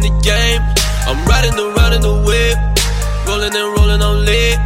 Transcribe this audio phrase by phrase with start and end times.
[0.00, 0.62] in the game.
[1.06, 2.56] I'm riding around in the whip.
[3.26, 4.58] Rolling and rolling on lit.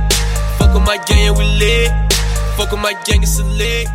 [0.59, 1.91] Fuck with my gang, we lit.
[2.57, 3.89] Fuck with my gang, it's a lit.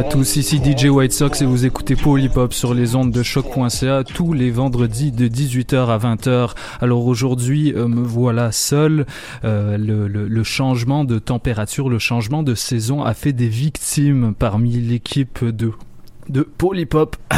[0.00, 4.02] à tous, ici DJ White Sox et vous écoutez Polypop sur les ondes de choc.ca
[4.02, 6.54] tous les vendredis de 18h à 20h.
[6.80, 9.04] Alors aujourd'hui, euh, me voilà seul.
[9.44, 14.32] Euh, le, le, le, changement de température, le changement de saison a fait des victimes
[14.38, 15.70] parmi l'équipe de
[16.30, 17.16] de Polypop.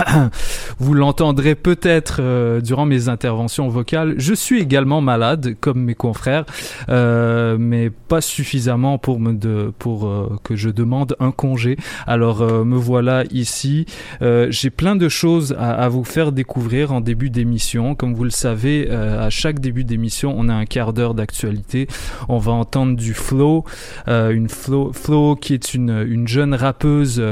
[0.78, 4.14] Vous l'entendrez peut-être euh, durant mes interventions vocales.
[4.18, 6.44] Je suis également malade, comme mes confrères,
[6.88, 11.76] euh, mais pas suffisamment pour euh, que je demande un congé.
[12.06, 13.86] Alors me voilà ici.
[14.20, 17.94] J'ai plein de choses à, vous faire découvrir en début d'émission.
[17.94, 21.86] Comme vous le savez, à chaque début d'émission, on a un quart d'heure d'actualité.
[22.28, 23.64] On va entendre du Flow,
[24.06, 27.22] une Flow, qui est une jeune rappeuse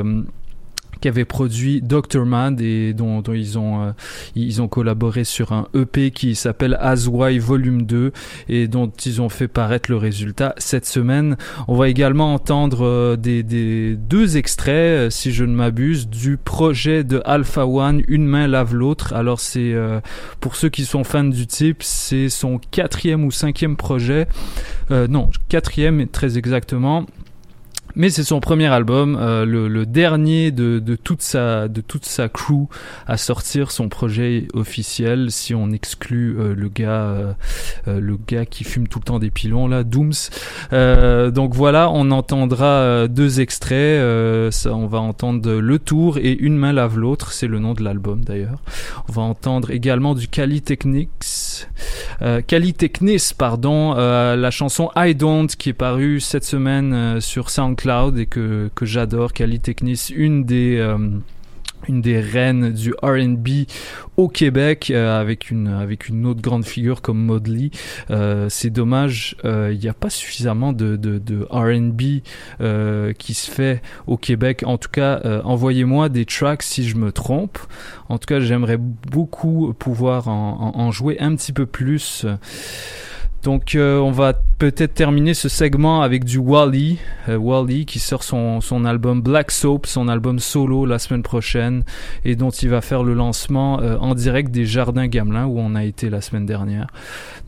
[1.00, 2.24] qui avait produit Dr.
[2.24, 3.92] Mad et dont, ils ont euh,
[4.34, 8.12] ils ont collaboré sur un EP qui s'appelle As Why Volume 2
[8.48, 11.36] et dont ils ont fait paraître le résultat cette semaine.
[11.68, 16.36] On va également entendre euh, des, des deux extraits, euh, si je ne m'abuse, du
[16.36, 19.12] projet de Alpha One, Une main lave l'autre.
[19.14, 19.74] Alors c'est
[20.40, 24.26] pour ceux qui sont fans du type, c'est son quatrième ou cinquième projet.
[24.90, 27.06] non, quatrième très exactement.
[28.00, 32.66] Mais c'est son premier album, euh, le, dernier de, toute sa, de toute sa crew
[33.06, 37.34] à sortir son projet officiel, si on exclut euh, le gars, euh,
[37.86, 40.14] le gars qui fume tout le temps des pilons là, Dooms.
[40.72, 44.00] Donc voilà, on entendra deux extraits.
[44.64, 48.24] On va entendre Le Tour et Une main lave l'autre, c'est le nom de l'album
[48.24, 48.62] d'ailleurs.
[49.10, 51.66] On va entendre également du Cali Technics,
[53.36, 58.86] pardon, la chanson I Don't qui est parue cette semaine sur SoundCloud Et que, que
[58.86, 60.96] j'adore, Kali Technis, une des euh,
[61.88, 63.66] une des reines du R&B
[64.16, 67.70] au Québec euh, avec une avec une autre grande figure comme Modley.
[68.10, 72.22] Euh, c'est dommage, il n'y a pas suffisamment de, de, R&B
[73.18, 74.62] qui se fait au Québec.
[74.64, 77.58] En tout cas, envoyez-moi des tracks si je me trompe.
[78.08, 82.24] En tout cas, j'aimerais beaucoup pouvoir en, jouer un petit peu plus.
[83.42, 86.98] Donc euh, on va peut-être terminer ce segment avec du Wally,
[87.28, 91.84] euh, Wally qui sort son, son album Black Soap, son album solo la semaine prochaine
[92.24, 95.74] et dont il va faire le lancement euh, en direct des Jardins Gamelin où on
[95.74, 96.88] a été la semaine dernière.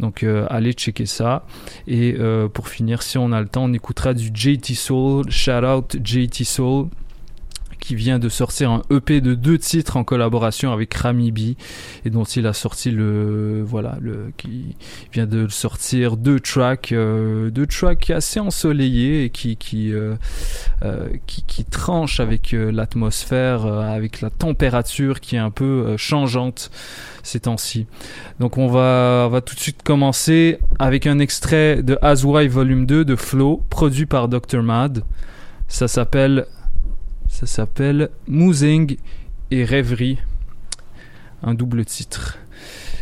[0.00, 1.44] Donc allez checker ça.
[1.86, 2.16] Et
[2.52, 6.44] pour finir, si on a le temps, on écoutera du JT Soul, shout out JT
[6.44, 6.88] Soul
[7.82, 11.38] qui vient de sortir un EP de deux titres en collaboration avec Rami B
[12.04, 13.98] et dont il a sorti le voilà
[14.36, 14.76] qui
[15.12, 20.14] vient de sortir deux tracks euh, deux tracks assez ensoleillés et qui qui euh,
[20.84, 26.70] euh, qui, qui tranchent avec l'atmosphère avec la température qui est un peu changeante
[27.24, 27.86] ces temps-ci.
[28.38, 32.86] Donc on va, on va tout de suite commencer avec un extrait de Aswai Volume
[32.86, 34.62] 2 de Flow, produit par Dr.
[34.62, 35.02] Mad.
[35.68, 36.46] Ça s'appelle
[37.42, 38.98] ça s'appelle Mousing
[39.50, 40.18] et Rêverie.
[41.42, 42.38] Un double titre.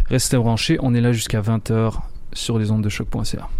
[0.08, 1.96] Restez branchés, on est là jusqu'à 20h
[2.32, 3.50] sur les ondes de choc.ca.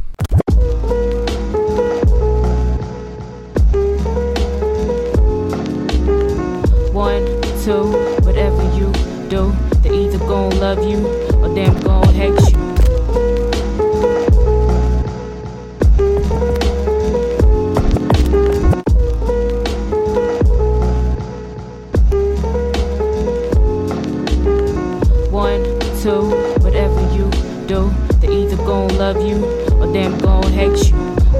[8.23, 8.91] Whatever you
[9.29, 9.53] do,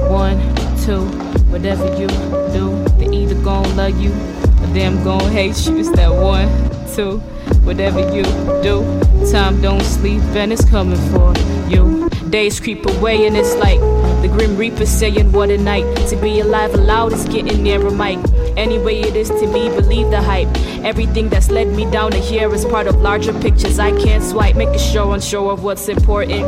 [0.09, 0.37] One,
[0.85, 1.05] two,
[1.51, 2.07] whatever you
[2.53, 5.77] do, they either gon' love you or them gon' hate you.
[5.77, 6.47] It's that one,
[6.95, 7.17] two,
[7.65, 8.23] whatever you
[8.61, 9.10] do.
[9.29, 11.33] Time don't sleep and it's coming for
[11.69, 12.09] you.
[12.29, 13.79] Days creep away and it's like
[14.21, 15.83] the Grim Reaper saying, What a night.
[16.07, 18.19] To be alive aloud is getting near a mic.
[18.57, 20.49] Anyway, it is to me, believe the hype.
[20.83, 23.79] Everything that's led me down to here is part of larger pictures.
[23.79, 26.43] I can't swipe, make a show on show of what's important.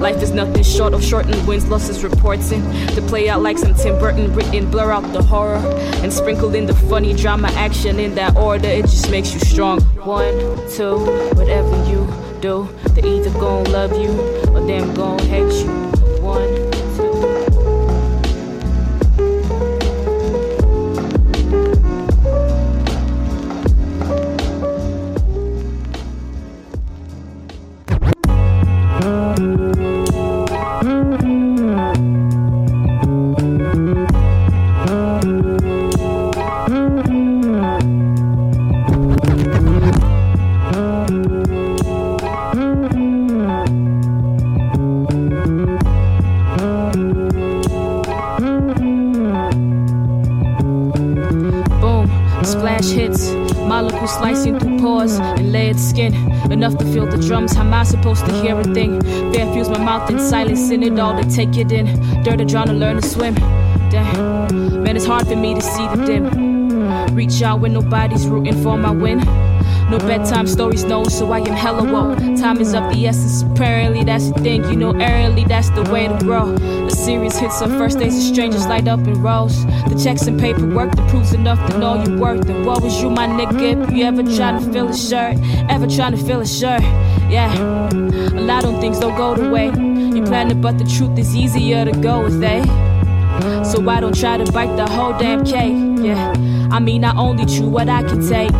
[0.00, 2.62] Life is nothing short of shortened wins, losses, reporting.
[2.94, 5.58] To play out like some Tim Burton written, blur out the horror
[6.02, 8.68] and sprinkle in the funny drama action in that order.
[8.68, 9.80] It just makes you strong.
[10.04, 10.38] One,
[10.70, 10.98] two,
[11.34, 14.10] whatever you do, they either gon' love you
[14.52, 15.70] or them gon' hate you.
[16.22, 16.67] One.
[57.98, 59.00] Supposed to hear a thing?
[59.32, 61.86] Fair fuse my mouth in silence, in it all to take it in.
[62.22, 63.34] Dirt drown to learn to swim.
[63.90, 67.14] Damn, man, it's hard for me to see the dim.
[67.14, 69.18] Reach out when nobody's rooting for my win.
[69.90, 72.18] No bedtime stories, no, so I am hella woke.
[72.38, 74.64] Time is of the essence, apparently that's the thing.
[74.64, 76.52] You know, early that's the way to grow.
[76.52, 79.64] A series hits on first days, of strangers light up in rows.
[79.88, 82.48] The checks and paperwork that proves enough to know you're worth.
[82.50, 85.38] And what was you, my nigga, if you ever trying to fill a shirt?
[85.70, 86.82] Ever trying to fill a shirt?
[87.28, 87.52] Yeah,
[87.90, 91.36] a lot of things don't go the way you plan it, but the truth is
[91.36, 92.64] easier to go with, eh?
[93.62, 96.32] So I don't try to bite the whole damn cake, yeah.
[96.70, 98.50] I mean, I only chew what I can take.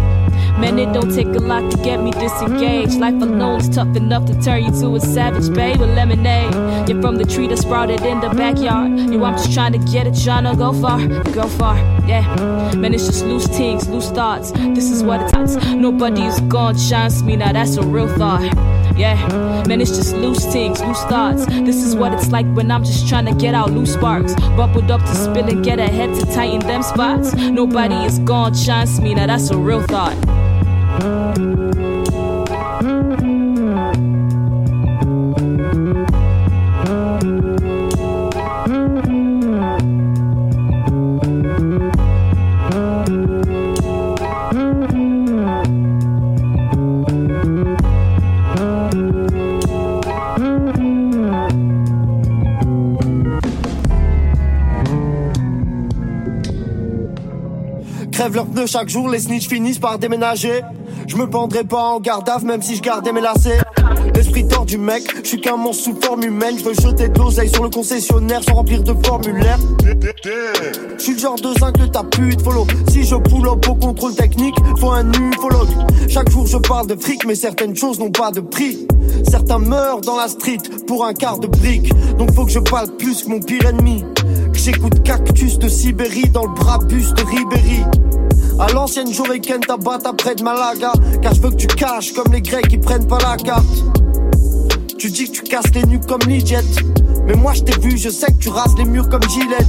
[0.60, 2.94] Man, it don't take a lot to get me disengaged.
[2.94, 6.52] Life alone's tough enough to turn you to a savage, babe, with lemonade.
[6.88, 8.98] You're from the tree that sprouted in the backyard.
[8.98, 11.76] You, I'm just trying to get it, trying to go far, go far,
[12.08, 12.74] yeah.
[12.74, 14.50] Man, it's just loose things, loose thoughts.
[14.52, 18.42] This is what it's Nobody is gone, shines me now, that's a real thought.
[18.96, 19.14] Yeah,
[19.68, 21.46] man, it's just loose things, loose thoughts.
[21.46, 24.34] This is what it's like when I'm just trying to get out loose sparks.
[24.56, 27.34] Bubbled up to spill and get ahead to tighten them spots.
[27.34, 30.16] Nobody is gone, shines me now, that's a real thought.
[58.68, 60.60] Chaque jour, les snitch finissent par déménager.
[61.06, 63.60] Je me pendrai pas en garde même si je gardais mes lacets.
[64.14, 66.56] L'esprit tord du mec, je suis qu'un monstre sous forme humaine.
[66.58, 69.58] Je veux jeter de l'oseille sur le concessionnaire sans remplir de formulaire.
[69.84, 72.66] Je suis le genre de zinc que t'as pu de follow.
[72.90, 75.70] Si je pull up au contrôle technique, faut un ufologue.
[76.08, 78.86] Chaque jour je parle de fric, mais certaines choses n'ont pas de prix.
[79.30, 81.90] Certains meurent dans la street pour un quart de brique.
[82.18, 84.04] Donc faut que je parle plus que mon pire ennemi.
[84.52, 87.84] Que j'écoute cactus de Sibérie dans le brabus de Ribéry.
[88.58, 90.92] À l'ancienne j'aurais Ken Tabata près de Malaga.
[91.22, 93.64] Car je veux que tu caches comme les Grecs qui prennent pas la carte.
[94.98, 96.64] Tu dis que tu casses les nuques comme Lidjet.
[97.28, 99.66] Mais moi je t'ai vu, je sais que tu rases les murs comme Gillette.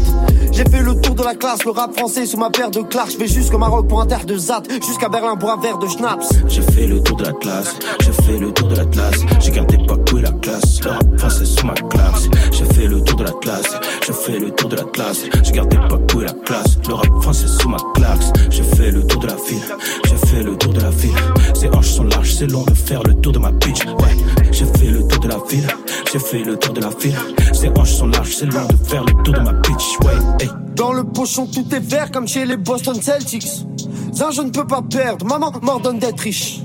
[0.54, 3.12] J'ai fait le tour de la classe, le rap français sous ma paire de Clark.
[3.12, 5.88] Je vais jusqu'au Maroc pour un terre de Zat, jusqu'à Berlin pour un verre de
[5.88, 6.30] Schnaps.
[6.48, 9.20] J'ai fait le tour de la classe, j'ai fait le tour de la classe.
[9.42, 12.30] J'ai gardé pas et la classe, le rap français sous ma classe.
[12.52, 15.26] J'ai fait le tour de la classe, j'ai fait le tour de la classe.
[15.44, 18.32] J'ai gardé pas et la classe, le rap français sous ma classe.
[18.50, 19.76] J'ai fait le tour de la ville,
[20.06, 21.12] j'ai fait le tour de la ville.
[21.54, 23.86] Ces hanches sont larges, c'est long de faire le tour de ma bitch.
[23.86, 24.16] Ouais,
[24.52, 25.68] j'ai fait le tour de la ville,
[26.12, 27.16] j'ai fait le tour de la ville.
[27.54, 30.00] Ses hanches sont larges, c'est loin de faire le tour de ma bitch.
[30.00, 30.48] Ouais.
[30.76, 33.66] Dans le pochon, tout est vert comme chez les Boston Celtics.
[34.14, 36.62] Ça, je ne peux pas perdre, maman m'ordonne d'être riche.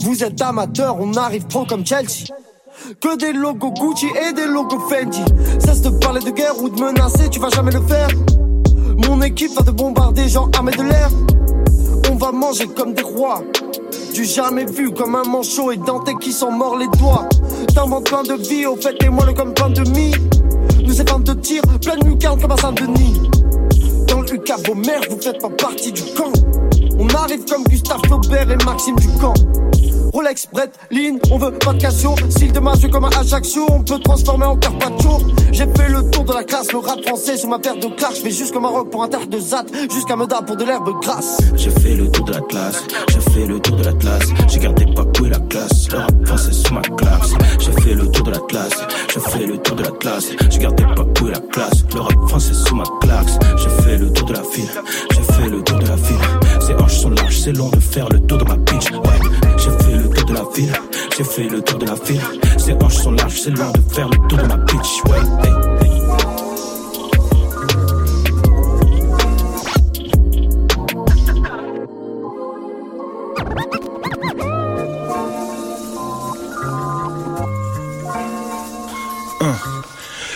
[0.00, 2.26] Vous êtes amateur, on arrive pro comme Chelsea.
[3.00, 5.22] Que des logos Gucci et des logos Fendi.
[5.58, 8.08] Cesse de parler de guerre ou de menacer, tu vas jamais le faire.
[9.08, 11.08] Mon équipe va te bombarder, genre armée de l'air.
[12.10, 13.42] On va manger comme des rois.
[14.14, 17.26] Du jamais vu comme un manchot et Dante qui s'en mord les doigts.
[17.74, 20.12] T'inventes plein de vie, au fait, et moi le comme plein de mie.
[20.84, 23.20] Nous c'est de tir, plein de lucarnes comme à Saint-Denis.
[24.08, 26.32] Dans le UK, vos mères, vous faites pas partie du camp.
[26.98, 29.34] On arrive comme Gustave Flaubert et Maxime Ducamp.
[30.12, 32.14] Rolex, Brett, Lean, on veut pas de Casio.
[32.28, 35.18] Style de masse comme un Ajaccio, on peut transformer en Carpaccio.
[35.52, 38.20] J'ai fait le tour de la classe, le rap français sur ma paire de claques.
[38.22, 41.38] Je jusqu'au Maroc pour un terre de Zat, jusqu'à Meda pour de l'herbe grasse.
[41.56, 44.28] J'ai fait le tour de la classe, j'ai fait le tour de la classe.
[44.48, 47.32] J'ai gardé pas et la classe, le rap français sur ma classe.
[47.58, 48.82] J'ai fait le tour de la classe,
[49.14, 50.26] j'ai fait le tour de la classe.
[50.50, 53.38] J'ai gardé pas et la classe, le rap français sous ma classe.
[53.56, 56.60] J'ai fait le tour de la ville, j'ai fait le tour de la ville.
[56.60, 58.52] Ces hanches sont larges, c'est long de faire le tour de ma.
[58.54, 59.41] Ouais.
[61.16, 62.20] J'ai fait le tour de la ville.
[62.58, 65.04] Ses hanches sont larges, c'est loin de faire le tour de ma bitch.
[65.06, 65.20] Ouais,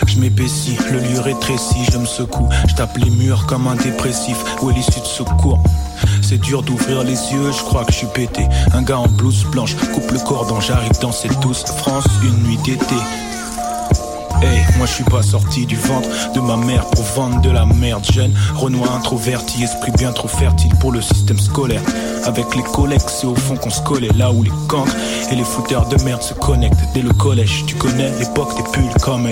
[0.05, 2.49] Je m'épaissis, le lieu rétrécit, je me secoue.
[2.67, 4.37] Je tape les murs comme un dépressif.
[4.61, 5.61] Où est l'issue de secours
[6.27, 8.45] c'est dur d'ouvrir les yeux, je crois que je suis pété.
[8.73, 12.57] Un gars en blouse blanche, coupe le cordon, j'arrive dans cette douce France, une nuit
[12.65, 12.95] d'été.
[14.41, 17.65] Hey, moi je suis pas sorti du ventre de ma mère pour vendre de la
[17.65, 18.05] merde.
[18.11, 21.81] Jeune Renoir introverti, esprit bien trop fertile pour le système scolaire.
[22.25, 24.09] Avec les collègues c'est au fond qu'on se collait.
[24.15, 24.95] Là où les cancres
[25.31, 26.77] et les fouteurs de merde se connectent.
[26.93, 29.27] Dès le collège, tu connais l'époque des pulls comme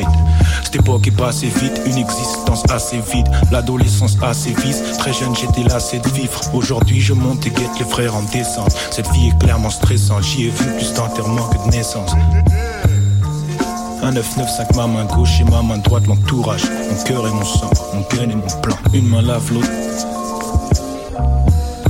[0.64, 3.28] Cette époque est passée vite, une existence assez vide.
[3.52, 6.42] L'adolescence assez vise, très jeune j'étais lassé de vivre.
[6.54, 8.76] Aujourd'hui je monte et guette les frères en descente.
[8.90, 12.12] Cette vie est clairement stressante, j'y ai vu plus d'enterrement que de naissance
[14.06, 17.72] un 995 ma main gauche et ma main droite l'entourage Mon cœur et mon sang,
[17.94, 18.76] mon gun et mon plan.
[18.94, 19.68] Une main lave l'autre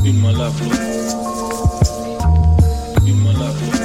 [0.05, 0.79] Une main lave l'autre
[3.05, 3.81] Une main lave l'autre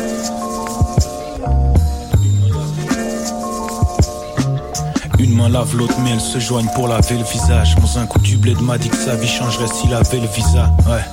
[5.19, 7.75] Une main lave l'autre mais elles se joignent pour laver le visage.
[7.79, 10.73] Mon un coup du bled m'a dit que sa vie changerait s'il avait le visa.
[10.87, 11.05] Ouais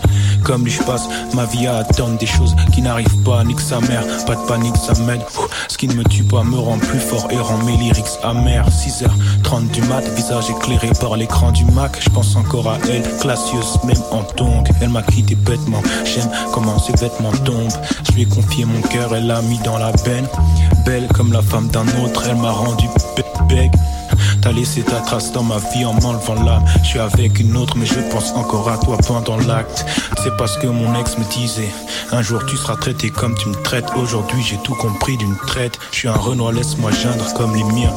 [0.47, 4.03] comme je passe ma vie à attendre des choses qui n'arrivent pas, nique sa mère,
[4.25, 5.21] pas de panique, ça m'aide.
[5.67, 8.69] Ce qui ne me tue pas me rend plus fort et rend mes lyrics amers.
[8.69, 11.97] 6h30 du mat, visage éclairé par l'écran du Mac.
[11.99, 14.69] Je pense encore à elle, classieuse même en tongue.
[14.79, 17.67] Elle m'a quitté bêtement, j'aime comment ses vêtements tombent.
[18.07, 20.27] Je lui ai confié mon cœur, elle l'a mis dans la benne.
[20.85, 22.85] Belle comme la femme d'un autre, elle m'a rendu
[23.49, 23.69] beg.
[24.41, 26.65] T'as laissé ta trace dans ma vie en m'enlevant l'âme.
[26.83, 29.85] Je suis avec une autre, mais je pense encore à toi pendant l'acte.
[30.23, 31.69] C'est parce que mon ex me disait
[32.11, 33.87] Un jour tu seras traité comme tu me traites.
[33.95, 35.79] Aujourd'hui j'ai tout compris d'une traite.
[35.91, 37.93] Je suis un Renoir, laisse-moi geindre comme les miens.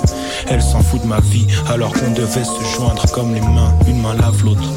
[0.49, 3.75] Elle s'en fout de ma vie, alors qu'on devait se joindre comme les mains.
[3.87, 4.69] Une main lave l'autre.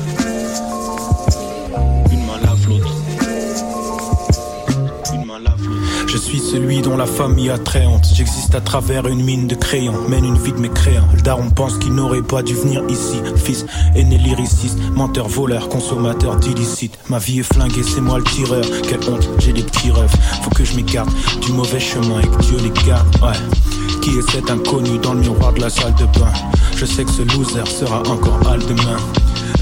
[6.53, 7.57] Celui dont la famille a
[7.87, 8.05] honte.
[8.13, 11.07] J'existe à travers une mine de crayons, mène une vie de mécréant.
[11.15, 13.17] Le daron pense qu'il n'aurait pas dû venir ici.
[13.35, 16.99] Fils, aîné lyriciste, menteur, voleur, consommateur d'illicite.
[17.09, 18.63] Ma vie est flinguée, c'est moi le tireur.
[18.87, 20.15] Quelle honte, j'ai des petits rêves.
[20.43, 21.09] Faut que je m'écarte
[21.41, 23.07] du mauvais chemin et que Dieu les garde.
[23.23, 23.99] Ouais.
[24.03, 26.33] Qui est cet inconnu dans le miroir de la salle de bain?
[26.75, 28.97] Je sais que ce loser sera encore hal demain.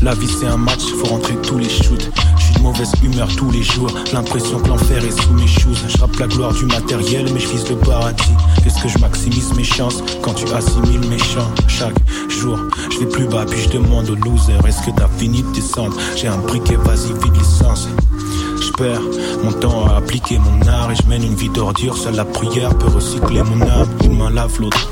[0.01, 2.11] La vie c'est un match, faut rentrer tous les shoots
[2.61, 3.91] mauvaise humeur tous les jours.
[4.13, 5.83] L'impression que l'enfer est sous mes choses.
[5.87, 8.23] Je rappe la gloire du matériel, mais je vise le paradis.
[8.63, 11.51] Qu'est-ce que je maximise mes chances quand tu assimiles mes chants?
[11.67, 11.95] Chaque
[12.29, 12.57] jour,
[12.91, 15.95] je vais plus bas, puis je demande aux losers Est-ce que t'as fini de descendre?
[16.15, 17.87] J'ai un briquet, vas-y, vide l'essence.
[18.61, 19.01] Je perds
[19.43, 21.97] mon temps à appliquer mon art et je mène une vie d'ordure.
[21.97, 23.89] Seule la prière peut recycler mon âme.
[24.03, 24.87] Une main lave l'autre.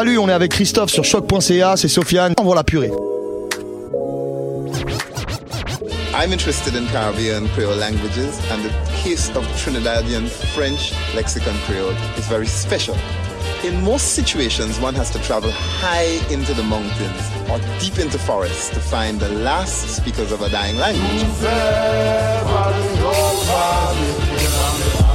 [0.00, 2.90] Salut, on est avec Christophe sur choc.ca, c'est Sofiane, envoie la purée.
[6.14, 12.26] I'm interested in Caribbean Creole languages and the case of Trinidadian French lexicon Creole is
[12.30, 12.96] very special.
[13.62, 18.70] In most situations, one has to travel high into the mountains or deep into forests
[18.70, 21.26] to find the last speakers of a dying language.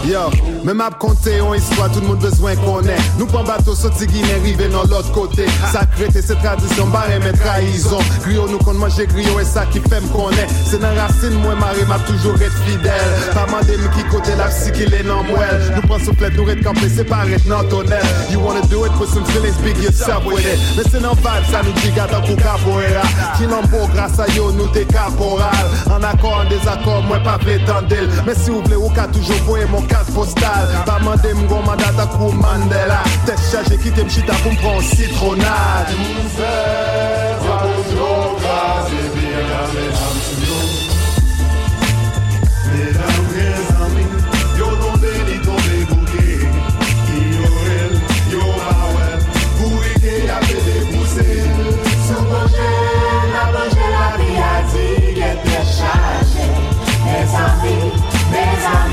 [0.06, 0.30] Yo,
[0.64, 2.96] même à compter une histoire, tout le monde besoin qu'on ait.
[3.18, 5.48] Nous prenons bateau, sauter Guinée, arriver dans l'autre côté.
[5.72, 7.98] Sacré, c'est tradition, barré, mais trahison.
[8.22, 10.46] Griot, nous compte manger griot, et ça qui fait me connaît.
[10.70, 12.94] C'est dans racine, moi, marie, m'a toujours être fidèle.
[13.34, 15.40] Pas m'a dit, qui côté la psy, qui est dans moi.
[15.76, 17.84] Nous prenons souple, nous rêvons camper, c'est pas être dans ton.
[18.30, 20.46] You wanna do it, put some feelings, big yourself with.
[20.78, 23.02] Mais c'est dans vibe, ça nous dit, gata pour caboera.
[23.38, 24.86] Qui n'en pour grâce à yo, nous t'es.
[25.90, 27.88] En accord, en désaccord, moi, pas v'étendre.
[28.26, 29.95] Mais si vous voulez, ou qu'a toujours voué mon cas.
[29.96, 30.68] Carte postale.
[30.86, 33.02] Pas mandé, m'gon mandat à coup Mandela.
[33.26, 35.88] Tête chargée, quitte m'chita pour m'prendre citronnade.
[58.60, 58.85] Voilà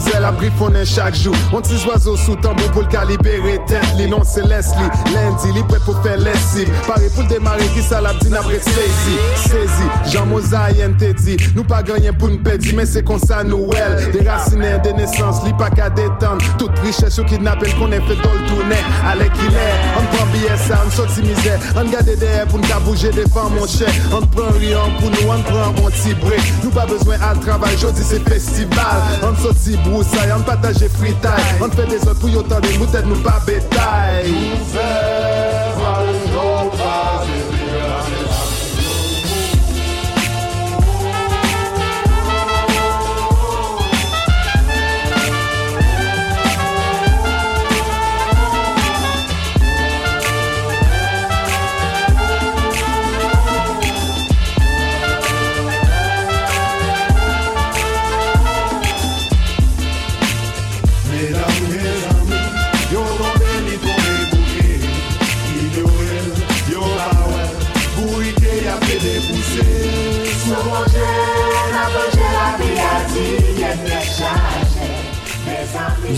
[0.00, 1.34] voler sans elle, à griffonner chaque jour.
[1.52, 3.82] On tisse oiseau sous tambour pour le calibrer tête.
[3.96, 6.70] Li non c'est Leslie, lundi, li prêt pour faire lessive.
[6.86, 9.16] Pareil pour le démarrer, qui ça la dîne après saisi.
[9.36, 11.36] Saisi, Jean Mosaïen te dit.
[11.54, 14.10] Nous pas gagner pour nous perdre, mais c'est comme ça Noël.
[14.12, 16.44] Des racines de naissance, li pas qu'à détendre.
[16.58, 18.76] Toute richesse ou kidnappé qu'on est fait dans le tournée.
[19.06, 21.58] Allez qu'il est, on prend billet ça, on si misère.
[21.76, 23.88] On garde derrière pour nous bouger devant mon cher.
[24.12, 26.14] On prend rien pour nous, on prend un petit.
[26.62, 28.84] Nous pas besoin à travail, jeudi c'est festival.
[29.22, 31.42] On sorti broussaille, on partage fritaille.
[31.60, 34.34] On fait des autres pour autant de moutettes, nous pas bétail.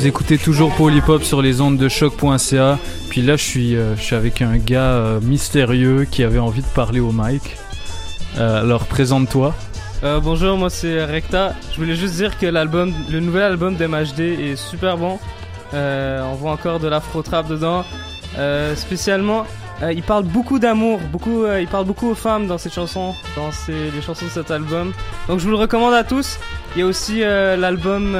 [0.03, 2.77] Vous écoutez toujours Polypop sur les ondes de choc.ca.
[3.09, 6.63] Puis là, je suis, euh, je suis avec un gars euh, mystérieux qui avait envie
[6.63, 7.57] de parler au mic.
[8.37, 9.55] Euh, alors, présente-toi.
[10.25, 11.55] Bonjour, moi c'est Recta.
[11.71, 15.21] Je voulais juste dire que l'album, le nouvel album d'MHD est super bon.
[15.73, 17.85] On voit encore de l'afro-trap dedans.
[18.75, 19.47] Spécialement,
[19.89, 23.93] il parle beaucoup d'amour, beaucoup, il parle beaucoup aux femmes dans ses chansons, dans ses-
[23.95, 24.93] les chansons de cet album.
[25.29, 26.41] Donc je vous le recommande à tous.
[26.75, 28.17] Il y a aussi l'album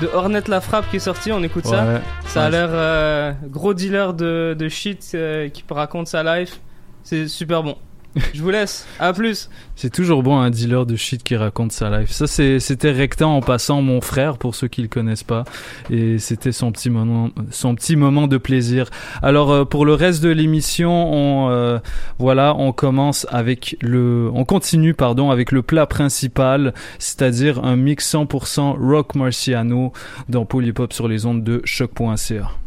[0.00, 1.84] de Hornet La Frappe qui est sorti, on écoute ça.
[1.84, 2.00] Ouais.
[2.26, 6.60] Ça a l'air euh, gros dealer de, de shit euh, qui raconte sa life.
[7.02, 7.76] C'est super bon.
[8.34, 8.86] Je vous laisse.
[8.98, 9.48] À plus.
[9.74, 12.10] C'est toujours bon un dealer de shit qui raconte sa life.
[12.10, 15.44] Ça, c'était Recta en passant mon frère, pour ceux qui le connaissent pas.
[15.90, 18.90] Et c'était son petit moment, son petit moment de plaisir.
[19.22, 21.78] Alors, euh, pour le reste de l'émission, on, euh,
[22.18, 28.12] voilà, on commence avec le, on continue, pardon, avec le plat principal, c'est-à-dire un mix
[28.12, 29.92] 100% rock marciano
[30.28, 32.61] dans Polypop sur les ondes de choc.ca.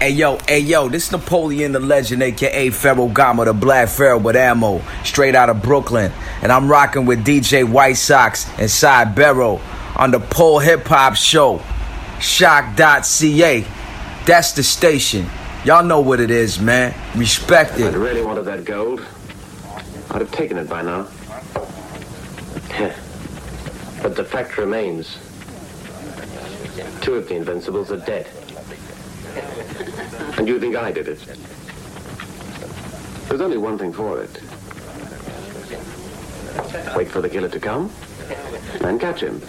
[0.00, 4.34] Hey yo, hey yo, this Napoleon Da Legend, aka Pharaoh Gama, the Black Pharaoh with
[4.34, 6.10] ammo, straight out of Brooklyn.
[6.40, 9.60] And I'm rocking with DJ White Sox and Cy Barrow
[9.96, 11.58] on the Pole Hip Hop Show.
[12.18, 13.66] CHOQ.ca.
[14.26, 15.26] That's the station.
[15.66, 16.94] Y'all know what it is, man.
[17.14, 19.04] Respect If I'd really wanted that gold,
[20.10, 21.08] I'd have taken it by now.
[24.02, 25.18] but the fact remains.
[27.02, 28.26] Two of the Invincibles are dead.
[30.38, 31.18] And you think I did it?
[33.28, 34.30] There's only one thing for it.
[36.96, 37.90] Wait for the killer to come
[38.82, 39.40] and catch him.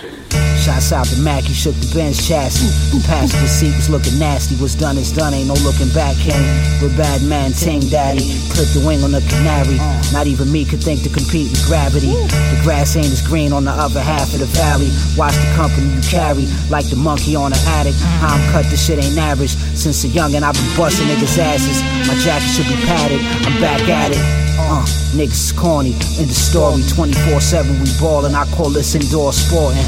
[0.62, 2.70] Shots out to Mac, he shook the Benz chassis.
[2.96, 4.56] The passenger seat was looking nasty.
[4.56, 6.16] What's done is done, ain't no looking back.
[6.18, 6.42] Came
[6.82, 8.38] with bad man, Ting Daddy.
[8.54, 9.78] Clipped the wing on the canary.
[10.14, 12.14] Not even me could think to compete with gravity.
[12.30, 14.94] The grass ain't as green on the other half of the valley.
[15.18, 17.96] Watch the company you carry, like the monkey on the attic.
[18.22, 19.56] How I'm cut, this shit ain't average.
[19.74, 21.82] Since a youngin', I've been busting niggas' asses.
[22.08, 24.51] My jacket should be padded, I'm back at it.
[24.72, 25.92] Uh, niggas corny.
[26.16, 28.34] In the story, 24 7 we ballin'.
[28.34, 29.84] I call this indoor sporting.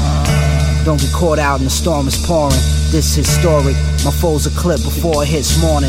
[0.84, 2.60] Don't get caught out in the storm is pouring.
[2.92, 3.76] This historic.
[4.04, 5.88] My foes are clipped before it hits morning.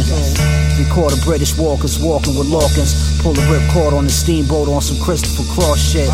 [0.79, 2.95] Record a British walkers walking with Lawkins.
[3.19, 6.08] Pull a ripcord on the steamboat on some Christopher Cross shit.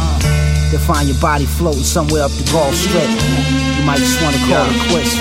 [0.74, 3.06] They'll find your body floating somewhere up the Gulf Strip.
[3.78, 5.14] You might just wanna call it quits.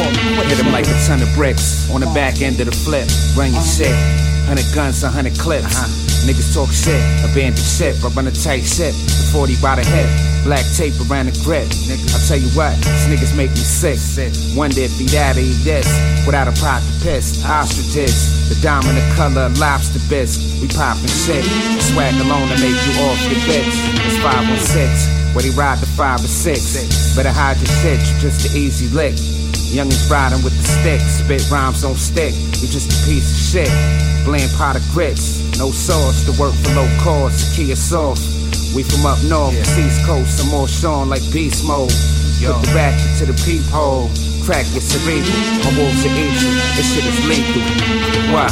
[0.48, 3.04] Hit him like a ton of bricks on the back end of the flip.
[3.36, 3.92] Run your shit.
[4.50, 5.70] Hundred guns, a hundred clips.
[6.26, 7.94] Niggas talk shit, abandoned ship.
[8.02, 10.10] I run a tight ship, the 40 by the hip.
[10.42, 11.70] Black tape around the grip.
[11.70, 13.94] I tell you what, these niggas make me sick.
[14.58, 15.86] Wonder if he'd out eat this
[16.26, 17.38] without a pot to piss.
[17.46, 20.42] Ostriches, the dominant color of lobster bisque.
[20.58, 21.46] We poppin' shit.
[21.78, 23.70] Swag alone to make you off your bitch.
[24.02, 27.14] It's 516, where they ride the 5 or 6.
[27.14, 29.14] Better hide your shit, you just an easy lick.
[29.70, 32.34] Youngins riding with the stick, spit rhymes on stick.
[32.58, 33.72] You just a piece of shit.
[34.24, 37.54] Bland pot of grits, no sauce to work for low cost.
[37.54, 38.40] Kia sauce.
[38.74, 41.90] We from up north, East Coast, some more Sean like beast mode.
[42.42, 44.10] Put the ratchet to the peephole,
[44.44, 45.38] crack your cerebral.
[45.62, 47.62] My wolves are eating, this shit is lethal.
[48.34, 48.46] Why?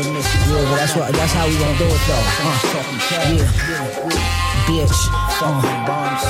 [0.00, 0.24] This.
[0.48, 1.12] Yeah, but that's what.
[1.12, 2.24] That's how we gonna do it though.
[2.40, 2.56] Uh,
[3.36, 3.44] yeah,
[4.64, 4.96] bitch.
[5.44, 6.24] Uh, bombs.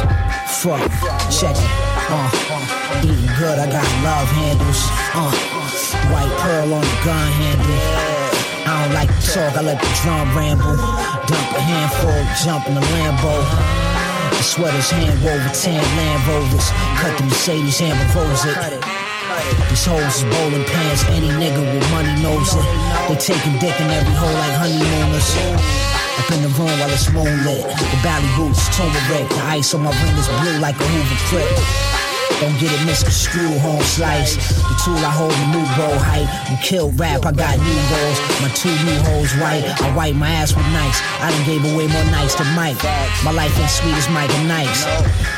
[0.59, 0.83] Fuck.
[1.31, 1.71] Check it.
[2.11, 3.63] Uh, eating good.
[3.63, 4.83] I got love handles.
[5.15, 5.31] Uh,
[6.11, 8.11] white pearl on the gun handle.
[8.67, 9.55] I don't like to talk.
[9.55, 10.75] I let the drum ramble.
[11.31, 12.19] Dump a handful.
[12.43, 13.39] Jump in the Lambo.
[14.35, 16.71] The sweaters hand woven, tan Land Rovers.
[16.99, 18.90] Cut the Mercedes and propose it.
[19.69, 22.67] These hoes is bowling pants, any nigga with money knows it.
[23.09, 25.31] They taking dick in every hole like honeymooners.
[26.19, 27.65] Up in the room while it's moonlit.
[27.65, 29.29] The bally boots, turmeric.
[29.29, 32.10] The ice on my ring is blue like a Hoover clip.
[32.39, 34.37] Don't get it misconstrued, home slice.
[34.37, 36.29] The tool I hold, the new bow height.
[36.47, 38.19] You kill rap, I got new goals.
[38.39, 39.67] My two new hoes white.
[39.83, 41.03] I wipe my ass with nice.
[41.21, 42.79] I done gave away more nights than Mike.
[43.25, 44.85] My life ain't sweet as Mike and Nice.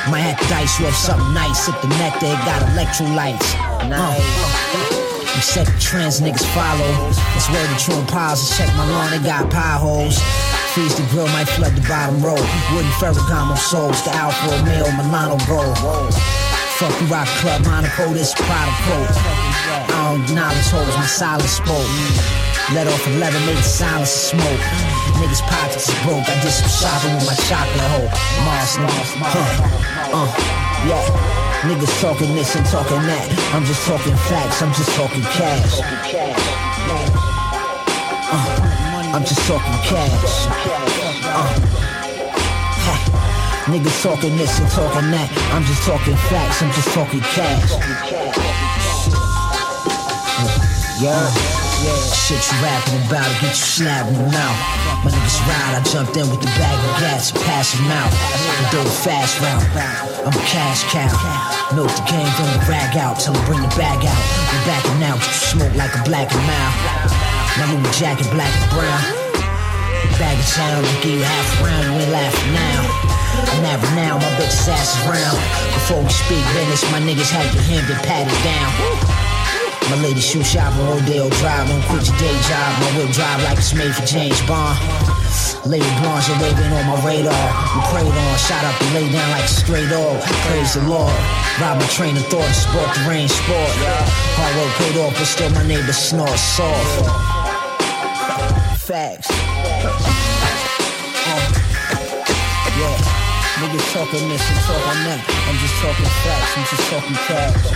[0.09, 1.65] Might have to dice you up something nice.
[1.65, 3.45] Sip the nectar, it got electrolytes.
[3.89, 5.13] Uh.
[5.33, 6.93] You set the trends, niggas follow.
[7.37, 8.57] It's where the true piles.
[8.57, 10.21] Check my lawn, they got pie holes.
[10.73, 12.37] Freeze the grill, might flood the bottom row.
[12.73, 16.52] Wooden Ferragamo souls, the Alfa Romeo Milano gold.
[16.83, 19.07] Fuck rock club, Monaco, this Prada quote.
[19.15, 21.87] I don't knowledge holes, my silence spoke.
[22.75, 24.65] Let off 11, make the silence smoke.
[25.23, 28.11] Niggas pockets is broke, I did some shopping with my chocolate hole.
[28.43, 30.31] Mars, Mars, huh, uh,
[30.91, 31.07] yeah.
[31.71, 33.31] Niggas talking this and talking that.
[33.55, 35.79] I'm just talking facts, I'm just talking cash.
[38.27, 40.51] Uh, I'm just talking cash.
[41.31, 41.92] Uh.
[43.73, 45.33] Niggas talking this and talking that.
[45.57, 47.73] I'm just talking facts, I'm just talking cash.
[51.01, 51.17] Yeah,
[51.81, 51.97] yeah.
[52.13, 54.57] Shit you rapping about to get you snapping them out.
[55.01, 58.13] My niggas ride, I jumped in with the bag of gas and pass them out.
[58.61, 59.65] We do a fast route.
[60.21, 61.09] I'm a cash cow.
[61.73, 64.21] Milk the game, the rag out till I bring the bag out.
[64.53, 66.77] We backing out, you smoke like a black and mild.
[67.57, 69.22] My Louis jacket, black and brown.
[70.19, 73.13] Bag of sound, give you half a round, we laughing now.
[73.63, 75.41] Never now, my bitch's ass is round.
[75.73, 78.71] Before we speak business, my niggas had your hand and pat it down.
[79.91, 82.71] My lady shoe shop on Rodeo Drive, don't quit your day job.
[82.81, 84.79] My whip drive like it's made for James Bond.
[85.67, 87.47] Lady Blanche, you're waving on my radar.
[87.75, 90.23] We prayed on, shot up and lay down like a stray dog.
[90.49, 91.13] Praise the Lord.
[91.61, 93.73] Rob my train of thought, sport the rain sport.
[94.39, 97.42] Hard work paid off, but still my neighbor snort soft.
[98.93, 99.25] Facts.
[99.31, 99.35] Uh,
[102.77, 102.93] yeah.
[103.57, 105.21] Niggas talking this and talking that.
[105.49, 107.73] I'm just talking facts, I'm just talking cash.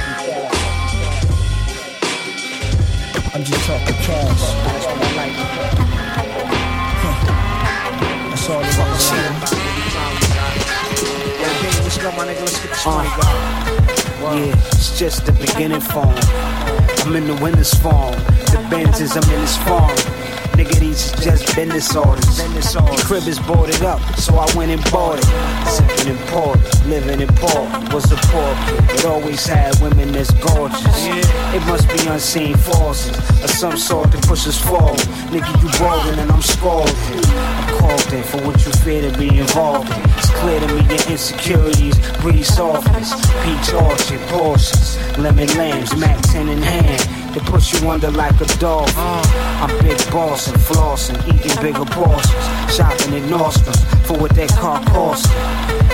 [3.32, 4.44] I'm just talking cash.
[7.00, 7.16] Huh.
[8.28, 8.76] That's all it is.
[11.82, 12.44] Let's go, my nigga.
[12.44, 13.40] Let's get this money going.
[14.36, 16.12] Yeah, it's just the beginning form.
[17.06, 18.12] I'm in the winner's form.
[18.52, 19.96] The Benz is I'm in his farm.
[20.56, 22.38] Nigga, these is just business orders.
[22.38, 25.26] The crib is boarded up, so I went and bought it.
[25.68, 27.68] Sipping in port, living in port.
[27.92, 31.06] Was a poor kid, always had women that's gorgeous.
[31.52, 34.98] It must be unseen forces of some sort that push us forward.
[35.28, 36.94] Nigga, you balling and I'm scalded.
[36.96, 40.00] I'm called in for what you fear to be involved in.
[40.16, 43.12] It's clear to me your insecurities breed softness.
[43.44, 47.25] Peach orchard, Porsches, lemon lambs, Mac 10 in hand.
[47.36, 48.88] They push you under like a dog.
[48.96, 52.32] I'm big boss and flossing, eating bigger portions,
[52.74, 55.28] shopping at Nordstrom's for what that car costs.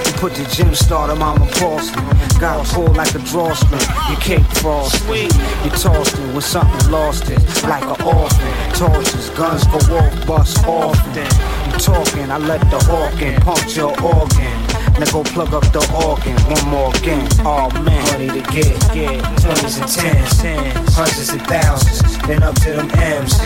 [0.07, 2.07] You Put the gym starter, mama porcelain.
[2.38, 3.81] Got a pull like a drawstring.
[4.09, 5.02] You cake frost.
[5.11, 7.40] You tossed it when something lost it.
[7.64, 8.52] Like an orphan.
[8.78, 11.26] Torches, guns go off, bust often.
[11.66, 14.62] You talking, I let the hawk in, puncture organ.
[14.98, 17.26] Now go plug up the organ, one more again.
[17.40, 19.22] Oh man, money to get, get.
[19.40, 23.38] Twenties and tens, hundreds and thousands, then up to them M's.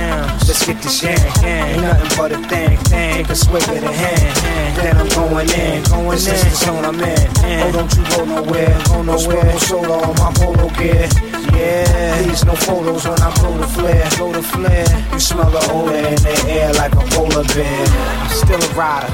[0.47, 2.79] Let's get the shit, ain't nothing but a thing.
[2.85, 5.83] Take a swig of the hand, then I'm going in.
[5.85, 6.35] Going this in.
[6.35, 7.29] is the zone I'm in.
[7.63, 9.45] Oh, don't you go nowhere, go nowhere.
[9.45, 11.09] No solo on my polo gear.
[11.53, 14.87] Yeah, please no photos when I blow the flare, blow the flare.
[15.13, 17.87] You smell the odor in the air like a polar bear.
[17.87, 19.13] I'm still a rider,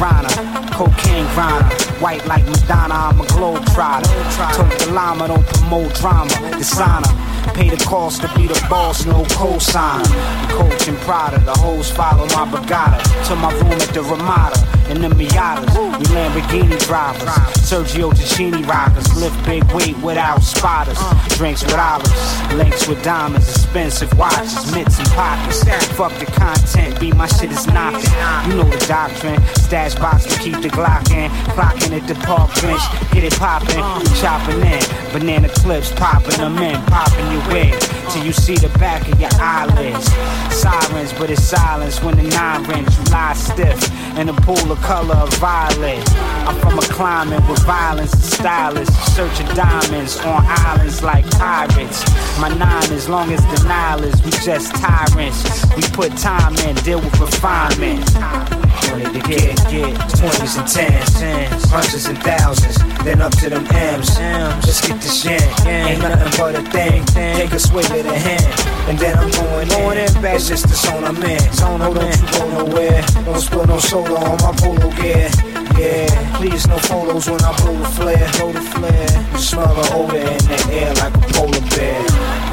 [0.00, 0.34] rider,
[0.72, 2.94] cocaine grinder, white like Madonna.
[2.94, 4.08] I'm a globe trotter.
[4.54, 6.34] Took the llama, don't promote drama.
[6.56, 7.08] Designer.
[7.52, 10.02] Pay the cost to be the boss, no cosign.
[10.50, 14.58] Coach and Prada, the hoes follow my Bugatti to my room at the Ramada
[14.90, 15.70] in the Miatas.
[15.98, 20.98] We Lamborghini drivers, Sergio Tacchini rockers, lift big weight without spotters,
[21.38, 25.64] drinks with olives, links with diamonds, expensive watches, mitts and pockets.
[25.96, 28.04] Fuck the content, be my shit is knocking.
[28.50, 32.52] You know the doctrine, stash box to keep the Glock in, clocking at the park
[32.60, 33.82] bench, get it popping,
[34.20, 39.08] chopping in, banana clips, popping them in, popping your wig till you see the back
[39.10, 40.12] of your eyelids.
[40.54, 43.78] Sirens, but it's silence when the nine rings, you lie stiff
[44.18, 46.02] in a pool of color of violet.
[46.46, 52.04] I'm from a climate with violence and stylists, searching diamonds on islands like pirates.
[52.40, 55.64] My nine, as long as Nile is, we just tyrants.
[55.76, 58.63] We put time in, deal with refinement.
[58.94, 64.16] Money to get, get, twenties and tens, hundreds and thousands, then up to them M's.
[64.20, 67.04] Let's get the shit, ain't nothing but a thing.
[67.06, 68.46] Take a swig of the hand,
[68.88, 70.22] and then I'm going, going in.
[70.22, 71.40] That's just the zone I'm in.
[71.54, 73.02] Zone, oh, don't you go nowhere.
[73.24, 75.28] Don't spill no soda on my polo gear.
[75.76, 79.10] Yeah, please no photos when I blow the flare, blow the flare.
[79.32, 81.98] You smell the odor in the air like a polar bear.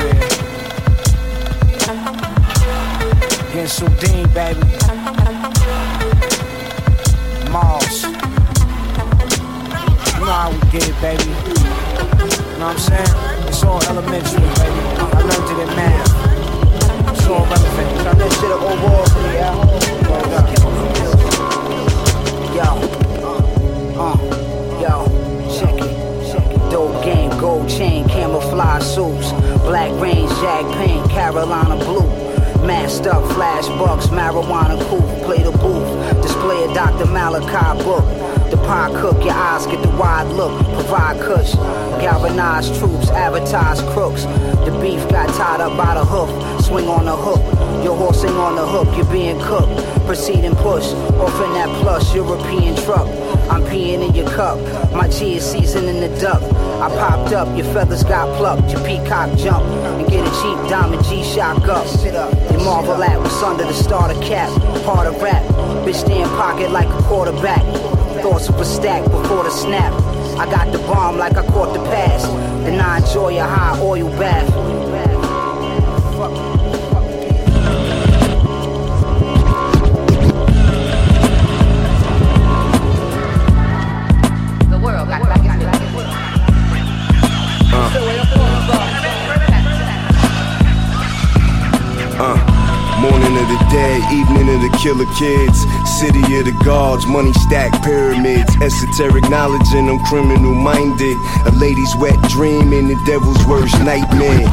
[0.02, 0.42] Yeah.
[3.54, 4.81] Getting so dean, baby.
[7.52, 8.04] Mars.
[8.04, 8.10] You
[10.26, 11.24] know how we get it, baby.
[11.24, 11.34] You
[12.58, 13.14] know what I'm saying?
[13.48, 14.82] It's all elementary, baby.
[14.98, 16.08] I learned it in math.
[17.12, 18.04] It's all relevant.
[18.06, 19.52] Got that shit up overall for me, yeah.
[22.56, 22.70] Yo,
[24.00, 24.16] uh,
[24.80, 24.94] yo,
[25.60, 26.72] check it, check it.
[26.72, 29.32] Dope game, gold chain, camouflage suits,
[29.64, 32.21] black range, jag paint, Carolina blue.
[32.64, 37.08] Masked up, flash bucks, marijuana coupe, play the booth, display a Dr.
[37.08, 38.06] Malachi book.
[38.52, 41.54] The pie cook, your eyes get the wide look, provide kush.
[42.00, 44.26] Galvanized troops, advertise crooks.
[44.66, 47.42] The beef got tied up by the hoof, swing on the hook.
[47.84, 49.91] Your horse ain't on the hook, you're being cooked.
[50.12, 50.88] Proceed and push,
[51.24, 53.08] off in that plush European truck.
[53.50, 54.60] I'm peeing in your cup,
[54.92, 56.44] my G is seasoning the duck.
[56.82, 61.06] I popped up, your feathers got plucked, your peacock jump, and get a cheap diamond
[61.06, 61.88] G-Shock up.
[62.52, 64.50] You marvel at what's under the starter cap,
[64.84, 65.44] part of rap.
[65.86, 67.64] Bitch stay in pocket like a quarterback.
[68.22, 69.94] Thoughts were stacked before the snap.
[70.38, 72.24] I got the bomb like I caught the pass.
[72.66, 75.01] Then I enjoy a high oil bath.
[93.32, 95.64] Morning of the dead, evening of the killer kids.
[95.88, 98.54] City of the gods, money stacked pyramids.
[98.62, 101.16] Esoteric knowledge and I'm criminal minded.
[101.46, 104.48] A lady's wet dream and the devil's worst nightmare.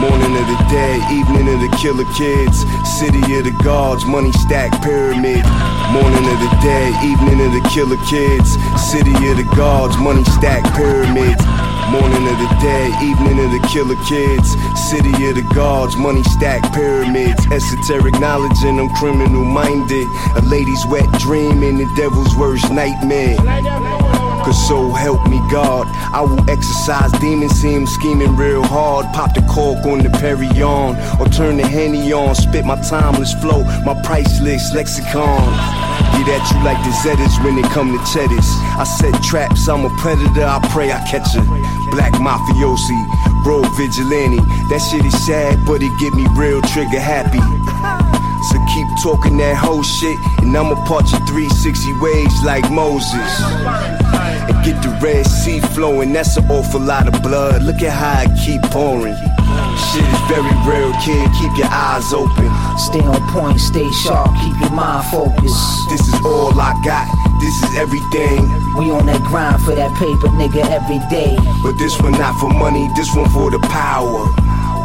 [0.00, 2.64] Morning of the dead, evening of the killer kids.
[2.88, 5.44] City of the gods, money stacked pyramid.
[5.92, 8.56] Morning of the dead, evening of the killer kids.
[8.80, 11.42] City of the gods, money stacked pyramids.
[11.92, 14.48] Morning of the dead, evening of the killer kids.
[14.88, 17.44] City of the gods, money stacked pyramids.
[17.52, 20.06] Esoteric knowledge and I'm criminal minded.
[20.34, 23.36] A lady's wet dream and the devil's worst nightmare.
[24.42, 29.06] Cause so help me God, I will exercise demons, see him scheming real hard.
[29.14, 32.34] Pop the cork on the Perry on, or turn the Henny on.
[32.34, 35.52] Spit my timeless flow, my priceless lexicon.
[36.16, 38.48] Get at you like the Zetas when they come to cheddars.
[38.80, 41.81] I set traps, I'm a predator, I pray I catch her.
[41.92, 42.96] Black mafiosi,
[43.44, 44.40] bro vigilante.
[44.70, 47.38] That shit is sad, but it get me real trigger happy.
[48.48, 53.30] So keep talking that whole shit, and I'ma part you 360 ways like Moses.
[54.48, 57.62] And get the Red Sea flowing, that's an awful lot of blood.
[57.62, 59.14] Look at how it keep pouring.
[59.92, 61.28] Shit is very real, kid.
[61.38, 62.48] Keep your eyes open.
[62.78, 65.90] Stay on point, stay sharp, keep your mind focused.
[65.90, 67.21] This is all I got.
[67.42, 68.46] This is everything.
[68.74, 71.36] We on that grind for that paper, nigga, every day.
[71.62, 74.30] But this one not for money, this one for the power.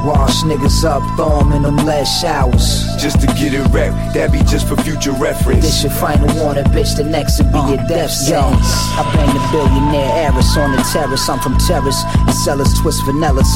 [0.05, 2.85] Wash niggas up, throw 'em in them lead showers.
[2.97, 5.61] Just to get it rep, that be just for future reference.
[5.65, 6.95] This your final warning, bitch.
[6.95, 8.71] The next will be your uh, death sentence.
[8.97, 11.27] I bang the billionaire heiress on the terrace.
[11.29, 11.99] I'm from terrace.
[12.27, 13.49] And sellers twist vanillas,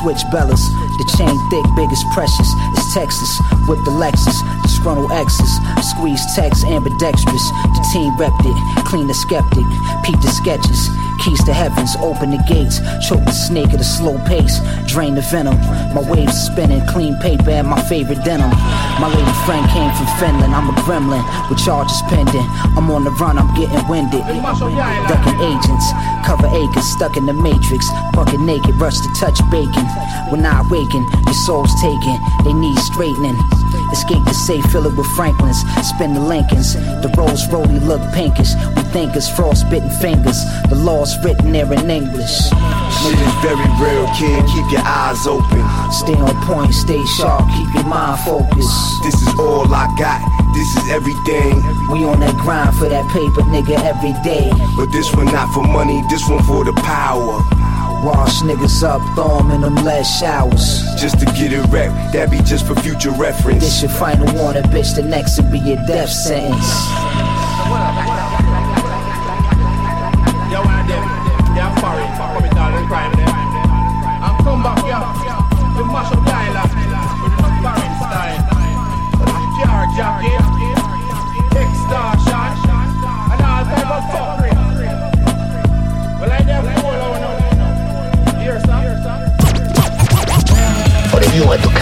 [0.00, 0.62] switch bellas.
[0.98, 2.48] The chain thick, big as precious.
[2.74, 3.32] It's Texas
[3.68, 4.36] with the Lexus.
[4.62, 5.52] the Disgruntled exes,
[5.92, 7.44] squeeze text ambidextrous.
[7.74, 9.66] The team repped it, clean the skeptic.
[10.04, 10.90] Peep the sketches.
[11.24, 12.78] Keys to heavens, open the gates.
[13.06, 14.60] Choke the snake at a slow pace.
[14.86, 15.58] Drain the venom.
[15.94, 18.50] My waves spinning, clean paper and my favorite denim.
[19.00, 20.54] My lady friend came from Finland.
[20.54, 22.46] I'm a gremlin with charges pending.
[22.76, 24.22] I'm on the run, I'm getting winded.
[24.22, 25.86] Ducking agents,
[26.24, 27.88] cover acres, stuck in the matrix.
[28.12, 29.86] Bucket naked, rush to touch bacon.
[30.30, 32.16] When I awaken, your soul's taken.
[32.44, 33.36] They need straightening.
[33.92, 35.58] Escape the safe, fill it with Franklins.
[35.82, 36.74] Spin the Lincolns.
[36.74, 38.54] The rolls rolly look pinkish.
[38.76, 40.38] We think it's frostbitten fingers.
[40.68, 42.36] The law's written there in English.
[43.00, 44.44] Shit is very real, kid.
[44.52, 45.62] Keep your eyes open.
[45.92, 49.02] Stay on point, stay sharp, keep your mind focused.
[49.02, 50.20] This is all I got.
[50.54, 51.56] This is everything.
[51.92, 54.50] We on that grind for that paper, nigga, every day.
[54.76, 57.44] But this one not for money, this one for the power.
[58.06, 60.84] Wash niggas up, throw 'em in them lead showers.
[60.96, 63.64] Just to get it rep, that be just for future reference.
[63.64, 64.94] This your final warning, bitch.
[64.94, 66.70] The next will be your death sentence.
[70.52, 71.02] Yo, one of them,
[71.54, 73.34] they are foreign, commit all the crime them.
[74.22, 75.02] And come back here,
[75.76, 76.22] to mash up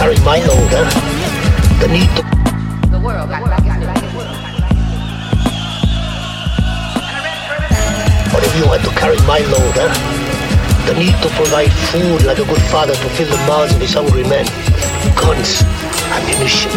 [0.05, 0.85] carry my load, huh?
[1.81, 2.21] The need to.
[2.93, 3.25] The world,
[8.29, 9.89] But if you want to carry my load, huh?
[10.85, 13.93] The need to provide food like a good father to fill the mouths of his
[13.97, 14.45] hungry men.
[15.17, 15.65] Guns,
[16.13, 16.69] ammunition.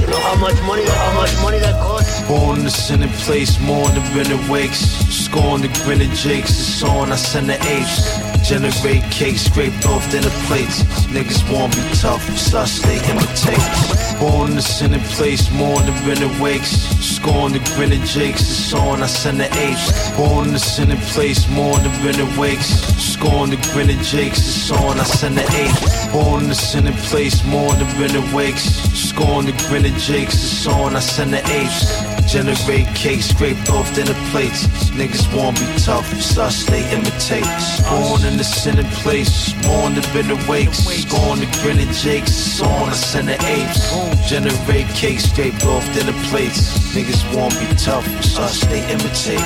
[0.00, 2.01] You know how much money, how much money that costs?
[2.28, 4.80] Born in the sinning place, more than Bennett Wakes.
[5.08, 8.32] Scorn the grinning jakes, it's on, I send the apes.
[8.48, 10.82] Generate cakes scraped off dinner plates.
[11.06, 14.18] Niggas won't be tough, so I stay imitate.
[14.18, 16.70] Born in the sinning place, more than Bennett Wakes.
[17.00, 20.10] Scorn the grinning jakes, it's on, I send the apes.
[20.16, 22.68] Born in the sinning place, more than Bennett Wakes.
[22.98, 26.06] Scorn the grinning jakes, it's on, I send the apes.
[26.12, 28.64] Born in the sinning place, more than Bennett Wakes.
[28.92, 32.21] Scorn the grinning jakes, it's on, I send the apes.
[32.32, 34.64] Generate cakes scraped off dinner plates.
[34.96, 36.08] Niggas won't be tough,
[36.38, 37.44] I stay imitate.
[37.90, 40.72] Born in the sinning place, born to been awake.
[40.72, 44.30] Scorn the grinning jakes, on I center the apes.
[44.30, 46.72] Generate cakes scraped off dinner plates.
[46.96, 48.06] Niggas won't be tough,
[48.38, 49.44] I stay imitate.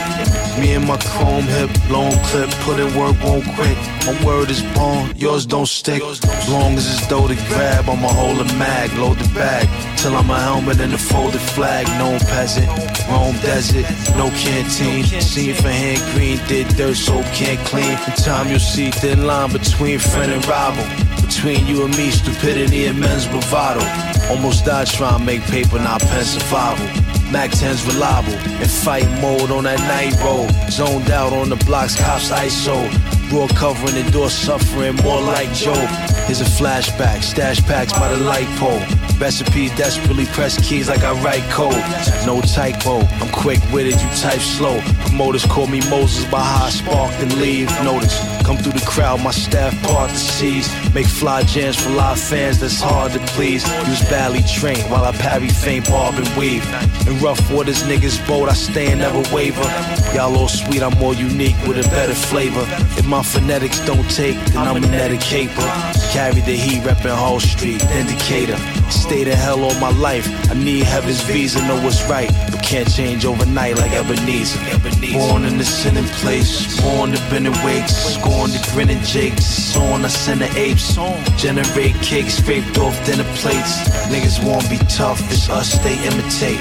[0.61, 3.76] Me and my chrome hip, long clip, put in work, won't quit.
[4.07, 6.03] My word is born, yours don't stick.
[6.05, 9.66] As Long as it's dough to grab, I'ma hold a mag, load the bag.
[9.99, 12.76] Till I'm a helmet and a folded flag, known peasant.
[13.09, 15.05] Rome desert, no canteen.
[15.05, 17.93] Seen for hand green, did dirt so can't clean.
[17.93, 20.85] In time you'll see thin line between friend and rival.
[21.24, 23.85] Between you and me, stupidity and men's bravado.
[24.31, 27.15] Almost died trying to make paper, not pen survival.
[27.33, 30.51] Mac 10's reliable in fight mode on that night road.
[30.70, 32.77] Zoned out on the blocks, cops ISO.
[33.33, 35.74] Raw covering the door, suffering more like Joe.
[36.27, 38.81] Here's a flashback, stash packs by the light pole.
[39.18, 41.83] Recipes desperately press keys like I write code.
[42.27, 44.81] No typo, I'm quick with it, you type slow.
[45.07, 47.68] Promoters call me Moses by how I spark and leave.
[47.83, 50.68] Notice, come through the crowd, my staff part the seas.
[50.94, 53.66] Make fly jams for live fans that's hard to please.
[53.88, 56.64] Use badly trained while I parry faint bob and weave.
[57.09, 59.66] In rough waters, niggas bold, I stay and never waver.
[60.14, 62.64] Y'all all sweet, I'm more unique with a better flavor.
[62.97, 65.66] If my phonetics don't take, then I'm a medicator.
[66.12, 68.59] Carry the heat, reppin' Hall Street, indicator.
[68.91, 70.26] Stay the hell all my life.
[70.51, 74.59] I need heaven's visa, know what's right, but can't change overnight like Ebenezer.
[75.12, 79.76] Born in the sinning place, born to been awake, scorn the grinning jakes.
[79.76, 80.95] On I send the apes,
[81.37, 83.87] generate cakes scraped off dinner plates.
[84.09, 86.61] Niggas won't be tough, it's us they imitate.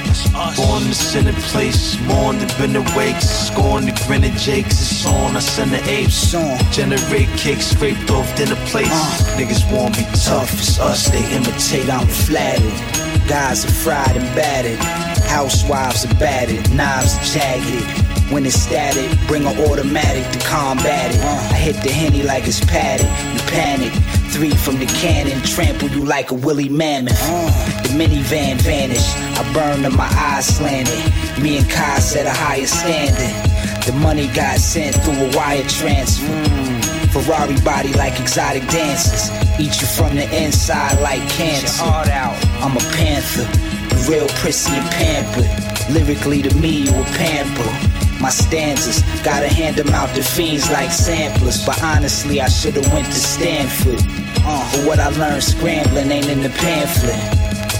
[0.57, 4.81] Born in the sinning place, born to been awake, scorn the grinning jakes.
[4.81, 6.31] It's on I send the apes,
[6.71, 8.91] generate cakes scraped off dinner plates.
[8.91, 9.37] Uh.
[9.37, 11.89] Niggas won't be tough, it's us they imitate.
[11.89, 13.27] I'm flattered.
[13.27, 14.79] Guys are fried and battered.
[15.25, 16.71] Housewives are battered.
[16.73, 18.05] Knives are jagged.
[18.31, 21.21] When it's static, bring an automatic to combat it.
[21.21, 23.05] I hit the henny like it's padded.
[23.33, 23.93] You panic.
[24.31, 27.17] Three from the cannon, trample you like a woolly mammoth.
[27.83, 29.15] The minivan vanished.
[29.39, 31.41] I burned and my eyes slanted.
[31.41, 33.85] Me and Kai set a higher standard.
[33.85, 36.84] The money got sent through a wire transfer.
[37.15, 39.31] Ferrari body like exotic dancers.
[39.57, 41.81] Eat you from the inside like cancer.
[42.59, 43.47] I'm a panther,
[43.87, 45.47] the real prissy and pampered.
[45.89, 47.71] Lyrically to me, you a pamper.
[48.21, 51.65] My stanzas, gotta hand them out to fiends like samplers.
[51.65, 54.01] But honestly, I should've went to Stanford.
[54.43, 57.15] Uh, but what I learned scrambling ain't in the pamphlet.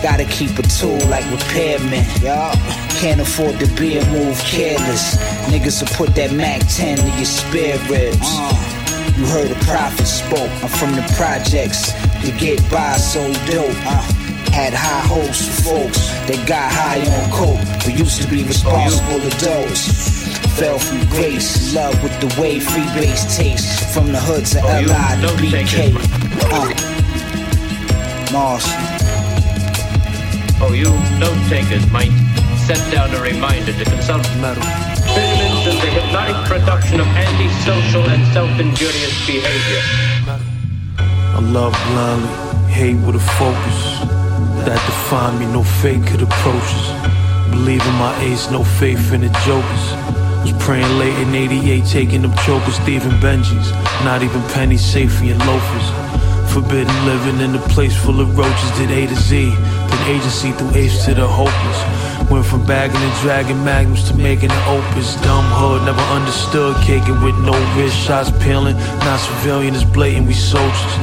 [0.02, 2.06] Gotta keep a tool like repairman.
[2.24, 2.56] Y'all
[3.04, 5.18] can't afford to be a move careless.
[5.52, 8.75] Niggas will put that Mac 10 to your spare ribs.
[9.18, 10.52] You heard a prophet spoke.
[10.62, 13.72] I'm from the projects to get by so dope.
[13.86, 14.02] Uh,
[14.52, 19.20] had high hopes for folks that got high on coke, but used to be responsible
[19.24, 20.28] adults.
[20.60, 23.94] Fell from grace, love with the way free base tastes.
[23.94, 25.96] From the hoods of Oh, you LI to take BK.
[26.52, 26.72] Uh,
[28.32, 28.66] Mars.
[30.62, 32.12] Oh, you note takers might
[32.68, 34.64] set down a reminder to consult metal.
[35.86, 39.82] The hypnotic production of antisocial and self-injurious behavior.
[40.26, 44.00] I love blindly, hate with a focus.
[44.66, 46.72] That defined me, no fake could approach.
[47.52, 49.86] Believe in my ace, no faith in the jokers.
[50.42, 53.70] Was praying late in 88, taking them chokers, thieving Benjis.
[54.04, 55.88] Not even pennies safe for your loafers.
[56.52, 59.54] Forbidden living in a place full of roaches, did A to Z.
[59.54, 62.15] Then agency through apes to the hopeless.
[62.30, 65.16] Went from bagging and dragging magnums to making an opus.
[65.22, 66.76] Dumb hood, never understood.
[66.82, 68.76] Caking with no wrist, shots peeling.
[69.06, 70.96] Not civilian, it's blatant, we soldiers.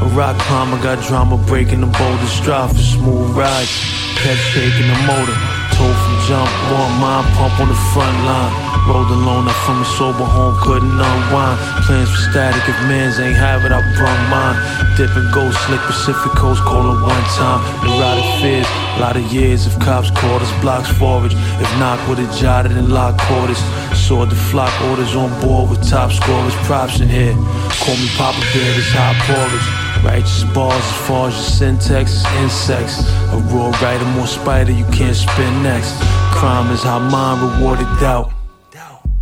[0.00, 2.32] A rock climber got drama breaking the boulders.
[2.32, 3.72] Strive for smooth rides.
[4.20, 5.36] Kept shaking the motor.
[5.76, 5.96] Told
[6.26, 8.52] jump, one mind pump on the front line.
[8.88, 11.58] Rolled alone up from a sober home, couldn't unwind.
[11.84, 14.56] Plans for static, if mans ain't have it, I brung mine.
[14.96, 17.60] Dipping gold, slick Pacific Coast, calling one time.
[17.84, 18.66] Neurotic fears,
[18.98, 21.34] lot of years if cops caught us, blocks forage.
[21.34, 23.60] If not, would've jotted and locked quarters.
[23.94, 27.34] Saw the flock orders on board with top scorers, props in here.
[27.82, 29.89] Call me Papa Bear, this hot porridge.
[30.04, 33.06] Righteous bars as far as your syntax is insects.
[33.32, 35.94] A raw writer, more spider you can't spin next.
[36.32, 38.32] Crime is how mind rewarded doubt.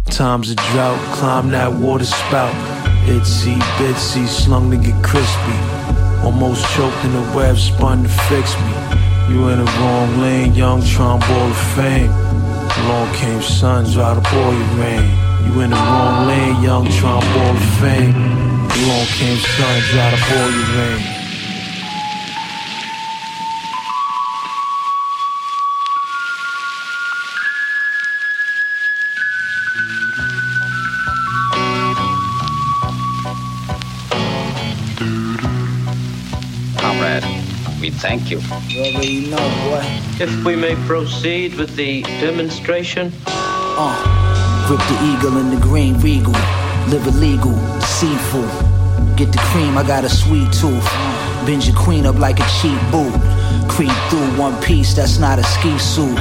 [0.06, 2.54] Times of drought, climb that water spout.
[3.06, 5.58] Itsy bitsy, slung to get crispy.
[6.24, 9.34] Almost choked in the web, spun to fix me.
[9.34, 12.10] You in the wrong lane, young ball of fame.
[12.10, 15.10] Along came sun, dry up all your rain.
[15.44, 18.47] You in the wrong lane, young ball of fame.
[18.88, 21.02] Along came sun, dry up all rain.
[36.78, 37.24] Comrade,
[37.82, 38.40] we thank you.
[38.70, 39.84] You know, boy.
[40.18, 43.12] If we may proceed with the demonstration.
[43.26, 46.32] Uh, grip the eagle in the green regal.
[46.88, 48.77] Live illegal, seafood.
[49.18, 50.84] Get the cream, I got a sweet tooth.
[51.44, 53.12] Bend your queen up like a cheap boot.
[53.68, 56.16] Creep through one piece, that's not a ski suit.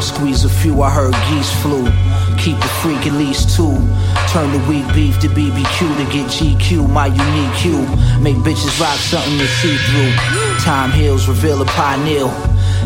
[0.00, 1.84] Squeeze a few, I heard geese flew.
[2.38, 3.76] Keep the freak at least two.
[4.32, 7.84] Turn the weak beef to BBQ to get GQ, my unique cue.
[8.18, 10.64] Make bitches rock something to see through.
[10.64, 12.30] Time heals, reveal a pineal.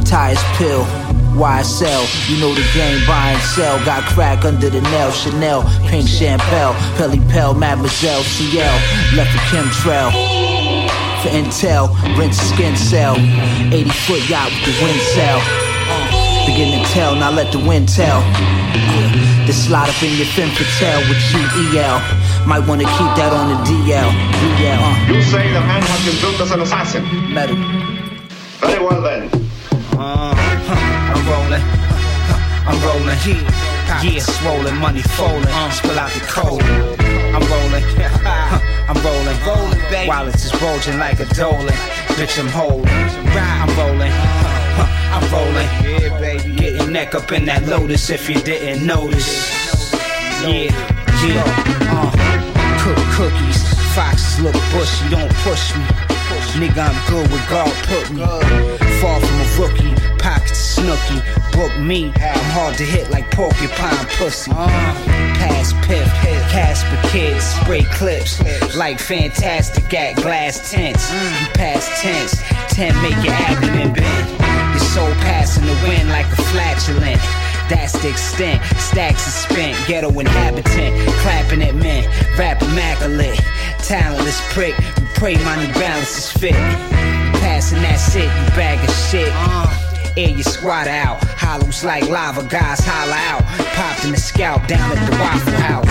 [0.06, 1.07] Tires pill.
[1.38, 3.78] YSL, you know the game, buy and sell.
[3.84, 8.74] Got crack under the nail, Chanel, pink champagne, Pelly Pell, Mademoiselle, CL,
[9.14, 10.10] left a chemtrail.
[11.22, 13.14] For intel, rinse skin cell.
[13.70, 15.38] 80 foot yacht with the wind sail.
[16.46, 18.20] Begin to tell, now let the wind tell.
[19.46, 21.98] The slide up in your fin tell with GEL.
[22.46, 24.10] Might wanna keep that on the DL.
[24.58, 24.78] DL.
[24.82, 25.12] Uh.
[25.12, 27.04] You say the man has been built as an assassin.
[27.32, 27.56] Metal.
[28.60, 29.37] Very well then.
[31.28, 31.62] Uh, rolling.
[32.66, 33.18] I'm rolling.
[34.02, 35.42] Yeah, swollen, money falling.
[35.72, 36.62] Spill out the cold.
[36.62, 37.84] I'm rolling.
[38.88, 39.36] I'm rolling.
[39.46, 40.08] Rolling, baby.
[40.08, 41.74] Wallets is bulging like a Dolan.
[42.16, 42.88] Bitch, I'm holding.
[42.88, 44.12] I'm rolling.
[45.12, 45.68] I'm rolling.
[45.84, 46.56] Yeah, baby.
[46.56, 49.92] Getting neck up in that lotus if you didn't notice.
[50.42, 50.72] Yeah,
[51.24, 51.44] yeah.
[51.90, 52.10] Uh,
[52.80, 53.64] cook cookies.
[53.94, 55.84] Foxes look bushy, don't push me.
[56.60, 58.22] Nigga, I'm good with God put me.
[59.00, 61.20] Far from a rookie, pockets snooky.
[61.52, 64.50] Book me, I'm hard to hit like porcupine pussy.
[64.54, 64.68] Uh.
[65.38, 66.06] Pass piff,
[66.50, 68.42] Casper kids, spray clips.
[68.76, 71.12] Like fantastic at glass tents.
[71.12, 74.28] You past tense, ten make your abdomen bend.
[74.74, 77.20] Your soul passing the wind like a flatulent.
[77.68, 78.64] That's the extent.
[78.80, 79.76] Stacks is spent.
[79.86, 80.96] Ghetto inhabitant.
[81.20, 82.08] Clapping at men.
[82.38, 83.38] Rap immaculate.
[83.78, 84.76] Talentless prick.
[84.78, 86.54] You pray my new balance is fit.
[87.40, 89.28] Passing that shit, you bag of shit.
[89.32, 89.87] Uh.
[90.18, 91.22] Air your squat out.
[91.38, 93.46] Hollows like lava, guys holla out.
[93.78, 95.86] Popped in the scalp down at the Waffle House.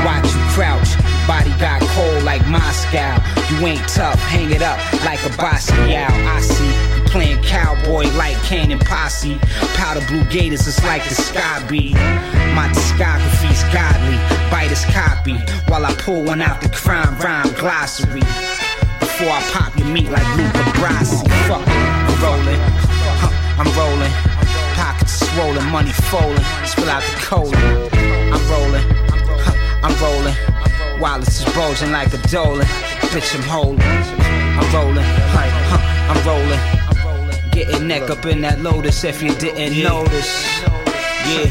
[0.00, 0.96] Watch you crouch.
[1.28, 3.20] Body got cold like Moscow.
[3.52, 6.08] You ain't tough, hang it up like a Basquiat.
[6.08, 9.36] I see you playing cowboy like Cannon Posse.
[9.76, 11.92] Powder blue gators is like the sky beat.
[12.56, 14.16] My discography's godly,
[14.48, 15.36] bite his copy.
[15.68, 18.24] While I pull one out the crime rhyme glossary.
[19.00, 21.28] Before I pop your meat like Luca Brasi.
[21.44, 22.75] Fuck, huh,
[23.58, 24.12] I'm rolling.
[24.74, 26.44] Pockets swollen, money folding.
[26.64, 27.56] Spill out the cola.
[28.32, 28.84] I'm rolling,
[29.40, 31.00] huh, I'm rolling.
[31.00, 32.66] Wallets is bulging like a Dolan.
[33.12, 33.80] Bitch, I'm holding.
[33.80, 35.80] I'm rolling, huh,
[36.10, 37.50] I'm rolling.
[37.52, 40.60] Getting neck up in that lotus if you didn't notice.
[41.24, 41.48] Yeah,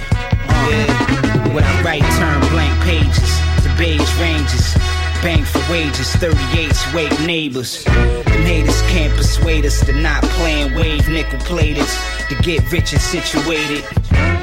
[0.70, 1.54] yeah.
[1.54, 3.40] When I write, turn blank pages.
[3.64, 4.85] The beige ranges.
[5.26, 7.84] Bang for wages, 38s wake neighbors.
[7.84, 11.92] Them haters can't persuade us to not playing wave nickel platers
[12.30, 13.84] to get rich and situated.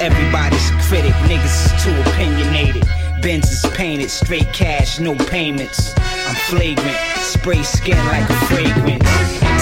[0.03, 2.83] Everybody's a critic, niggas is too opinionated.
[3.23, 5.95] Benz is painted, straight cash, no payments.
[5.97, 9.07] I'm flagrant, spray skin like a fragrance.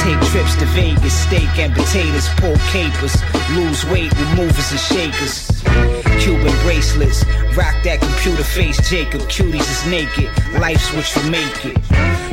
[0.01, 3.15] Take trips to Vegas, steak and potatoes, pull capers.
[3.51, 5.51] Lose weight with movers and shakers.
[6.21, 7.25] Cuban bracelets,
[7.57, 9.23] rock that computer face, Jacob.
[9.23, 11.77] Cuties is naked, life's what you make it.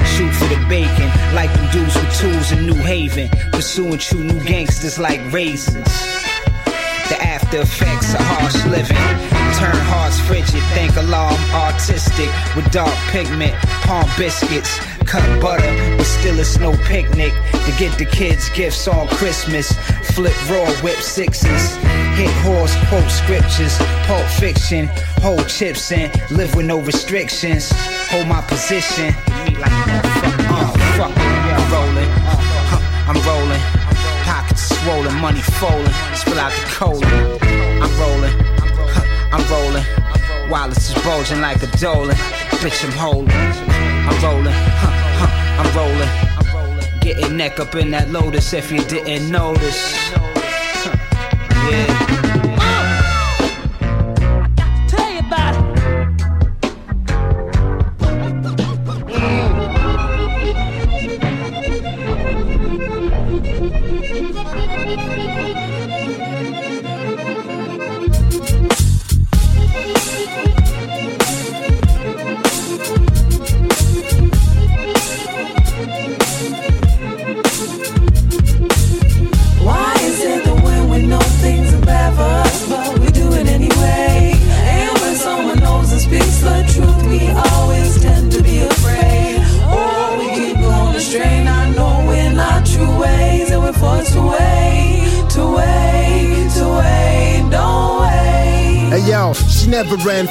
[0.06, 3.30] Shoot for the bacon, like them dudes with tools in New Haven.
[3.54, 6.27] Pursuing true new gangsters like raisins.
[7.10, 8.98] The after effects of harsh living.
[9.58, 12.30] Turn hearts frigid, thank Allah I'm artistic.
[12.56, 13.56] With dark pigment,
[13.88, 14.78] palm biscuits.
[15.06, 17.32] Cut butter, but still it's no picnic.
[17.66, 19.72] To get the kids gifts on Christmas.
[20.16, 21.76] Flip raw, whip sixes.
[22.20, 23.78] Hit horse, quote scriptures.
[24.04, 24.90] Pulp fiction,
[25.24, 26.12] hold chips in.
[26.30, 27.72] Live with no restrictions.
[28.12, 29.16] Hold my position.
[29.64, 32.12] Uh, fuck, I'm rolling.
[32.28, 33.47] Uh, I'm rolling.
[34.88, 35.94] Swollen, money falling.
[36.16, 37.06] Spill out the cola.
[37.84, 38.32] I'm rolling.
[38.96, 40.50] Huh, I'm rolling.
[40.50, 42.16] Wallets is bulging like a Dolan.
[42.62, 43.36] Bitch, I'm holding.
[43.36, 44.54] I'm rolling.
[44.54, 47.00] Huh, huh, I'm rolling.
[47.02, 50.10] Getting neck up in that lotus if you didn't notice.
[51.70, 52.17] Yeah.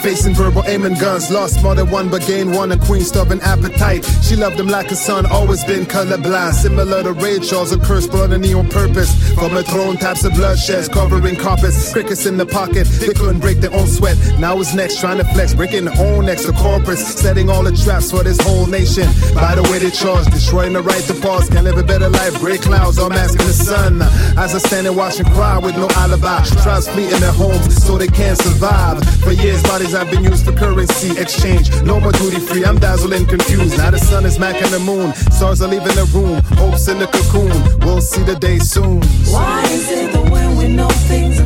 [0.07, 0.35] Facing
[0.67, 1.31] aiming guns.
[1.31, 2.73] Lost more than one, but gained one.
[2.73, 4.05] A queen starving appetite.
[4.23, 6.55] She loved him like a son, always been colorblind.
[6.55, 9.11] Similar to Ray Charles, a curse brought knee on purpose.
[9.35, 11.93] From a throne, taps of bloodsheds covering carpets.
[11.93, 14.17] Crickets in the pocket, they couldn't break their own sweat.
[14.39, 16.27] Now his next trying to flex, breaking their own.
[16.27, 19.07] The corporates setting all the traps for this whole nation.
[19.35, 21.49] By the way, they charge, destroying the right to pause.
[21.49, 22.39] Can live a better life.
[22.39, 24.03] Gray clouds, all masking the sun.
[24.37, 26.43] As I stand and watch and cry with no alibi.
[26.63, 29.03] Tribes flee in their homes so they can't survive.
[29.23, 31.71] For years, bodies have been used for currency exchange.
[31.83, 33.79] No more duty free, I'm dazzled and confused.
[33.79, 35.15] Now the sun is macking the moon.
[35.31, 36.41] Stars are leaving the room.
[36.59, 37.57] Hopes in the cocoon.
[37.81, 39.01] We'll see the day soon.
[39.31, 41.37] Why is it that when we know things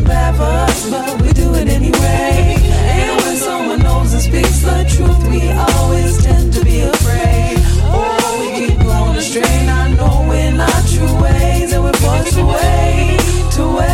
[0.40, 2.56] for us, but we do it anyway?
[2.98, 7.56] And when someone knows and speaks the truth, we always tend to be afraid.
[7.92, 13.20] Oh, we keep going astray, not knowing our true ways, and we're forced wait,
[13.56, 13.89] to wait,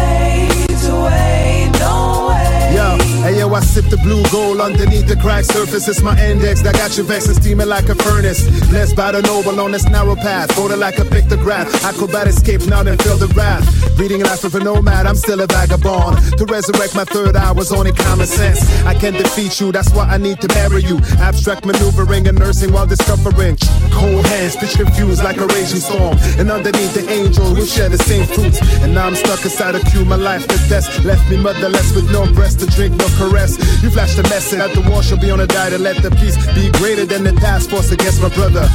[3.87, 5.89] sip the blue gold underneath the cracked surface.
[5.89, 8.43] It's my index that got you vexed and steaming like a furnace.
[8.68, 11.66] Blessed by the noble on this narrow path, folded like a pictograph.
[11.84, 13.64] Acrobat escape now and feel the wrath.
[13.99, 16.39] Reading life of a nomad, I'm still a vagabond.
[16.39, 18.61] To resurrect my third eye was only common sense.
[18.84, 20.99] I can't defeat you, that's why I need to bury you.
[21.18, 23.57] Abstract maneuvering and nursing while discovering.
[23.93, 26.16] Cold hands, pitch confused like a raging storm.
[26.39, 28.61] And underneath the angel, we share the same fruits.
[28.82, 30.87] And now I'm stuck inside a queue, my life is death.
[31.05, 33.57] Left me motherless with no breast to drink, no caress.
[33.83, 36.11] You flashed a message that the war shall be on a diet and let the
[36.11, 38.68] peace be greater than the task force against my brother.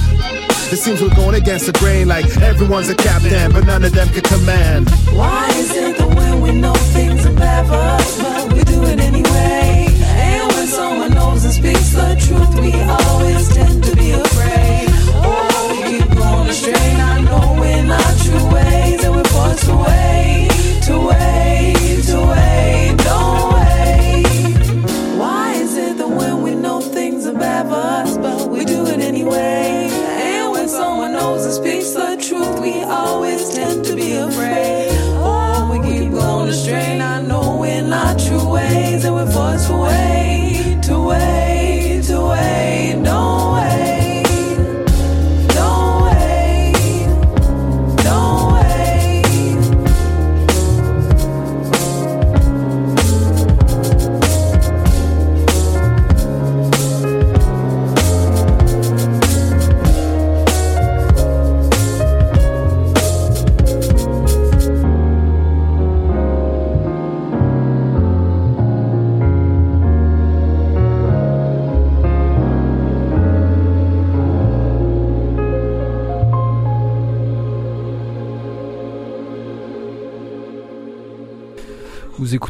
[0.72, 4.08] It seems we're going against the grain like everyone's a captain, but none of them
[4.10, 4.90] can command.
[5.12, 9.88] Why is it that when we know things are us, but we do it anyway?
[10.02, 14.91] And when someone knows and speaks the truth, we always tend to be afraid.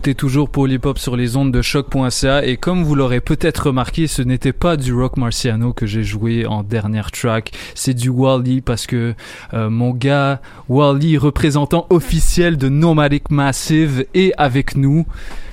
[0.01, 4.23] Écoutez toujours Polypop sur les ondes de choc.ca et comme vous l'aurez peut-être remarqué, ce
[4.23, 8.87] n'était pas du rock marciano que j'ai joué en dernière track, c'est du Wally parce
[8.87, 9.13] que
[9.53, 15.05] euh, mon gars Wally, représentant officiel de Nomadic Massive, est avec nous.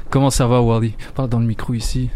[0.09, 0.95] Comment ça va Wally?
[1.15, 2.09] Parle dans le micro ici.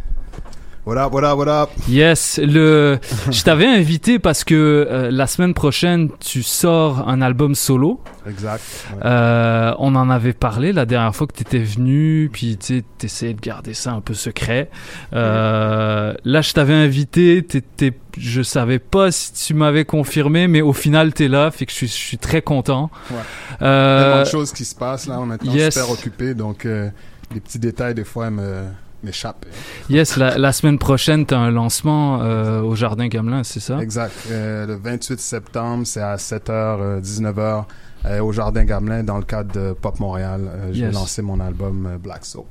[0.85, 1.71] What up, what up, what up?
[1.89, 2.99] Yes, le
[3.31, 4.55] je t'avais invité parce que
[4.91, 8.01] euh, la semaine prochaine tu sors un album solo.
[8.27, 8.65] Exact.
[8.93, 8.99] ouais.
[9.05, 13.35] Euh, on en avait parlé la dernière fois que tu étais venu, puis tu essayais
[13.35, 14.71] de garder ça un peu secret.
[15.13, 20.73] Euh, là, je t'avais invité, t'étais, je savais pas si tu m'avais confirmé, mais au
[20.73, 22.91] final, tu es là, fait que je suis, je suis très content.
[23.09, 23.17] Ouais.
[23.63, 25.75] Euh, Tellement de choses qui se passent là, maintenant yes.
[25.75, 28.65] super occupé, donc les petits détails des fois me
[29.05, 29.47] m'échappent.
[29.91, 33.79] Yes, la, la semaine prochaine, tu as un lancement euh, au Jardin Gamelin, c'est ça?
[33.81, 34.13] Exact.
[34.31, 37.65] Euh, le 28 septembre, c'est à 7h, euh, 19h
[38.05, 40.51] euh, au Jardin Gamelin dans le cadre de Pop Montréal.
[40.73, 40.95] Je vais Yes.
[40.95, 42.47] lancer mon album Black Soap.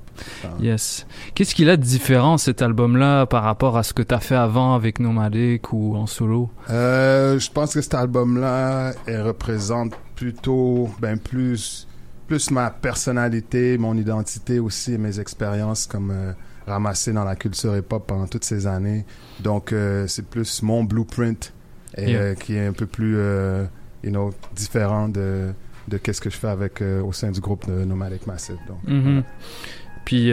[0.62, 1.06] Yes.
[1.36, 4.36] Qu'est-ce qu'il a de différent cet album-là par rapport à ce que tu as fait
[4.36, 6.49] avant avec Nomadic ou en solo?
[6.70, 11.88] Je pense que cet album-là, représente plutôt, ben plus,
[12.32, 16.32] plus ma personnalité, mon identité aussi, et mes expériences comme euh,
[16.66, 19.04] ramassé dans la culture hip-hop pendant toutes ces années.
[19.42, 21.52] Donc, euh, c'est plus mon blueprint
[21.98, 22.22] et, Yeah.
[22.22, 23.18] euh, qui est un peu plus,
[24.02, 25.52] you know, différent de
[25.90, 28.60] de qu'est-ce que je fais avec au sein du groupe de Nomadic Massive.
[28.66, 29.24] Donc, Mhm.
[30.06, 30.32] Puis,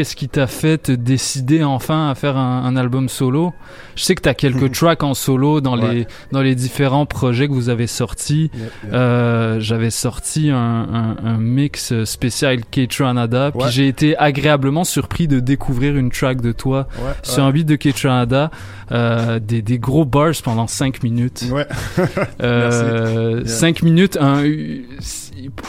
[0.00, 3.52] qu'est-ce qui t'a fait te décider enfin à faire un, un album solo?
[3.96, 5.94] Je sais que t'as quelques tracks en solo dans Ouais.
[5.94, 8.50] les dans les différents projets que vous avez sortis.
[8.54, 8.92] Yep, yep.
[8.94, 13.70] Euh, J'avais sorti un, un, un mix spécial K-Tranada, puis Ouais.
[13.70, 17.76] j'ai été agréablement surpris de découvrir une track de toi Ouais, sur un beat de
[17.76, 18.50] K-Tranada,
[18.92, 21.44] euh, des, des gros bars pendant 5 minutes.
[21.52, 21.66] Ouais.
[22.42, 23.54] Euh, Merci.
[23.58, 24.80] 5 minutes, un- il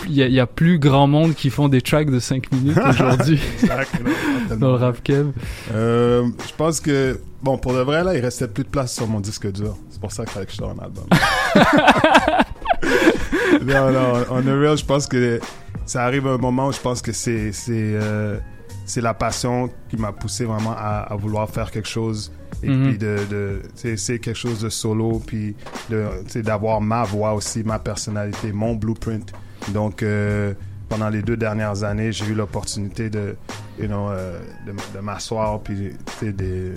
[0.09, 2.77] y, a- il y a plus grand monde qui font des tracks de 5 minutes
[2.89, 3.39] aujourd'hui
[4.59, 5.27] dans le rap kev.
[5.73, 9.07] Euh, je pense que, bon, pour de vrai, là, il restait plus de place sur
[9.07, 9.75] mon disque dur.
[9.89, 11.05] C'est pour ça qu'il fallait que je sorte un album.
[13.65, 15.39] non, non, on est real, je pense que
[15.85, 18.37] ça arrive un moment où je pense que c'est, c'est, euh,
[18.85, 22.31] c'est la passion qui m'a poussé vraiment à, à vouloir faire quelque chose.
[22.63, 22.87] Et Mhm.
[22.89, 25.55] puis de, de c'est quelque chose de solo, puis
[25.89, 26.05] de,
[26.41, 29.31] d'avoir ma voix aussi, ma personnalité, mon blueprint.
[29.69, 30.53] Donc, euh,
[30.91, 33.37] pendant les deux dernières années, j'ai eu l'opportunité de,
[33.79, 36.73] you know, euh, de, m'asseoir, puis de,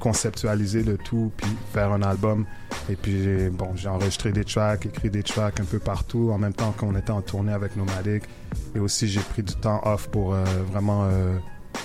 [0.00, 2.46] conceptualiser le tout, puis faire un album.
[2.88, 6.54] Et puis, bon, j'ai enregistré des tracks, écrit des tracks un peu partout, en même
[6.54, 8.22] temps qu'on était en tournée avec Nomadic.
[8.74, 11.36] Et aussi, j'ai pris du temps off pour euh, vraiment euh,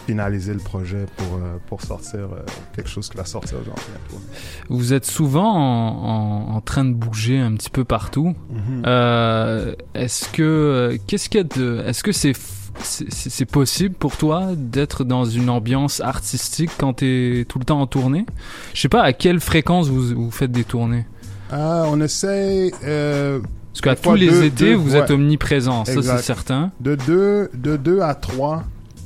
[0.06, 2.39] finaliser le projet, pour, euh, pour sortir euh,
[2.76, 4.24] quelque chose qui va sortir genre bientôt.
[4.70, 8.36] Vous êtes souvent en, en, en train de bouger un petit peu partout.
[8.51, 8.84] Mhm.
[8.86, 12.34] Euh, est-ce que qu'est-ce qu'il y a de est-ce que c'est
[12.80, 17.86] c'est possible pour toi d'être dans une ambiance artistique quand t'es tout le temps en
[17.88, 18.26] tournée?
[18.74, 21.06] Je sais pas à quelle fréquence vous, vous faites des tournées?
[21.51, 22.72] Ah, on essaie.
[22.84, 23.39] Euh,
[23.74, 25.01] Parce qu'à tous les deux- étés, deux- vous ouais.
[25.01, 26.72] êtes omniprésent, ça c'est certain.
[26.80, 28.64] De deux, de deux à trois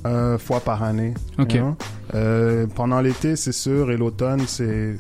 [0.08, 1.14] euh, fois par année.
[1.38, 1.54] Ok.
[1.54, 1.76] you know?
[2.16, 4.96] Euh, pendant l'été, c'est sûr, et l'automne, c'est,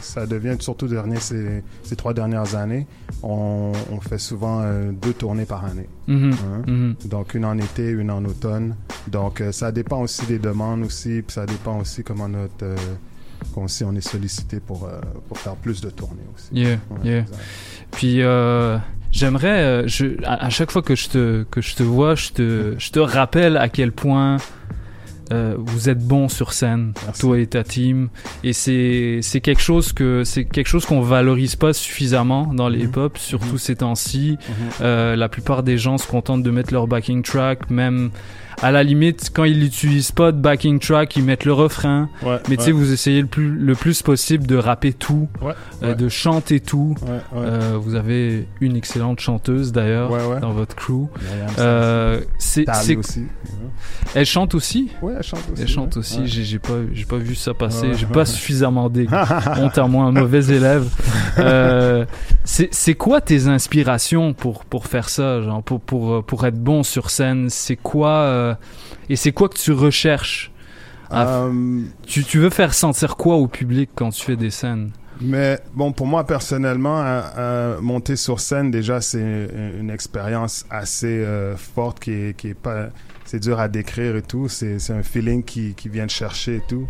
[0.00, 2.86] ça devient surtout dernier, ces, ces trois dernières années.
[3.22, 5.88] On, on fait souvent euh, deux tournées par année.
[6.08, 6.62] Mhm, Hein.
[6.66, 6.94] mhm.
[7.06, 8.74] Donc une en été, une en automne.
[9.08, 12.66] Donc euh, ça dépend aussi des demandes aussi, puis ça dépend aussi comment notre
[13.54, 14.88] aussi on est sollicité pour,
[15.28, 16.48] pour faire plus de tournées aussi.
[16.52, 17.18] Yeah, Ouais, yeah.
[17.20, 17.38] exact.
[17.92, 18.20] Puis
[19.16, 22.30] j'aimerais, euh, je, à, à chaque fois que je te que je te vois, je
[22.30, 24.36] te je te rappelle à quel point
[25.32, 28.08] euh, vous êtes bon sur scène, toi et ta team,
[28.44, 32.84] et c'est c'est quelque chose que c'est quelque chose qu'on valorise pas suffisamment dans les
[32.84, 34.38] hip-hop, surtout ces temps-ci.
[34.80, 38.10] Euh, la plupart des gens se contentent de mettre leur backing track, même
[38.62, 42.08] à la limite quand ils n'utilisent pas de backing track, ils mettent le refrain.
[42.22, 42.78] Ouais, Mais tu sais, ouais.
[42.78, 45.52] vous essayez le plus le plus possible de rapper tout, Ouais,
[45.82, 45.94] euh, ouais.
[45.94, 46.94] de chanter tout.
[47.02, 47.08] Ouais,
[47.40, 47.46] ouais.
[47.46, 50.40] Euh, vous avez une excellente chanteuse d'ailleurs Ouais, ouais.
[50.40, 51.08] dans votre crew.
[51.58, 53.22] Euh, c'est Tali c'est- aussi.
[54.14, 54.90] Elle chante aussi.
[55.02, 55.62] Ouais, elle chante aussi.
[55.62, 55.98] Elle chante ouais.
[56.00, 56.20] aussi.
[56.20, 56.26] Ouais.
[56.26, 57.88] J'ai j'ai pas j'ai pas vu ça passer.
[57.88, 58.12] Ouais, J'ai ouais.
[58.12, 59.06] pas suffisamment des
[59.58, 60.88] honte à moi, un mauvais élève.
[61.38, 62.04] Euh,
[62.44, 66.82] c'est c'est quoi tes inspirations pour pour faire ça, genre pour pour pour être bon
[66.82, 67.48] sur scène?
[67.50, 68.45] C'est quoi euh,
[69.08, 70.50] et c'est quoi que tu recherches?
[71.10, 74.90] À- Euh, tu, tu veux faire sentir quoi au public quand tu fais des scènes?
[75.20, 80.66] Mais bon, pour moi personnellement, euh, euh, monter sur scène déjà c'est une, une expérience
[80.68, 82.88] assez euh, forte qui est, qui est pas,
[83.24, 84.48] c'est dur à décrire et tout.
[84.48, 86.86] C'est c'est un feeling qui qui vient de chercher et tout.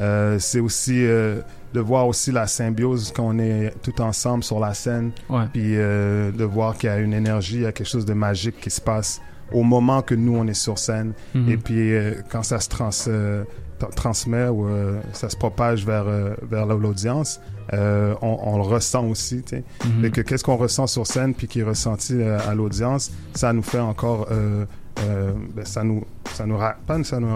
[0.00, 1.40] Euh, c'est aussi euh,
[1.74, 5.44] de voir aussi la symbiose quand on est tout ensemble sur la scène, Ouais.
[5.52, 8.14] puis euh, de voir qu'il y a une énergie, il y a quelque chose de
[8.14, 9.20] magique qui se passe
[9.52, 11.12] au moment que nous on est sur scène.
[11.34, 11.48] Mhm.
[11.50, 13.44] Et puis euh, quand ça se trans, euh,
[13.80, 17.40] tra- transmet ou euh, ça se propage vers euh, vers l'audience,
[17.72, 19.42] euh, on, on le ressent aussi.
[19.42, 19.64] tu sais.
[20.02, 23.52] Fait que qu'est-ce qu'on ressent sur scène puis qui est ressenti euh, à l'audience, ça
[23.52, 24.64] nous fait encore, euh,
[25.00, 27.28] euh, ben, ça nous, ça nous, ra- ça nous,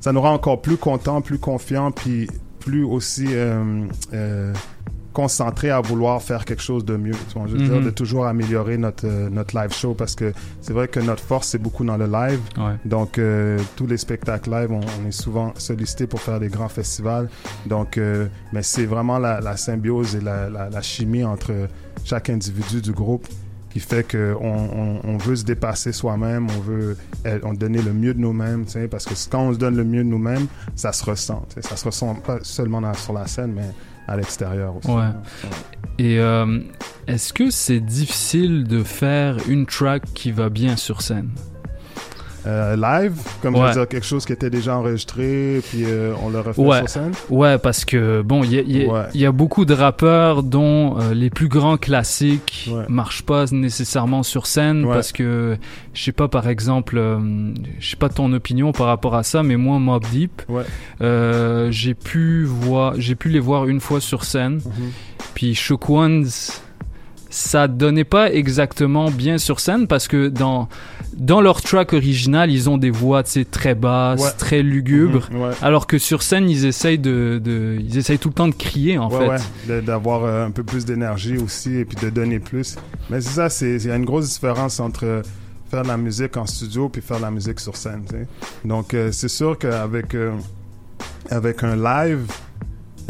[0.00, 2.28] ça nous rend encore plus content, plus confiant, puis
[2.60, 4.52] plus aussi euh, euh,
[5.12, 7.12] concentré à vouloir faire quelque chose de mieux.
[7.28, 7.84] Tu vois, je veux dire, Mhm.
[7.84, 11.48] de toujours améliorer notre euh, notre live show parce que c'est vrai que notre force
[11.48, 12.40] c'est beaucoup dans le live.
[12.58, 12.74] Ouais.
[12.84, 16.68] Donc euh, tous les spectacles live, on, on est souvent sollicité pour faire des grands
[16.68, 17.28] festivals.
[17.66, 21.52] Donc, euh, mais c'est vraiment la, la symbiose et la, la, la chimie entre
[22.04, 23.26] chaque individu du groupe
[23.70, 26.96] qui fait que on, veut se dépasser soi-même, on veut
[27.42, 29.84] on donner le mieux de nous-mêmes, tu sais, parce que quand on se donne le
[29.84, 31.46] mieux de nous-mêmes, ça se ressent.
[31.60, 33.70] Ça se ressent pas seulement dans- sur la scène, mais
[34.08, 34.90] à l'extérieur aussi.
[34.90, 35.10] Ouais.
[35.98, 36.60] Et euh,
[37.06, 41.30] est-ce que c'est difficile de faire une track qui va bien sur scène?
[42.44, 43.68] Euh, live, comme je Ouais.
[43.68, 46.88] veux dire, quelque chose qui était déjà enregistré, puis euh, on le refait Ouais, sur
[46.88, 47.12] scène.
[47.30, 49.02] ouais, parce que bon, il y y Ouais.
[49.14, 54.46] y a beaucoup de rappeurs dont euh, les plus grands classiques marchent pas nécessairement sur
[54.46, 55.56] scène parce que
[55.94, 59.42] je sais pas par exemple, euh, je sais pas ton opinion par rapport à ça,
[59.44, 60.42] mais moi Mob Deep,
[61.00, 64.90] euh, j'ai pu voir, j'ai pu les voir une fois sur scène, Mhm.
[65.34, 66.26] puis Shook Ones.
[67.34, 70.68] Ça donnait pas exactement bien sur scène parce que dans
[71.16, 74.30] dans leur track original, ils ont des voix très basses, Ouais.
[74.36, 75.50] très lugubres, Mhm, ouais.
[75.62, 78.98] alors que sur scène, ils essayent de, de ils essayent tout le temps de crier
[78.98, 79.80] en ouais, fait.
[79.80, 82.76] d'avoir euh, un peu plus d'énergie aussi et puis de donner plus.
[83.08, 85.22] Mais c'est ça, c'est il y a une grosse différence entre euh,
[85.70, 88.04] faire de la musique en studio puis faire de la musique sur scène.
[88.64, 90.32] Donc euh, c'est sûr qu'avec euh,
[91.30, 92.20] avec un live,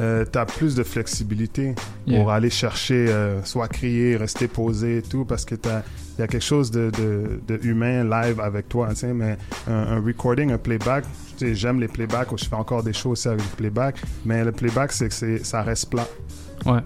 [0.01, 1.74] euh, t'as plus de flexibilité
[2.07, 2.20] Yeah.
[2.20, 6.26] pour aller chercher, euh, soit crier, rester posé et tout, parce que il y a
[6.26, 9.36] quelque chose de, de, de humain live avec toi, tu sais, mais
[9.68, 11.05] un, un recording, un playback,
[11.38, 14.51] tu sais, j'aime les playbacks, je fais encore des aussi avec le playback, mais le
[14.53, 16.07] playback, c'est que c'est- ça reste plat.
[16.66, 16.80] Ouais.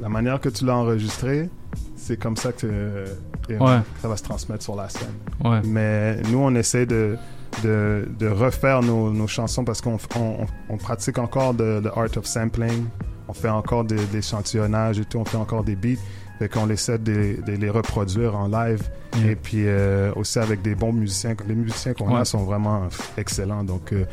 [0.00, 1.48] La manière que tu l'as enregistré,
[1.96, 3.06] c'est comme ça que, euh,
[3.46, 3.80] que Ouais.
[4.00, 5.14] ça va se transmettre sur la scène.
[5.44, 5.60] Ouais.
[5.64, 7.16] Mais nous, on essaie de,
[7.62, 12.16] de, de refaire nos, nos chansons parce qu'on on, on pratique encore de, de art
[12.16, 12.84] of sampling.
[13.28, 15.18] On fait encore de, des échantillonnages et tout.
[15.18, 16.00] On fait encore des beats.
[16.38, 18.82] Fait qu'on essaie de, de les reproduire en live.
[19.16, 19.30] Yeah.
[19.32, 21.34] Et puis euh, aussi avec des bons musiciens.
[21.48, 22.20] Les musiciens qu'on Ouais.
[22.20, 23.64] a sont vraiment excellents.
[23.64, 24.04] Donc, euh,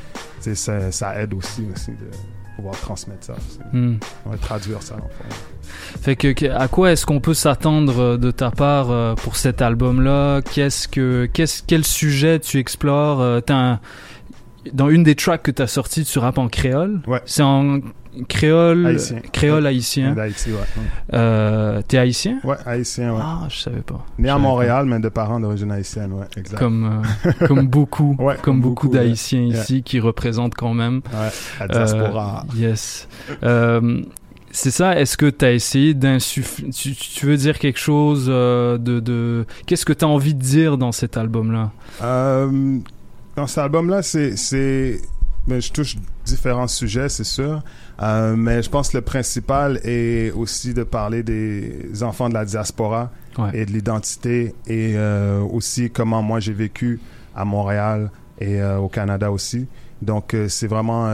[0.55, 2.07] ça, ça aide aussi, aussi de
[2.63, 3.35] pouvoir transmettre ça.
[3.73, 3.95] Hmm.
[4.25, 5.99] On va traduire ça, en fait.
[6.01, 9.61] Fait que, à quoi est-ce qu'on peut s'attendre euh, de ta part euh, pour cet
[9.61, 10.41] album-là?
[10.41, 13.79] Qu'est-ce que, qu'est-ce, quel sujet tu explores Euh, t'as un-
[14.71, 17.01] Dans une des tracks que t'as sorti, tu rappes en créole?
[17.05, 17.21] Ouais.
[17.25, 17.79] C'est en
[18.27, 19.19] créole, Haïtien.
[19.31, 20.13] créole haïtien.
[20.13, 20.83] D'Haïti, ouais.
[21.13, 22.39] Euh, T'es haïtien?
[22.43, 23.21] Ouais, haïtien, ouais.
[23.21, 24.05] Ah, je savais pas.
[24.19, 26.57] Né à Montréal, mais de parents d'origine haïtienne, ouais, exact.
[26.57, 31.01] Comme, euh, comme beaucoup, Ouais, comme beaucoup d'Haïtiens ici qui représentent quand même.
[31.13, 32.45] Ouais, la diaspora.
[32.53, 33.07] Euh, yes.
[34.51, 34.99] C'est ça.
[34.99, 39.45] Est-ce que tu as essayé d'insuffler tu, tu veux dire quelque chose de, de...
[39.65, 41.71] Qu'est-ce que tu as envie de dire dans cet album-là?
[43.35, 45.01] Dans cet album-là, c'est, c'est,
[45.47, 45.95] ben, je touche
[46.25, 47.63] différents sujets, c'est sûr.
[48.01, 52.45] Euh, mais je pense que le principal est aussi de parler des enfants de la
[52.45, 53.49] diaspora Ouais.
[53.53, 56.99] et de l'identité et euh, aussi comment moi j'ai vécu
[57.35, 59.67] à Montréal et euh, au Canada aussi.
[60.03, 61.07] Donc c'est vraiment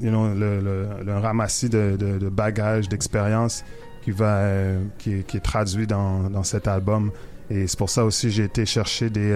[0.00, 3.64] you know, le, le, le ramassis de, de, de bagages, d'expérience
[4.02, 4.42] qui va,
[4.98, 7.10] qui, est- qui est traduit dans, dans cet album.
[7.50, 9.34] Et c'est pour ça aussi j'ai été chercher des,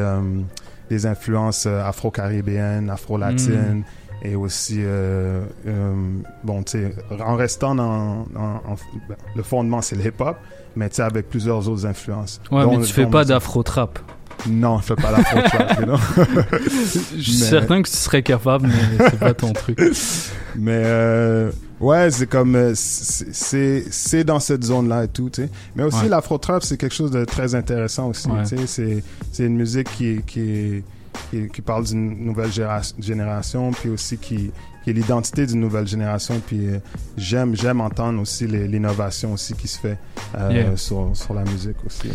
[0.90, 3.82] des influences afro-caribéennes, afro-latines.
[4.24, 5.94] Et aussi, euh, euh,
[6.44, 6.94] bon, tu sais,
[7.24, 8.76] en restant dans, dans- en-
[9.08, 10.36] ben, le fondement, c'est le hip-hop,
[10.76, 12.40] mais tu sais, avec plusieurs autres influences.
[12.52, 13.28] Ouais, mais tu fais pas musique.
[13.30, 13.98] d'afro-trap.
[14.48, 15.96] Non, je fais pas d'afro-trap, you know.
[17.16, 19.78] Je suis certain que tu serais capable, mais c'est pas ton truc.
[20.54, 21.50] Mais euh,
[21.80, 25.50] ouais, c'est comme euh, c'est c'est dans cette zone-là et tout, tu sais.
[25.74, 26.08] Mais aussi Ouais.
[26.10, 28.42] l'afro-trap, c'est quelque chose de très intéressant aussi, Ouais.
[28.42, 28.66] tu sais.
[28.66, 30.84] C'est c'est une musique qui qui est-
[31.30, 32.50] qui, qui parle d'une nouvelle
[32.98, 34.50] génération, puis aussi qui
[34.84, 36.40] qui est l'identité d'une nouvelle génération.
[36.44, 36.78] Puis euh,
[37.16, 39.98] j'aime j'aime entendre aussi l'innovation aussi qui se fait
[40.36, 40.76] euh, Yeah.
[40.76, 42.08] sur sur la musique aussi.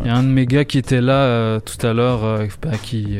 [0.00, 2.70] Il y a un de mes gars qui était là euh, tout à l'heure, bah,
[2.80, 3.18] qui,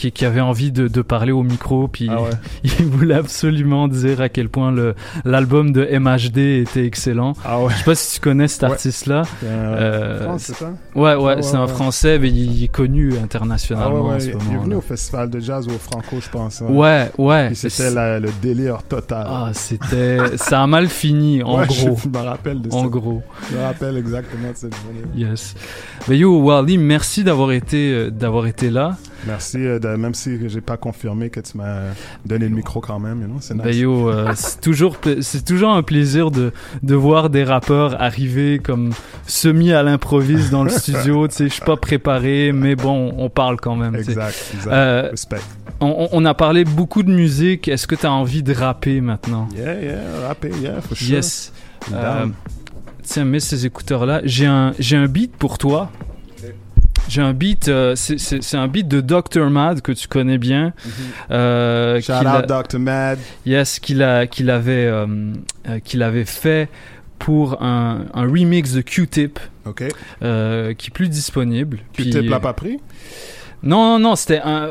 [0.00, 2.30] qui, qui avait envie de, de parler au micro, puis Ah ouais.
[2.64, 4.94] il voulait absolument dire à quel point le
[5.24, 7.34] l'album de MHD était excellent.
[7.44, 7.70] Ah ouais.
[7.72, 8.70] Je sais pas si tu connais cet Ouais.
[8.70, 9.22] artiste-là.
[9.44, 10.72] Euh, France, c'est ça?
[10.94, 11.68] Ouais, ouais, Ah ouais, c'est un ouais.
[11.68, 14.62] Français, mais il est connu Ah internationalement ouais, en ouais, ce il est moment.
[14.62, 16.62] venu au festival de jazz au Franco, je pense.
[16.62, 16.66] hein.
[16.70, 17.50] Ouais, ouais.
[17.54, 19.26] C'était la- le délire total.
[19.28, 20.18] Ah, c'était.
[20.36, 21.98] ça a mal fini, en Ouais, gros.
[22.02, 22.76] Je me rappelle de ça.
[22.76, 23.22] En gros.
[23.50, 25.02] Je me rappelle exactement de cette journée.
[25.14, 25.54] Yes.
[26.08, 28.96] Ben yo, Wally, merci d'avoir été, euh, d'avoir été là.
[29.26, 31.92] Merci, euh, de- même si j'ai pas confirmé que tu m'as
[32.24, 33.62] donné le micro quand même, you know, c'est nice.
[33.64, 36.52] Ben yo, euh, c'est toujours, c'est toujours un plaisir de,
[36.82, 38.90] de voir des rappeurs arriver comme
[39.26, 41.28] semi à l'improviste dans le studio.
[41.28, 43.94] Tu sais, je suis pas préparé, mais bon, on parle quand même.
[43.94, 44.72] Exact, exact.
[44.72, 45.40] Euh, Respect.
[45.82, 47.66] On, on a parlé beaucoup de musique.
[47.68, 49.48] Est-ce que tu as envie de rapper maintenant?
[49.56, 51.08] Yeah, yeah, rapper, yeah, for sure.
[51.16, 51.52] Yes.
[51.92, 52.26] Euh,
[53.02, 54.20] tiens, mets ces écouteurs-là.
[54.24, 55.90] J'ai un, j'ai un beat pour toi.
[57.10, 59.50] J'ai un beat, euh, c'est- un beat de Dr.
[59.50, 60.72] Mad que tu connais bien.
[61.32, 62.02] Euh, Mm-hmm.
[62.06, 62.78] Shout out a- Dr.
[62.78, 63.18] Mad.
[63.44, 65.06] Yes, qu'il qu'il avait, euh,
[65.84, 66.68] qu'il avait fait
[67.18, 69.38] pour un, un remix de Q-Tip.
[69.66, 69.82] Ok.
[70.22, 71.80] qui est plus disponible.
[71.94, 72.78] Q-Tip l'a pas pris?
[73.62, 74.70] Non, non, non, c'était un.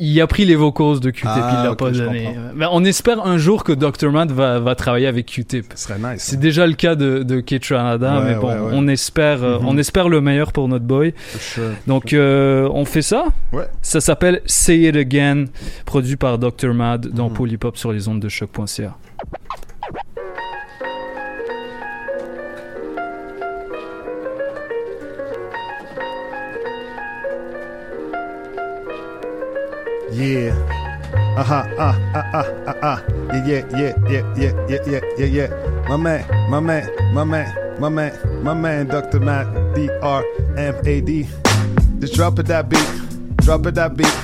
[0.00, 2.34] Il a pris les vocals de Q-Tip, Ah, il l'a ok, pas donné.
[2.54, 4.10] Mais on espère un jour que Dr.
[4.10, 5.66] Mad va, va travailler avec Q-Tip.
[5.74, 6.22] Ce serait nice.
[6.22, 8.70] C'est déjà le cas de, de K-Tranada, Ouais, mais bon, ouais, ouais.
[8.74, 9.66] on espère, euh, Mhm.
[9.68, 11.14] on espère le meilleur pour notre boy.
[11.38, 11.70] Sure.
[11.86, 13.26] Donc, euh, on fait ça.
[13.82, 15.44] Ça s'appelle Say It Again,
[15.86, 16.74] produit par Dr.
[16.74, 18.96] Mad dans Polypop sur les ondes de choc.ca.
[30.10, 30.54] Yeah.
[31.36, 31.64] Uh huh.
[31.78, 33.00] Uh uh uh uh uh.
[33.46, 35.48] Yeah yeah yeah yeah yeah yeah yeah yeah.
[35.88, 39.20] My man, my man, my man, my man, my man, Dr.
[39.20, 40.24] Mad D R
[40.56, 41.26] M A D.
[41.98, 42.88] Just drop it that beat,
[43.44, 44.14] drop it that beat,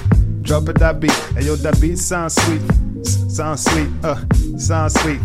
[0.43, 1.13] drop it that beat.
[1.37, 2.63] Hey yo, that beat sounds sweet,
[3.01, 4.17] S- sounds sweet, uh,
[4.59, 5.21] sounds sweet,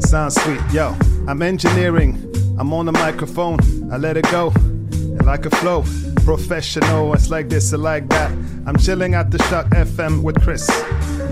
[0.00, 0.60] sounds sweet.
[0.72, 0.96] Yo,
[1.28, 2.16] I'm engineering,
[2.58, 3.58] I'm on the microphone,
[3.92, 5.84] I let it go and like a flow.
[6.26, 8.32] Professional, it's like this or like that.
[8.66, 10.66] I'm chilling at the CHOQ FM with Chris.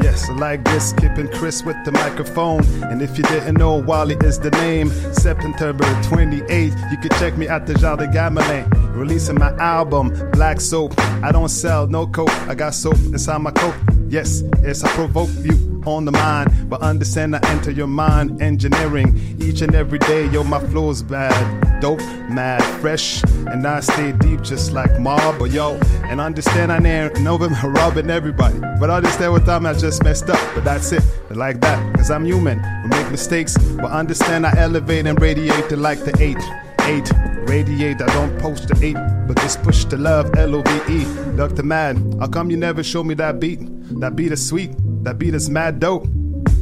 [0.02, 2.64] Yes, like this, keeping Chris with the microphone.
[2.84, 4.90] And if you didn't know, Waahli is the name.
[5.12, 8.68] September 28th, you can check me at the Jardin Gamelin.
[8.94, 10.98] Releasing my album, Black Soap.
[10.98, 13.74] I don't sell no coke, I got soap inside my coat.
[14.08, 18.40] Yes, yes, I provoke you on the mind, but understand I enter your mind.
[18.40, 24.12] Engineering each and every day, yo, my flow's bad, dope, mad, fresh, and I stay
[24.12, 24.90] deep just like.
[25.02, 29.72] But yo, and understand I ain't no them robbing everybody, but understand what time I
[29.84, 30.40] just messed up.
[30.54, 32.58] But that's it, like that, cause I'm human.
[32.84, 36.42] We make mistakes, but understand I elevate and radiate it like the eight.
[36.86, 37.10] Eight,
[37.46, 38.96] radiate, I don't post the eight,
[39.28, 41.04] but just push the love, L O V E.
[41.36, 41.62] Dr.
[41.62, 43.60] Mad, how come you never show me that beat?
[44.00, 44.72] That beat is sweet,
[45.04, 46.06] that beat is mad dope.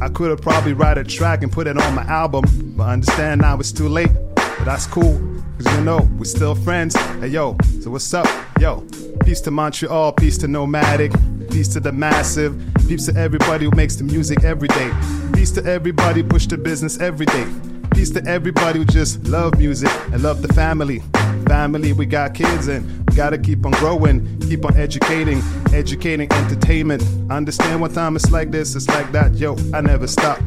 [0.01, 2.43] I could have probably write a track and put it on my album,
[2.75, 4.11] but understand now it's too late.
[4.35, 5.17] But that's cool,
[5.63, 6.95] cause you know, we're still friends.
[6.95, 8.27] Hey yo, so what's up?
[8.59, 8.85] Yo,
[9.23, 11.11] peace to Montreal, peace to Nomadic,
[11.49, 14.91] peace to the massive, peace to everybody who makes the music every day.
[15.33, 17.47] Peace to everybody push the business every day.
[17.93, 20.99] Peace to everybody who just love music and love the family.
[21.47, 25.41] Family, we got kids and we gotta keep on growing, keep on educating,
[25.71, 27.03] educating entertainment.
[27.29, 30.39] Understand what time it's like this, it's like that, yo, I never stop.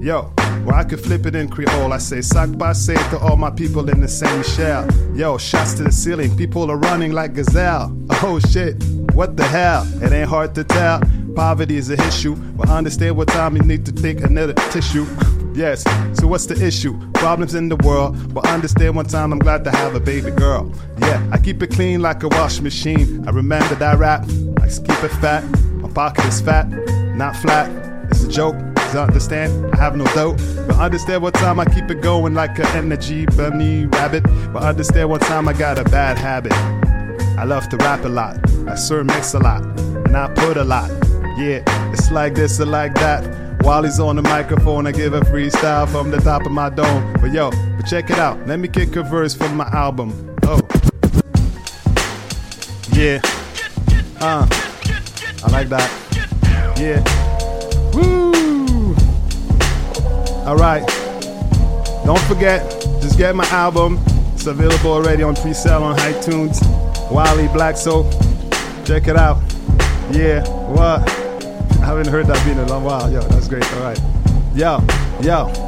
[0.00, 0.30] Yo,
[0.66, 1.92] well, I could flip it in Creole.
[1.92, 4.86] I say, sac passe to all my people in the same shell.
[5.14, 6.36] Yo, shots to the ceiling.
[6.36, 7.96] People are running like gazelle.
[8.22, 8.82] Oh shit,
[9.12, 9.86] what the hell?
[10.02, 11.00] It ain't hard to tell.
[11.34, 12.36] Poverty is a issue.
[12.36, 15.06] But understand what time you need to take another tissue.
[15.54, 15.84] yes,
[16.18, 16.98] so what's the issue?
[17.12, 18.34] Problems in the world.
[18.34, 20.72] But understand one time I'm glad to have a baby girl.
[20.98, 23.26] Yeah, I keep it clean like a wash machine.
[23.26, 24.24] I remember that rap.
[24.60, 25.42] I keep it fat.
[25.74, 26.68] My pocket is fat,
[27.16, 27.70] not flat.
[28.10, 28.56] It's a joke.
[28.92, 29.74] You understand?
[29.74, 30.36] I have no doubt.
[30.68, 34.22] But understand what time I keep it going like an energy bunny rabbit.
[34.52, 36.52] But understand what time I got a bad habit.
[37.36, 38.38] I love to rap a lot.
[38.68, 39.62] I sir mix a lot.
[40.06, 40.90] And I put a lot.
[41.36, 43.43] Yeah, it's like this or like that.
[43.64, 47.14] While he's on the microphone, I give a freestyle from the top of my dome.
[47.14, 48.46] But yo, but check it out.
[48.46, 50.36] Let me kick a verse from my album.
[50.42, 50.60] Oh.
[52.92, 53.22] Yeah.
[54.20, 54.46] Uh.
[55.42, 55.90] I like that.
[56.78, 57.02] Yeah.
[57.94, 58.94] Woo!
[60.46, 60.86] Alright.
[62.04, 63.98] Don't forget, just get my album.
[64.34, 66.58] It's available already on pre-sale on iTunes.
[67.08, 68.12] Waahli Black Soap.
[68.84, 69.38] Check it out.
[70.12, 71.23] Yeah, what?
[71.84, 73.12] I haven't heard that beat in a long while.
[73.12, 73.62] Yo, that's great.
[73.74, 74.00] Alright.
[74.54, 74.82] Yo,
[75.20, 75.63] yo.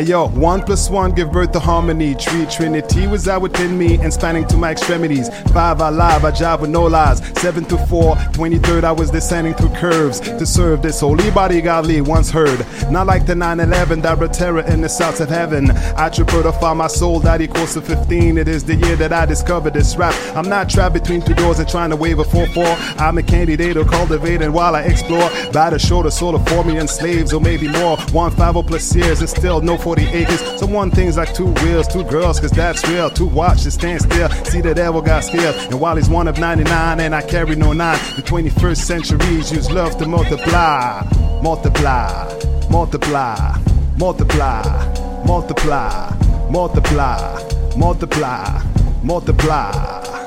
[0.00, 2.14] Hey yo, one plus one give birth to harmony.
[2.14, 5.28] Three Trinity was out within me and spanning to my extremities.
[5.52, 7.18] Five I live, I jive with no lies.
[7.38, 12.00] Seven to four, 23rd I was descending through curves to serve this holy body godly
[12.00, 12.64] once heard.
[12.90, 15.70] Not like the 9-11 that brought terror in the south of heaven.
[15.70, 18.38] I find my soul that equals to 15.
[18.38, 20.14] It is the year that I discovered this rap.
[20.34, 22.98] I'm not trapped between two doors and trying to wave a 4-4.
[22.98, 26.64] I'm a candidate to cultivate and while I explore, by the shoulder soul of four
[26.64, 27.98] million slaves or maybe more.
[28.12, 30.40] One five oh plus years and still no 40 acres.
[30.60, 33.10] So one thing's like two wheels, two girls, cause that's real.
[33.10, 34.28] Two watches stand still.
[34.44, 35.56] See the devil got scared.
[35.56, 39.68] And while he's one of 99 and I carry no nine, the 21st centuries use
[39.68, 41.02] love to multiply,
[41.42, 42.38] multiply,
[42.70, 43.58] multiply,
[43.98, 46.16] multiply, multiply,
[46.52, 48.62] multiply, multiply,
[49.02, 50.19] multiply.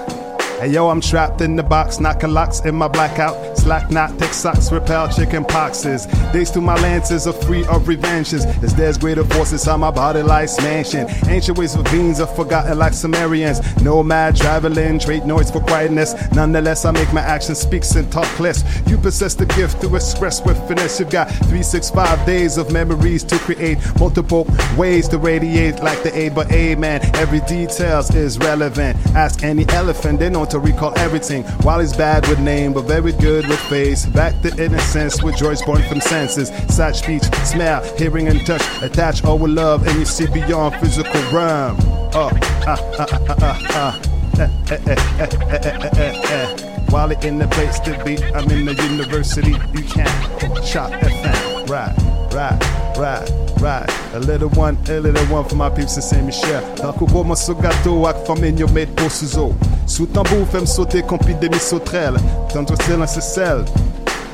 [0.63, 3.57] Hey yo, I'm trapped in the box, knocking locks in my blackout.
[3.57, 6.07] Slack not, thick socks, repel chicken poxes.
[6.31, 8.45] Days to my lances are free of revenges.
[8.63, 11.05] As there's greater forces on my body like mansion.
[11.27, 13.59] Ancient ways of beings are forgotten like Sumerians.
[13.81, 16.13] Nomad traveling, trade noise for quietness.
[16.31, 18.63] Nonetheless, I make my actions speak and talk less.
[18.87, 20.97] You possess the gift to express with finesse.
[20.97, 23.79] You've got 365 days of memories to create.
[23.99, 24.47] Multiple
[24.77, 27.01] ways to radiate like the A but A man.
[27.15, 28.97] Every details is relevant.
[29.07, 31.43] Ask any elephant, they know to recall everything.
[31.63, 34.05] While he's bad with name, but very good with face.
[34.05, 36.51] Back to innocence with joys born from senses.
[36.69, 38.61] Such speech, smell, hearing and touch.
[38.83, 41.77] Attach all with love, and you see beyond physical realm.
[42.13, 42.29] Oh,
[42.67, 44.01] ah, ah, ah, ah, ah.
[44.39, 46.85] Eh, eh, eh, eh, eh, eh, eh, eh.
[46.91, 49.51] While it in the place to be, I'm in the university.
[49.51, 51.67] You can't shop FM.
[51.67, 51.95] Right,
[52.33, 53.29] right, right,
[53.61, 53.89] right.
[54.13, 56.61] A little one, a little one for my peeps in Saint Michel.
[56.75, 59.53] Tant qu'on commence au gâteau, ak famille yo met pour eau.
[59.85, 62.15] Sous tambour, femme sauter, compi demi sauterelle.
[62.53, 63.65] Tantôt c'est dans ce sel.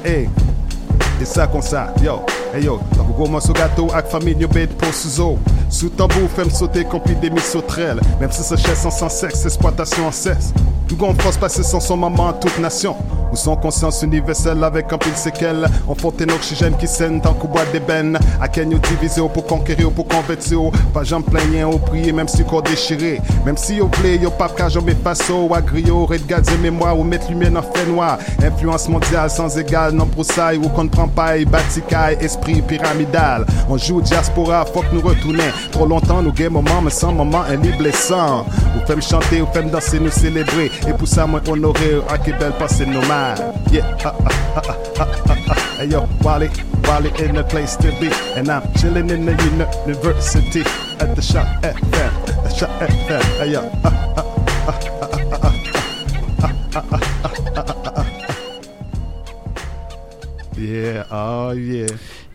[0.04, 0.30] Hey,
[1.22, 2.22] et ça comme ça, yo.
[2.52, 5.38] Hey yo, t'as beau gros morceau gâteau avec famille, y'a bête pour sous
[5.70, 8.02] Sous tambour, fais sauter quand pis des sauterelles.
[8.20, 10.52] Même si ce chaise sans sans sexe, exploitation en cesse.
[10.88, 12.96] Tout grand force passer sans son maman toute nation.
[13.32, 15.68] Ou sans conscience universelle avec un pile séquelle.
[15.88, 18.18] On fonte un oxygène qui saigne tant qu'on boit des bennes.
[18.42, 20.72] A Kenyo divisé pour conquérir ou pour convertir ou.
[20.92, 23.22] Pas j'en plaignant ou prier même si corps déchiré.
[23.46, 26.08] Même si au blé, y'a pas qu'à jamais face ou à griot.
[26.08, 28.18] Redgade mémoire ou mettre lumière dans fait noir.
[28.44, 33.46] Influence mondiale sans égale, non broussaille ou qu'on prend paille, batikaille, esprit pyramidal.
[33.70, 35.52] On joue diaspora, faut que nous retourner.
[35.72, 38.46] Trop longtemps nous game moment, mais sans moment, un lit blessant.
[38.76, 40.72] Ou fait me chanter, ou fait me danser, nous célébrer.
[40.88, 43.36] Et pour ça, moi honorer, à qui belle passer nos mains.
[43.72, 45.84] Yeah, ah, ah, ah, ah, ah, ah, ah.
[45.86, 46.50] Yo, Wally,
[46.88, 48.10] Wally in the place to be.
[48.36, 49.32] And I'm chilling in the
[49.86, 50.62] university
[51.00, 52.44] at the shop FM.
[52.44, 53.24] The shop FM.
[53.40, 54.26] Hey yo, ah, ah,
[54.68, 55.52] ah, ah, ah, ah, ah,
[56.44, 57.00] ah, ah, ah,
[57.56, 58.06] ah, ah, ah.
[60.58, 61.88] Yeah, oh yeah.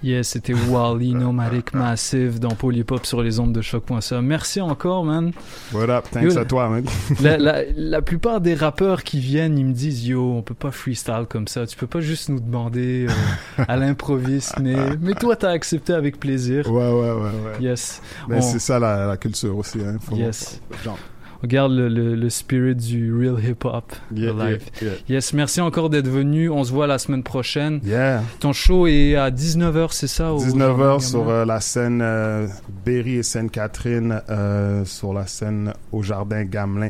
[0.05, 4.21] Yes, c'était Wally Nomadic Massive dans Polypop sur les ondes de choc.ca.
[4.21, 5.33] Merci encore, man.
[5.73, 6.05] What up?
[6.11, 6.85] Thanks Yo, à toi, man.
[7.23, 10.71] la, la, la plupart des rappeurs qui viennent, ils me disent Yo, on peut pas
[10.71, 11.67] freestyle comme ça.
[11.67, 14.57] Tu peux pas juste nous demander euh, à l'improviste.
[14.61, 16.71] Mais, mais toi, t'as accepté avec plaisir.
[16.71, 17.21] Ouais, ouais, ouais.
[17.23, 17.63] ouais.
[17.63, 18.03] Yes.
[18.29, 19.79] Mais On- c'est ça la, la culture aussi.
[19.81, 19.97] Hein.
[20.03, 20.61] Faut- Yes.
[20.85, 20.99] genre.
[21.45, 24.63] Regarde le, le, le spirit du real hip-hop Yeah, live.
[24.81, 24.99] yeah, yeah.
[25.11, 26.49] Yes, merci encore d'être venu.
[26.49, 27.81] On se voit la semaine prochaine.
[27.85, 28.23] Yeah.
[28.41, 32.47] Ton show est à 19h, c'est ça au 19h sur euh, la scène euh,
[32.87, 36.89] Berry et Sainte-Catherine, euh, sur la scène au Jardin Gamelin.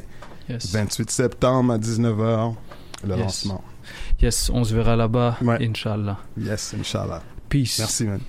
[0.49, 0.73] Yes.
[0.73, 2.55] 28 septembre à 19h,
[3.03, 3.19] le Yes.
[3.19, 3.65] lancement.
[4.23, 6.19] Yes, on se verra là-bas, Inch'Allah.
[6.41, 7.23] Yes, Inch'Allah.
[7.49, 7.77] Peace.
[7.81, 8.21] Merci, man.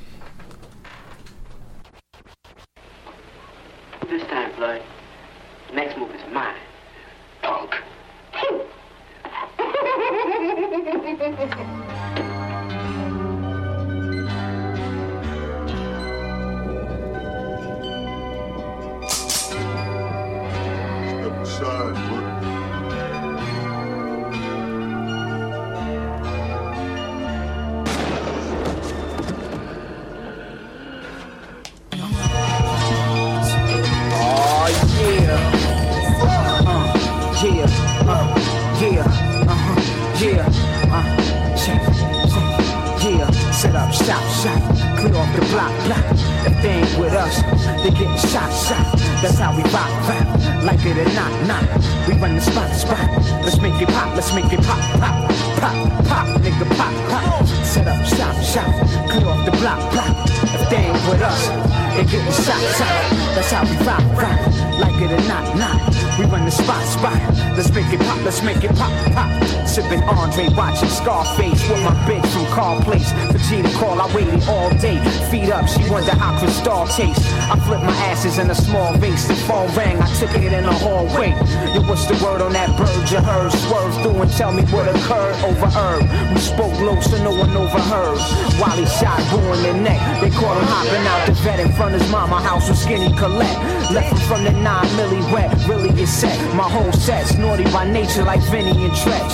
[89.35, 90.21] The neck.
[90.21, 93.11] They caught him hopping out the vet in front of his mama house with skinny
[93.17, 93.91] Colette.
[93.91, 95.51] Left him from the 9 milli wet.
[95.67, 96.37] Really is set.
[96.55, 99.33] My whole set's naughty by nature like Vinnie and Treach.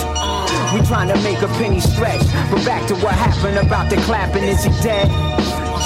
[0.74, 2.22] We trying to make a penny stretch.
[2.50, 4.42] But back to what happened about the clapping.
[4.44, 5.06] Is he dead?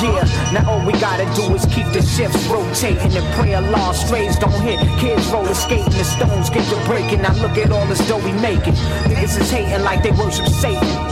[0.00, 4.36] Yeah, now all we gotta do is keep the shifts rotating and pray Allah strays
[4.38, 4.78] don't hit.
[4.98, 7.22] Kids roller skating, the stones get to breaking.
[7.22, 8.74] Now look at all this dough we making.
[9.08, 11.05] Niggas is hating like they worship Satan.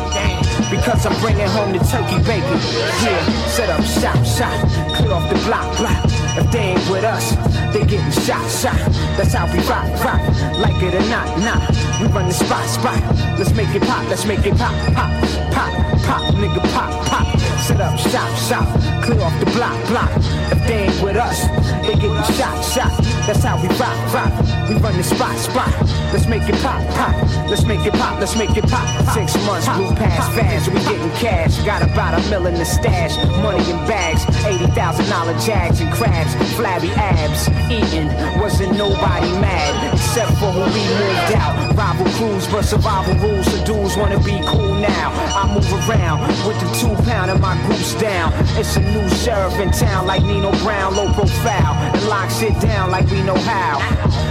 [0.74, 2.58] Because I'm bringing home the turkey bacon.
[3.04, 4.58] Yeah, set up shop, shop,
[4.96, 6.04] clear off the block, block.
[6.36, 7.30] If they ain't with us,
[7.72, 8.76] they getting shot, shot.
[9.16, 10.20] That's how we rock, rock.
[10.58, 11.70] Like it or not, not.
[12.00, 13.00] We run the spot, spot.
[13.38, 15.10] Let's make it pop, let's make it pop, pop,
[15.54, 15.72] pop,
[16.02, 17.33] pop, nigga, pop, pop.
[17.64, 18.68] Set up shop, shop,
[19.02, 20.10] clear off the block, block.
[20.52, 21.48] If they ain't with us,
[21.80, 22.92] they getting shot, shot.
[23.24, 24.32] That's how we rock, rock.
[24.68, 25.72] We run the spot, spot.
[26.12, 27.16] Let's make it pop, pop.
[27.48, 28.86] Let's make it pop, let's make it pop.
[29.14, 31.56] Six months blew past fast, we getting cash.
[31.64, 35.90] Got about a mill in the stash, money in bags, eighty thousand dollar jags and
[35.94, 37.48] crabs, flabby abs.
[37.72, 38.08] Eating
[38.42, 41.63] wasn't nobody mad except for when we moved out.
[41.74, 43.46] Rival crews, but survival rules.
[43.46, 45.10] The dudes wanna be cool now.
[45.34, 48.32] I move around with the two pound and my goose down.
[48.56, 52.90] It's a new sheriff in town like Nino Brown, low profile, and lock shit down
[52.90, 53.78] like we know how.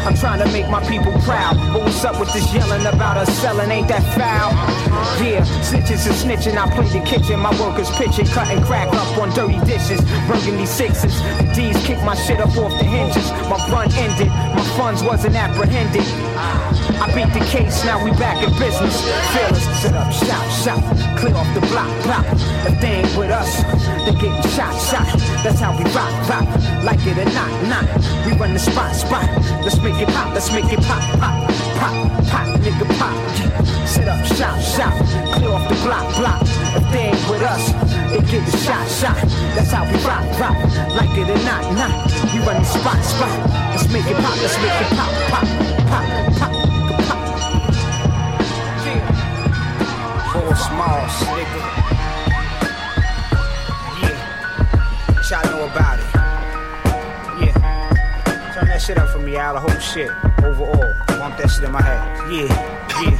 [0.07, 3.29] I'm trying to make my people proud, but what's up with this yelling about us
[3.39, 3.69] selling?
[3.71, 4.51] Ain't that foul?
[5.23, 6.57] Yeah, snitches and snitching.
[6.57, 11.21] I play the kitchen, my workers pitching, cutting crack up on dirty dishes, burgundy sixes.
[11.39, 13.29] The D's kick my shit up off the hinges.
[13.51, 16.07] My run ended, my funds wasn't apprehended.
[16.99, 19.01] I beat the case, now we back in business.
[19.33, 20.81] Fearless, set up, shop, shop,
[21.17, 22.25] clear off the block, block.
[22.67, 23.63] If they ain't with us,
[24.05, 25.07] they getting shot, shot.
[25.43, 26.47] That's how we rock, rock.
[26.83, 27.85] Like it or not, not.
[28.25, 29.27] We run the spot, spot.
[29.63, 31.49] Let's make it pop, let's make it pop, pop,
[31.79, 31.95] pop,
[32.27, 33.15] pop, nigga pop.
[33.87, 34.93] Set up, shop, shop,
[35.35, 36.41] clear off the block, block.
[36.75, 37.71] If they ain't with us,
[38.11, 39.19] they getting shot, shot.
[39.55, 40.57] That's how we rock, rock.
[40.95, 41.93] Like it or not, not.
[42.33, 43.37] We run the spot, spot.
[43.71, 45.47] Let's make it pop, let's make it pop, pop,
[45.91, 46.12] pop,
[50.53, 51.61] Four smalls, nigga.
[54.01, 54.17] Yeah.
[55.15, 56.05] What y'all know about it?
[57.41, 58.53] Yeah.
[58.53, 59.55] Turn that shit up for me, Al.
[59.55, 60.11] The whole shit.
[60.45, 60.93] Overall.
[61.07, 62.05] Bump that shit in my head.
[62.29, 62.53] Yeah.
[63.01, 63.17] Yeah.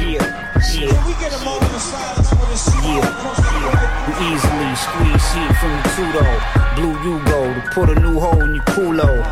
[0.00, 0.26] Yeah.
[0.74, 0.90] Yeah.
[0.90, 4.02] Can we get a moment of silence for this Yeah, yeah.
[4.02, 6.26] We easily squeeze shit from the Tudo.
[6.74, 9.22] Blue Yugo to put a new hole in your culo.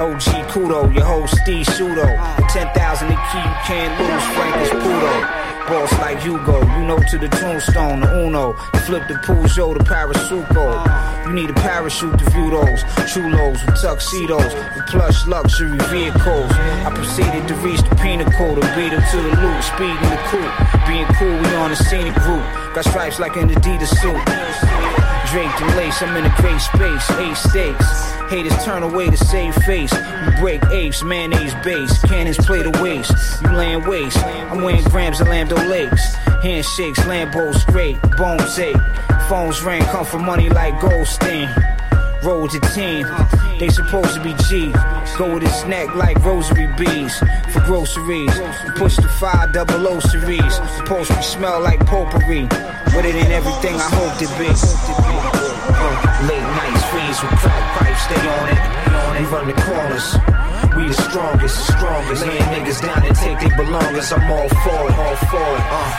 [0.00, 2.04] OG Kudo, your whole Steve Shudo.
[2.36, 5.49] The 10,000 the key you can't lose, Frank is Pudo.
[5.70, 8.54] Boss like Hugo, you know to the tombstone, the Uno.
[8.86, 11.26] Flip the Peugeot to Parasuco.
[11.26, 12.82] You need a parachute to view those.
[13.06, 16.50] Chulos with tuxedos, with plush luxury vehicles.
[16.50, 20.20] I proceeded to reach the pinnacle, to beat him to the loop, speed in the
[20.26, 20.88] coupe.
[20.88, 22.74] Being cool, we on a scenic route.
[22.74, 24.89] Got stripes like an Adidas suit.
[25.30, 28.10] Draped in lace, I'm in a great space, eight stakes.
[28.30, 29.92] Haters turn away to save face.
[29.92, 32.02] You break apes, mayonnaise base.
[32.02, 33.12] Cannons play the waste.
[33.44, 34.18] You laying waste.
[34.18, 36.14] I'm wearing grams of Lambdo Lakes.
[36.42, 38.00] Handshakes, Lambos great.
[38.16, 38.76] Bones ache.
[39.28, 41.48] Phones ring, come for money like Goldstein.
[42.22, 43.06] Roll with the team.
[43.58, 44.72] They supposed to be G.
[45.16, 47.18] Go with his neck like rosary beads
[47.52, 48.32] for groceries.
[48.76, 50.00] Push the five double O.
[50.00, 52.46] Supposed to smell like potpourri,
[52.92, 54.48] but it ain't everything I hoped it be.
[55.72, 59.20] Uh, late nights freeze with crack pipes, stay on it.
[59.20, 60.49] We run the corners.
[60.80, 62.26] We the strongest, the strongest.
[62.26, 64.10] Laying niggas down and take their belongings.
[64.12, 65.64] I'm all for it, all for it.
[65.68, 65.98] Uh,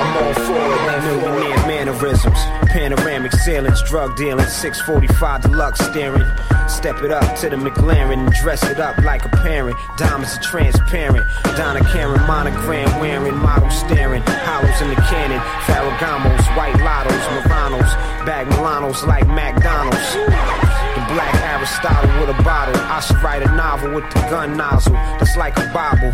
[0.00, 1.02] I'm all for it.
[1.04, 2.38] Millionaire mannerisms,
[2.72, 6.24] panoramic sailings, drug dealing, 645 deluxe steering.
[6.66, 9.76] Step it up to the McLaren and dress it up like a parent.
[9.98, 11.26] Diamonds are transparent.
[11.58, 14.22] Donna Karan monogram wearing, model staring.
[14.22, 20.71] Hollows in the cannon, Ferragamos, white lottos, Muranos, bag Milanos like McDonald's.
[21.12, 22.74] Black Aristotle with a bottle.
[22.76, 24.94] I should write a novel with the gun nozzle.
[24.94, 26.12] That's like a Bible.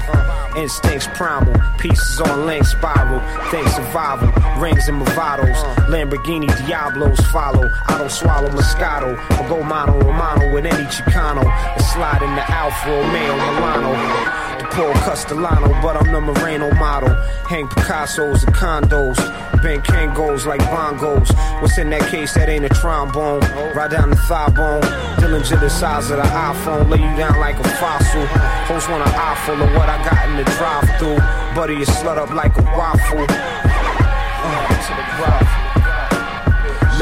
[0.61, 1.55] Instincts primal.
[1.79, 3.21] Pieces on link spiral.
[3.51, 4.29] Think survival.
[4.61, 5.57] Rings and Movados.
[5.87, 7.71] Lamborghini Diablos follow.
[7.87, 9.15] I don't swallow Moscato.
[9.39, 11.45] Or go mano Romano with any Chicano.
[11.47, 14.48] And slide in the Alfa Romeo Milano.
[14.79, 17.13] Paul Castellano, but I'm the Moreno model.
[17.49, 19.17] Hang Picasso's and condos.
[19.61, 21.35] Ben Kangos like bongos.
[21.61, 23.41] What's in that case that ain't a trombone?
[23.75, 24.83] Right down the thigh bone.
[25.19, 26.91] Dillinger the size of the iPhone.
[26.91, 28.25] Lay you down like a fossil.
[28.71, 31.19] Host want an eye full of what I got in the drive through.
[31.57, 33.27] Buddy is slut up like a waffle.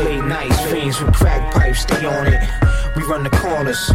[0.03, 2.43] Late nights, fiends with crack pipes, stay on it.
[2.97, 3.93] We run the corners,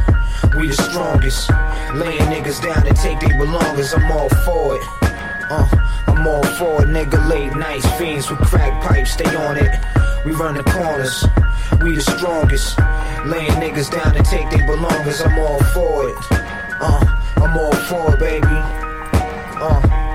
[0.55, 1.49] we the strongest.
[1.93, 4.83] Laying niggas down to take their belongings, I'm all for it.
[5.49, 5.67] Uh,
[6.07, 7.27] I'm all for it, nigga.
[7.29, 9.71] Late nights, fiends with crack pipes, stay on it.
[10.25, 11.25] We run the corners,
[11.81, 12.77] we the strongest.
[13.25, 16.17] Laying niggas down to take their belongings, I'm all for it.
[16.31, 17.05] Uh,
[17.37, 18.47] I'm all for it, baby.
[18.47, 20.10] Uh.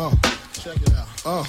[0.00, 0.10] Uh,
[0.54, 1.06] check it out.
[1.26, 1.44] Uh,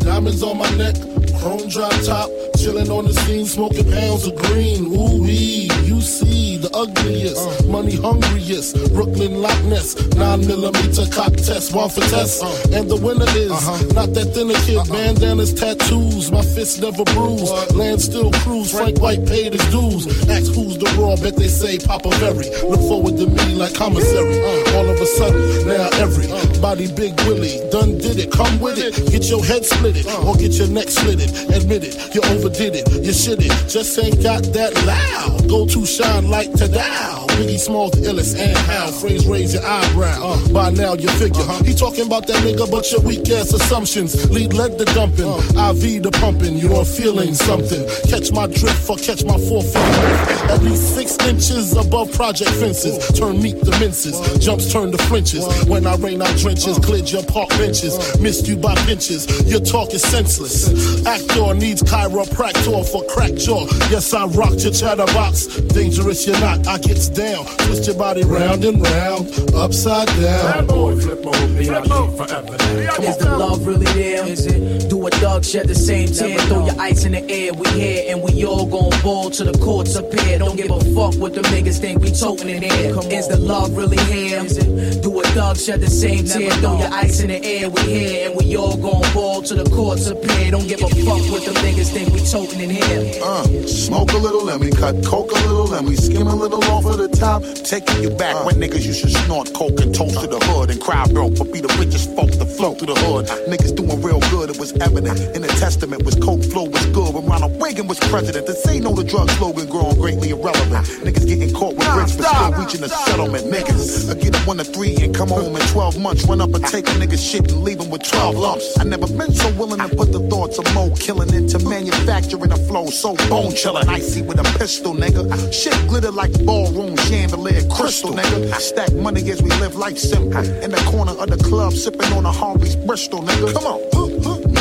[0.00, 0.94] diamonds on my neck,
[1.40, 2.28] chrome drop top,
[2.68, 4.86] chilling on the scene, smoking pounds of green.
[4.92, 7.66] Ooh wee, you see the ugliest, uh.
[7.66, 12.76] money hungriest, Brooklyn Loch Ness, nine millimeter cock test, one for test, uh.
[12.76, 13.94] and the winner is uh-huh.
[13.94, 14.92] not that thinner kid, uh-uh.
[14.92, 20.04] bandanas, tattoos, my fists never bruise, land still cruise, Frank White paid his dues.
[20.28, 22.48] Ask who's the raw, bet they say Papa Berry.
[22.68, 24.40] Look forward to me like commissary.
[24.40, 24.76] Uh.
[24.76, 28.30] All of a sudden, now everybody Big Willie done did it.
[28.30, 31.32] Come with it, get your head split it, or get your neck slit it.
[31.56, 32.20] Admit it, you
[32.60, 33.68] overdid it, you should it.
[33.68, 35.48] just ain't got that loud.
[35.48, 37.27] Go to shine like to down.
[37.38, 40.18] Biggie Smalls the illest and how phrase raise your eyebrow.
[40.20, 44.28] Uh, by now you figure he talking about that nigga, but your weak ass assumptions
[44.28, 46.56] lead led the dumping, IV the pumping.
[46.56, 47.86] You're feeling something.
[48.10, 50.50] Catch my drift or catch my forefinger.
[50.50, 52.98] At least six inches above project fences.
[53.16, 55.46] Turn meat to minces, jumps turn to flinches.
[55.68, 57.94] When I rain, I drenches, cleared your park benches.
[58.18, 59.30] Missed you by pinches.
[59.46, 60.66] Your talk is senseless.
[61.06, 63.62] Actor needs chiropractor for crack jaw.
[63.94, 65.46] Yes, I rocked your chatterbox.
[65.70, 66.66] Dangerous, you're not.
[66.66, 67.27] I gets down.
[67.34, 70.66] Twist your body round and round, upside down.
[71.00, 71.18] flip
[71.58, 74.26] Is the love really there?
[74.26, 74.88] Is it?
[74.88, 76.38] Do a dog shed the same tear?
[76.40, 77.52] Throw your ice in the air.
[77.52, 80.38] We here and we all gon' ball till the courts appear.
[80.38, 82.96] Don't give a fuck what the niggas think we toting in here.
[83.10, 84.40] Is the love really here?
[84.40, 85.02] Is it?
[85.02, 86.50] Do a dog shed the same tear?
[86.62, 87.68] Throw your ice in the air.
[87.68, 90.50] We here and we all gon' ball till the courts appear.
[90.52, 93.20] Don't give a fuck what the niggas think we toting in here.
[93.22, 96.64] Uh, smoke a little and we cut coke a little and we skim a little
[96.64, 97.42] off of the top.
[97.42, 100.80] Taking you back when niggas used to snort coke and toast to the hood and
[100.80, 103.26] cry broke, but be the richest folk to flow through the hood.
[103.50, 105.18] Niggas doing real good, it was evident.
[105.34, 108.46] In the testament was coke flow was good when Ronald Reagan was president.
[108.46, 110.86] To say no to drug slogan growing greatly irrelevant.
[111.04, 113.44] Niggas getting caught with bricks but still reaching a settlement.
[113.46, 116.24] Niggas uh, get a one to three and come home in 12 months.
[116.24, 118.78] Run up and take a nigga shit and leave him with 12 lumps.
[118.78, 122.56] I never been so willing to put the thoughts of mo killing into manufacturing a
[122.56, 123.88] flow so bone chilling.
[123.88, 125.26] Icy with a pistol, nigga.
[125.52, 128.54] Shit glitter like ballroom chandelier crystal, nigga.
[128.54, 130.44] Stack money as we live life simple.
[130.62, 133.52] In the corner of the club, sipping on a Harvey's Bristol, nigga.
[133.54, 133.97] Come on.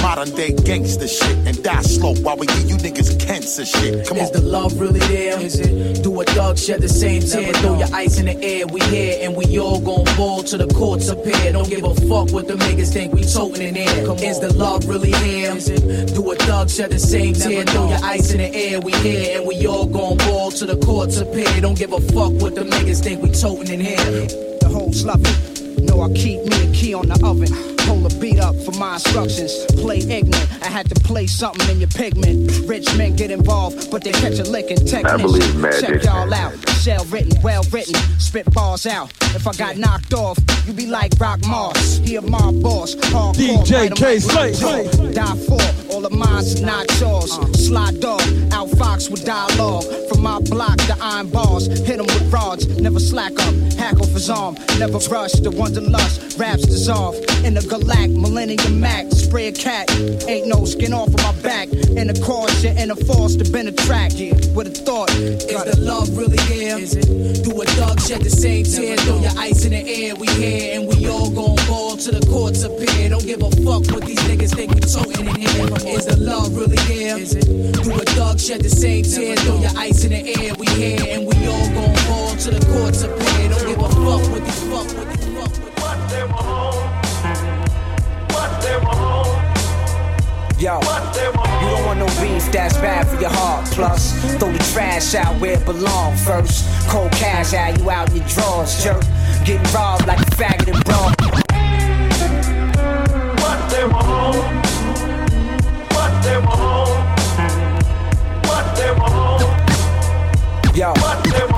[0.07, 4.07] Modern day gangster shit and die slow while we give you niggas cancer shit.
[4.07, 4.34] Come Is on.
[4.35, 5.38] the love really there?
[5.38, 6.01] Is it?
[6.01, 7.51] Do a dog shed the same tear?
[7.55, 8.65] Throw your ice in the air.
[8.67, 11.51] We here and we all gon' ball to the courts appear.
[11.51, 14.13] Don't give a fuck what the niggas think we toting in here.
[14.23, 15.51] Is the love really here?
[15.51, 16.15] Is it?
[16.15, 17.65] Do a dog shed the same tear?
[17.65, 18.79] Throw your ice in the air.
[18.79, 21.59] We here and we all gon' ball to the courts appear.
[21.59, 23.97] Don't give a fuck what the niggas think we toting in here.
[24.61, 25.84] The hoes love it.
[25.84, 27.76] Know I keep me a key on the oven.
[27.88, 29.65] Hold a beat up for my instructions.
[29.81, 30.49] Play ignorant.
[30.61, 32.51] I had to play something in your pigment.
[32.68, 35.09] Rich men get involved, but they catch a lick and techniques.
[35.11, 36.01] I believe magic.
[36.01, 36.76] Check y'all out.
[36.88, 37.95] Shell written, well written.
[38.18, 39.11] Spit bars out.
[39.35, 41.97] If I got knocked off, you be like Rock Mars.
[41.97, 42.95] He a mob boss.
[42.95, 44.19] Hardcore, DJ write 'em K.
[44.19, 44.84] like Slay.
[44.85, 47.38] Rock Die for all of mine's not yours.
[47.38, 47.45] Uh.
[47.51, 48.22] Sly dog,
[48.53, 49.84] out fox with dialogue.
[50.07, 51.68] From my block, the iron bars.
[51.68, 53.53] Hit 'em with rods, never slack up.
[53.77, 55.34] Hack off his arm, never brush.
[55.34, 57.15] The wanderlust, raps dissolve.
[57.43, 59.91] In the galact, Millennium Mac, spray a cat.
[60.27, 61.68] Ain't no skin off of my back.
[61.99, 64.14] In the chorus, you're in a force to bend a track.
[64.55, 66.76] With a thought, Is the love really here?
[66.77, 66.83] Damn?
[66.83, 67.41] Is?
[67.41, 68.97] Do a thug shed the same tear?
[68.97, 72.25] Throw your ice in the air, we here and we all gon' ball to the
[72.27, 73.09] courts appear.
[73.09, 75.97] Don't give a fuck what these niggas think we totin' in here.
[75.97, 77.17] Is the love really there?
[77.17, 77.45] Is it?
[77.45, 79.35] Do a thug shed the same tear?
[79.37, 82.65] Throw your ice in the air, we here and we all gon' ball to the
[82.73, 83.49] courts appear.
[83.49, 86.75] Don't give a fuck what these fuck what these fuck what these What they want?
[88.31, 89.17] What they want?
[90.59, 91.36] Yo, you don't want
[91.98, 93.65] no beef, that's bad for your heart.
[93.72, 96.65] Plus, throw the trash out where it belongs first.
[96.90, 99.02] Cold cash out you out in your drawers, jerk.
[99.45, 101.15] Getting robbed like a faggot and broad.
[103.41, 104.38] What they want?
[105.94, 106.90] What they want?
[108.48, 110.78] What they want?
[110.78, 111.56] Yo, What they want?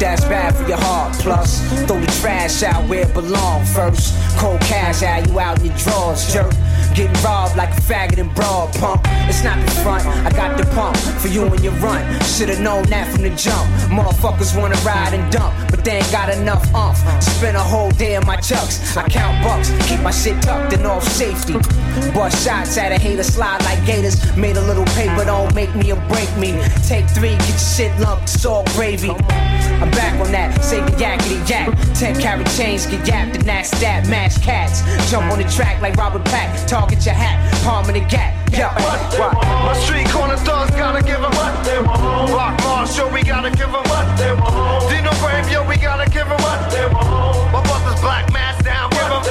[0.00, 1.12] That's bad for your heart.
[1.18, 4.16] Plus, throw the trash out where it belong first.
[4.38, 6.52] Cold cash out you out in your drawers, jerk.
[6.94, 9.02] Getting robbed like a faggot and broad pump.
[9.28, 12.02] It's not the front, I got the pump for you and your run.
[12.22, 13.68] Should've known that from the jump.
[13.92, 16.98] Motherfuckers wanna ride and dump, but they ain't got enough umph
[17.40, 18.96] spend a whole day in my chucks.
[18.96, 21.54] I count bucks, keep my shit tucked in off safety.
[22.12, 24.16] Bust shots at a hater, slide like gators.
[24.36, 26.52] Made a little paper, don't make me or break me.
[26.86, 29.14] Take three, get your shit lumped, it's all gravy.
[29.80, 31.72] I'm back on that, say the yakety yak.
[31.94, 34.06] Ten carat chains, get yapped, and that's that.
[34.08, 36.52] Match cats, jump on the track like Robert Pack.
[36.68, 38.36] Target your hat, palm in the gap.
[38.52, 39.00] Yo, what?
[39.10, 39.34] they want.
[39.40, 42.30] My street corner thugs gotta give 'em what they want.
[42.30, 44.90] Rock Marshall, we gotta give 'em what they want.
[44.90, 47.52] Dino Brave, yo, we gotta give 'em what they want.
[47.52, 49.22] My brother's black mask down, give 'em.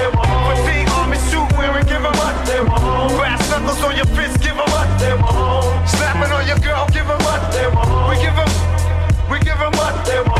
[0.49, 3.13] Fatigue army suit wearing, give 'em what they want.
[3.17, 5.87] Brass knuckles on your fist, give 'em what they want.
[5.89, 8.09] Slapping on your girl, give 'em what they want.
[8.09, 8.49] We give 'em,
[9.29, 10.39] we give 'em what they want.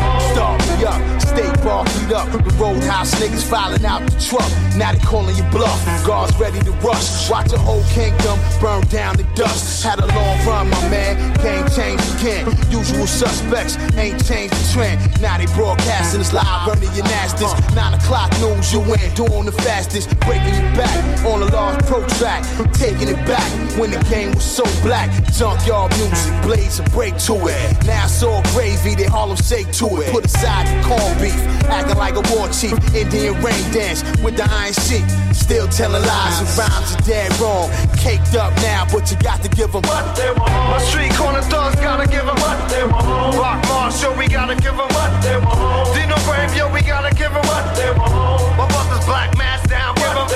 [0.80, 2.32] Me up, stay barked up.
[2.32, 4.49] The roadhouse niggas filing out the truck.
[4.76, 5.80] Now they calling you bluff.
[6.06, 7.30] Guards ready to rush.
[7.30, 9.84] Watch the whole kingdom burn down to dust.
[9.84, 11.34] Had a long run, my man.
[11.44, 12.45] Game changed again.
[12.72, 15.22] Usual suspects ain't changed the trend.
[15.22, 17.53] Now they broadcasting this live, running your nasties.
[17.76, 18.99] Nine o'clock news, you win.
[19.16, 22.44] Doing the fastest, breaking your back on a large pro track.
[22.74, 25.10] Taking it back when the game was so black.
[25.34, 27.86] Junkyard music, blaze a break to it.
[27.86, 28.41] Now it's all
[28.81, 30.11] gravy, they Harlem shake to it.
[30.11, 31.35] Put aside the corn beef,
[31.69, 32.73] acting like a war chief.
[32.95, 35.06] Indian rain dance with the iron sheet.
[35.34, 37.69] Still telling lies and rhymes are dead wrong.
[37.97, 40.51] Caked up now, but you got to give them what they want.
[40.51, 43.35] My street corner thugs gotta give 'em what they want.
[43.35, 45.95] Rock Marshall, we gotta give 'em what they want.
[45.95, 48.57] Dino Brave, yo, we gotta give 'em what they want.
[48.57, 50.27] My brother's black mask down, give 'em.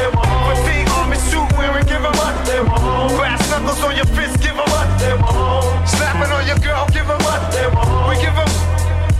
[0.47, 3.15] Fatigue army suit wearing, give 'em what they want.
[3.17, 5.72] Brass knuckles on your fist, give 'em what they want.
[5.85, 8.07] Slapping on your girl, give 'em what they want.
[8.09, 8.47] We give 'em,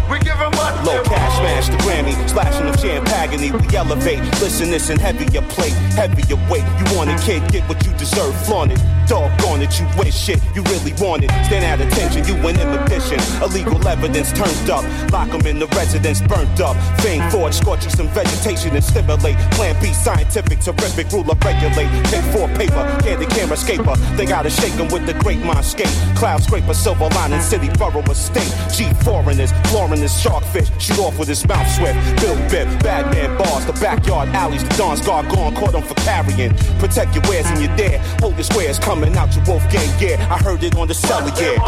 [0.10, 4.22] we give 'em what they Low cash smash the Grammy, splashing of champagne, we elevate.
[4.42, 6.66] Listen, this and heavier plate, heavier weight.
[6.80, 8.80] You want a kid, get what you deserve, flaunt it.
[9.08, 11.32] Doggone it, you wish shit, you really want it.
[11.46, 13.20] Stand at attention, you an imitation.
[13.42, 16.76] Illegal evidence turned up, lock 'em in the residence, burnt up.
[17.02, 19.38] Fame forge, scorch you some vegetation and stimulate.
[19.52, 21.90] Plan B, scientific, terrific, ruler, regulate.
[22.12, 23.96] Take four paper, candy camera escaper.
[24.18, 25.96] They gotta shake 'em with the great mind skate.
[26.16, 28.54] Cloud scraper, silver lining, city, borough, estate.
[28.76, 29.52] G foreigners,
[29.94, 31.96] foreigners, sharkfish, shoot off with his mouth swift.
[32.22, 35.94] Bill Bip, bad man bars, the backyard alleys, the Don's guard gone, caught 'em for
[35.96, 36.54] carrying.
[36.80, 38.00] Protect your wares and your dare.
[38.20, 40.34] Hold your squares coming out your wolf gang, yeah.
[40.34, 41.60] I heard it on the cellar, yeah.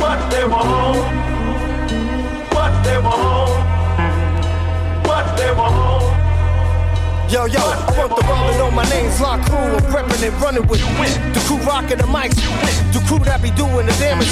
[0.00, 0.98] What they want,
[2.52, 3.50] what they want,
[5.06, 6.03] what they want.
[7.34, 9.58] Yo, yo, I want the world to know my name's Lock Crew.
[9.58, 10.78] I'm reppin' and running with
[11.34, 12.38] the crew rocking the mics.
[12.94, 14.30] The crew that be doing the damage.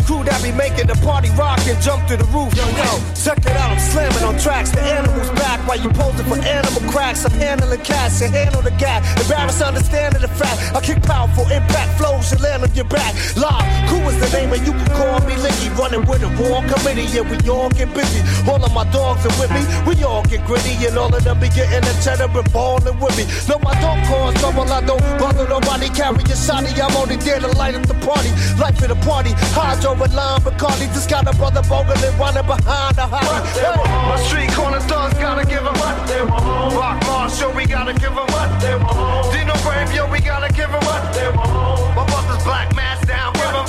[0.00, 2.48] The crew that be making the party rock and jump to the roof.
[2.56, 3.76] Yo, yo, check it out.
[3.76, 4.72] I'm slamming on tracks.
[4.72, 7.28] The animal's back while you posing for animal cracks.
[7.28, 9.04] I'm handling cats and handle the gap.
[9.20, 10.56] Embarrassed understanding the fact.
[10.72, 13.12] I kick powerful impact flows and land on your back.
[13.36, 15.68] Live, crew is the name and you can call me Licky.
[15.76, 17.12] Running with a war committee.
[17.12, 18.24] Yeah, we all get busy.
[18.48, 19.60] All of my dogs are with me.
[19.84, 23.16] We all get gritty and all of them be getting the cheddar and ballin' with
[23.18, 23.24] me.
[23.48, 24.70] No, I don't cause trouble.
[24.70, 25.88] I don't bother nobody.
[25.90, 26.70] Carry a shotty.
[26.78, 28.30] I'm only there to light up the party.
[28.56, 29.32] Life of the party.
[29.54, 30.86] Hydro and lime Bacardi.
[30.94, 33.42] Just got a brother bogling running behind the hottie.
[33.58, 33.74] Hey.
[34.08, 36.74] My street corner thugs gotta give 'em what they want.
[36.74, 39.32] Rock Marshall, we gotta give 'em what they want.
[39.32, 41.96] Dino Brave, yo, we gotta give 'em what they want.
[41.96, 43.66] My brother's black mask down, give 'em.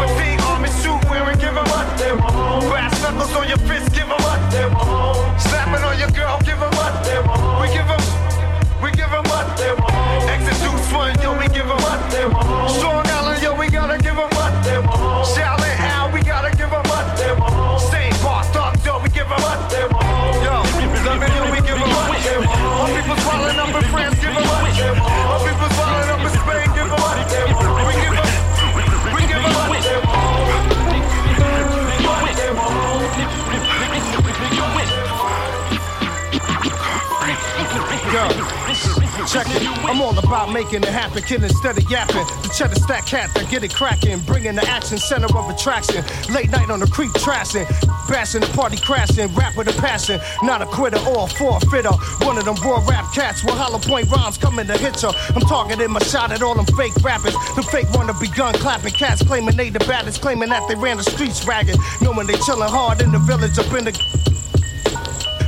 [0.00, 0.45] Fatigue army suit wearing,
[1.46, 2.66] give them what they want.
[2.66, 5.40] Brass knuckles on your fist, give them what they want.
[5.40, 7.62] Slapping on your girl, give them what they want.
[7.62, 8.02] We give them,
[8.82, 9.94] we give them what they want.
[10.26, 12.70] Exit Deuce One, yo, we give them what they want.
[12.78, 15.26] Strong Island, yo, we gotta give them what they want.
[15.34, 15.55] Shout
[40.06, 42.26] all about making it happen, kid instead of yapping.
[42.42, 46.04] The cheddar stack cat that get it cracking, bringing the action center of attraction.
[46.32, 47.66] Late night on the creek trashing,
[48.08, 50.20] bashing the party crashing, rap with a passion.
[50.42, 51.92] Not a quitter or a forfeiter.
[52.24, 55.12] One of them raw rap cats with hollow point rhymes coming to hit ya.
[55.34, 57.34] I'm targeting my shot at all them fake rappers.
[57.56, 60.98] The fake wanna be gun clapping cats claiming they the baddest, claiming that they ran
[60.98, 61.76] the streets ragged.
[62.00, 63.92] Knowing they chillin' hard in the village up in the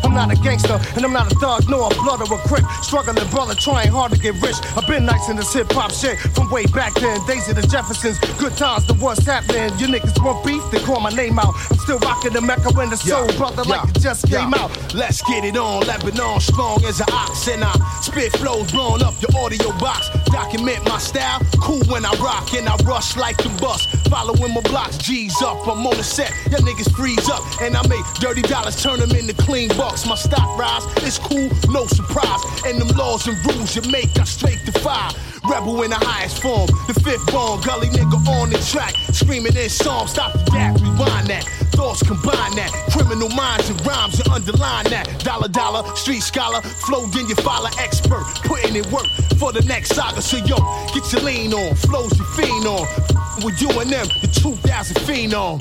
[0.05, 2.65] I'm not a gangster, and I'm not a thug, nor a blood or a crip.
[2.83, 4.57] Struggling brother, trying hard to get rich.
[4.77, 7.25] I've been nice in this hip hop shit from way back then.
[7.27, 9.71] Days of the Jeffersons, good times, the what's happening.
[9.79, 11.55] You niggas want beef, they call my name out.
[11.71, 14.71] I'm still rocking the Mecca in the soul, brother, like it just came out.
[14.95, 19.15] Let's get it on, Lebanon strong as an ox, and I spit flows blowing up
[19.21, 20.11] your audio box.
[20.27, 23.87] Document my style, cool when I rock, and I rush like the bus.
[24.09, 26.33] Following my blocks, G's up, I'm on the set.
[26.51, 29.88] Y'all niggas freeze up, and I make dirty dollars turn them into clean bucks.
[29.89, 32.41] My stock rise, it's cool, no surprise.
[32.67, 35.13] And them laws and rules you make, I straight defy.
[35.49, 39.69] Rebel in the highest form, the fifth born, gully nigga on the track, screaming in
[39.69, 41.45] song, stop the gap, rewind that.
[41.73, 45.09] Thoughts combine that, criminal minds and rhymes and underline that.
[45.25, 49.09] Dollar dollar, street scholar, flow then you follow expert, putting in work
[49.39, 50.21] for the next saga.
[50.21, 50.57] So yo,
[50.93, 52.87] get your lean on, flows your fiend on.
[53.43, 55.61] With you and them, the 2000 phenom.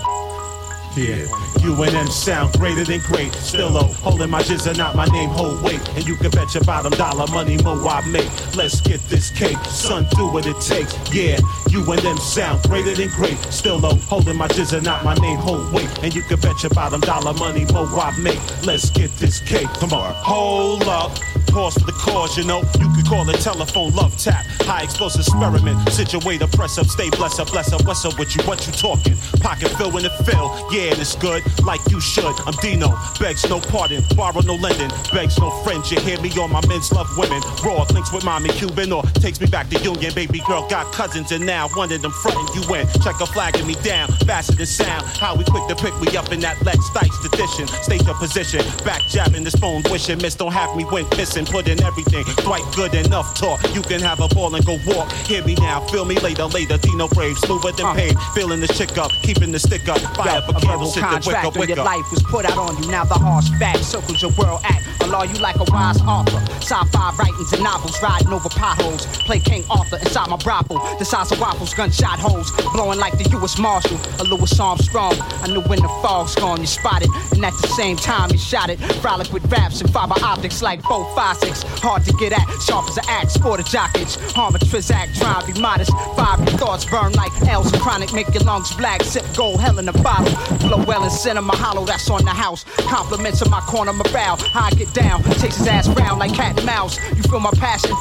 [0.98, 1.28] Yeah,
[1.61, 3.32] you and them sound greater than great.
[3.36, 5.80] Still low, holding my jizz not my name hold weight.
[5.95, 8.32] And you can bet your bottom dollar money more I make.
[8.56, 10.95] Let's get this cake, son, do what it takes.
[11.14, 11.38] Yeah,
[11.69, 13.38] you and them sound greater than great.
[13.53, 15.88] Still low, holding my jizz not my name hold weight.
[16.02, 18.40] And you can bet your bottom dollar money more I make.
[18.65, 19.69] Let's get this cake.
[19.80, 21.11] Come on, hold up.
[21.48, 22.60] Pause for the cause, you know.
[22.80, 24.45] You could call it telephone love tap.
[24.61, 25.78] High explosive experiment.
[25.90, 27.86] Situator, press up, stay bless up, bless up.
[27.86, 28.44] What's up with you?
[28.44, 29.15] What you talking?
[29.41, 30.53] Pocket fill when it fill.
[30.72, 32.34] Yeah, it's good, like you should.
[32.45, 35.91] I'm Dino, begs no pardon, borrow no lending, begs no friends.
[35.91, 37.41] You hear me on my men's love women.
[37.64, 40.14] Raw links with mommy Cuban or takes me back to Union.
[40.14, 42.88] Baby girl got cousins and now one of them frontin' you in.
[43.01, 45.05] Check a flagging me down, faster than sound.
[45.19, 47.68] How we quick to pick me up in that Lex Stites edition.
[47.84, 51.49] State your position, back jabbing this phone, wishing miss don't have me when pissing.
[51.49, 53.59] Put in everything, quite good enough talk.
[53.73, 55.11] You can have a ball and go walk.
[55.26, 56.77] Hear me now, feel me later, later.
[56.77, 58.15] Dino brave, smoother than pain.
[58.34, 59.99] Feeling the chick up, keeping the stick up.
[60.15, 62.82] Fire Yo, for a candles, verbal the contract when your life was put out on
[62.82, 62.90] you.
[62.90, 64.86] Now the harsh fact circles your world act.
[65.02, 66.40] Allow you like a wise author.
[66.62, 69.06] Sci-fi writings and novels, riding over potholes.
[69.24, 70.80] Play King Arthur inside my brothel.
[70.99, 73.58] The size of waffles, gunshot holes, blowing like the U.S.
[73.58, 73.98] Marshal.
[74.20, 75.16] A Louis Armstrong.
[75.44, 78.70] I knew when the fog's gone, you spotted, and at the same time you shot
[78.70, 78.80] it.
[79.02, 81.64] Frolic with raps and fiber optics like 456.
[81.82, 84.18] Hard to get at, sharp as an axe, sport a jockage.
[84.34, 85.91] Harmon Trizac, try be modest.
[86.16, 89.04] Fiery thoughts burn like L's chronic, make your lungs black.
[89.04, 90.34] Sip gold, hell in a bottle.
[90.68, 92.65] Blow well and cinema hollow, that's on the house.
[92.89, 94.35] Compliments of my corner morale.
[94.52, 96.98] How I get down, takes his ass round like cat and mouse.
[97.15, 97.95] You feel my passion?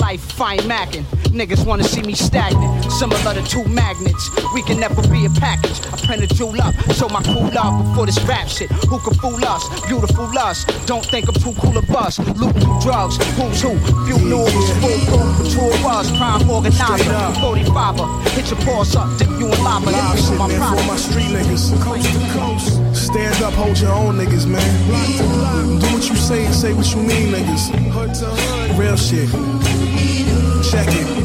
[0.00, 1.04] Life fine macking.
[1.36, 4.30] Niggas wanna see me stagnant, similar to two magnets.
[4.54, 5.78] We can never be a package.
[5.92, 8.70] I print a jewel up, show my cool love before this rap shit.
[8.88, 9.68] Who can fool us?
[9.86, 10.72] Beautiful lust.
[10.86, 12.20] Don't think I'm too cool to bust.
[12.40, 13.76] Loot through drugs, who's who?
[14.08, 14.48] Few news,
[14.80, 17.04] full proof, patrol was, crime organizer.
[17.42, 19.90] 45 hit your paws up, dip you in lava.
[19.90, 21.68] Live shit, my man, for my street niggas.
[21.84, 22.96] Coast to coast.
[22.96, 24.64] Stand up, hold your own niggas, man.
[25.80, 28.78] Do what you say and say what you mean, niggas.
[28.78, 29.28] Real shit.
[30.70, 31.15] Check it.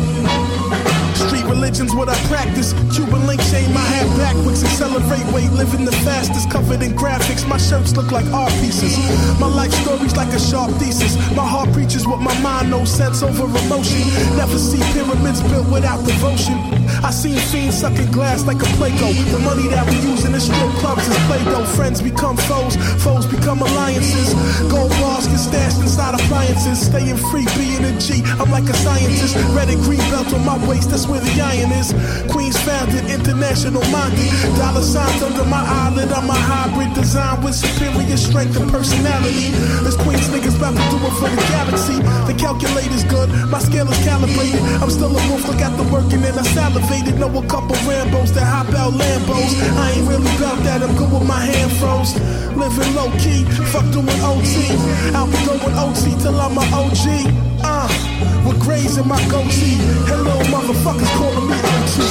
[1.61, 2.73] Religion's what I practice.
[2.89, 4.63] Cuban link chain, my hat backwards.
[4.63, 6.49] Accelerate weight, living the fastest.
[6.49, 8.97] Covered in graphics, my shirts look like art pieces.
[9.39, 11.13] My life story's like a sharp thesis.
[11.37, 14.01] My heart preaches what my mind knows, sense over emotion.
[14.41, 16.57] Never see pyramids built without devotion.
[17.05, 19.13] I seen fiends sucking glass like a Play-Doh.
[19.29, 21.65] The money that we use in the strip clubs is Play-Doh.
[21.77, 22.73] Friends become foes,
[23.05, 24.33] foes become alliances.
[24.65, 26.89] Gold bars get stashed inside appliances.
[26.89, 28.25] Staying free, being a G.
[28.41, 29.37] I'm like a scientist.
[29.53, 31.93] Red and green belt on my waist, that's where the is.
[32.31, 34.31] Queens founded, international minded.
[34.57, 36.11] Dollar signs under my eyelid.
[36.11, 39.51] I'm a hybrid design with superior strength and personality.
[39.83, 41.97] This Queens niggas about to do it for the galaxy.
[42.27, 44.61] The calculator's good, my scale is calibrated.
[44.81, 47.19] I'm still a wolf, look at the working and I salivated.
[47.19, 49.51] Know a couple Rambos that hop out Lambos.
[49.77, 52.15] I ain't really about that, I'm good with my hand froze.
[52.55, 54.71] Living low key, fuck doing OT.
[55.15, 57.70] I'll be going OT till I'm a OG.
[57.83, 59.81] Uh, with grays my goatee.
[60.05, 61.57] Hello, motherfuckers calling me.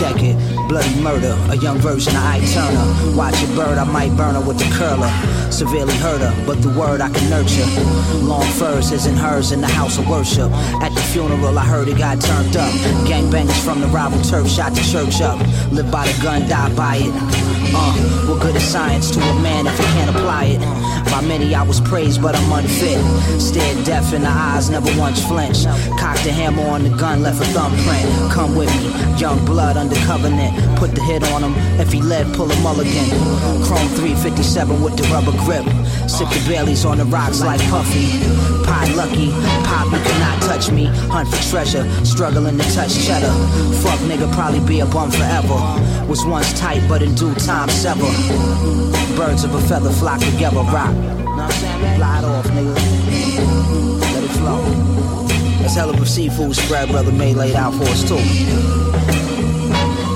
[0.01, 0.37] Check it.
[0.69, 3.17] Bloody murder, a young version of Ike Turner.
[3.17, 5.11] Watch it bird, I might burn her with the curler.
[5.53, 7.67] Severely hurt her, but the word I can nurture.
[8.17, 10.51] Long furs isn't hers in the house of worship.
[10.83, 12.73] At the funeral, I heard it got turned up.
[13.07, 15.39] Gangbangers from the rival turf shot the church up.
[15.71, 17.15] Live by the gun, die by it.
[17.73, 17.93] Uh,
[18.27, 20.61] what good is science to a man if he can't apply it?
[21.11, 23.01] By many I was praised, but I'm unfit.
[23.41, 25.60] Stared deaf in the eyes, never once flinched.
[25.65, 28.33] Cocked a hammer on the gun, left a thumbprint.
[28.33, 28.89] Come with me,
[29.21, 30.57] young blood under covenant.
[30.79, 33.09] Put the hit on him, if he led, pull a mulligan.
[33.65, 35.65] Chrome 357 with the rubber grip.
[36.09, 38.09] Sip the Baileys on the rocks like Puffy.
[38.65, 39.31] Pie lucky,
[39.69, 40.87] pop, you cannot touch me.
[41.13, 43.33] Hunt for treasure, struggling to touch cheddar.
[43.83, 45.61] Fuck nigga, probably be a bum forever.
[46.09, 48.11] Was once tight, but in due time sever.
[49.17, 50.95] Birds of a feather flock together, rock.
[50.95, 52.03] Know what I'm saying?
[52.03, 54.01] Off, nigga.
[54.01, 54.80] Let it flow.
[55.71, 58.19] That's hell of a seafood spread, brother May laid out for us too.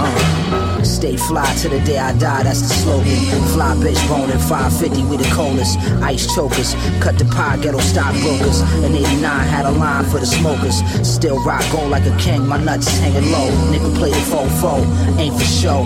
[0.02, 3.14] Uh, Stay fly to the day I die, that's the slogan.
[3.54, 5.78] Fly bitch boning 550, we the coldest.
[6.02, 8.62] Ice chokers, cut the pie, ghetto stockbrokers.
[8.82, 10.82] In 89, had a line for the smokers.
[11.08, 13.48] Still rock gold like a king, my nuts hanging low.
[13.70, 14.50] Nigga play the faux
[15.20, 15.84] ain't for show.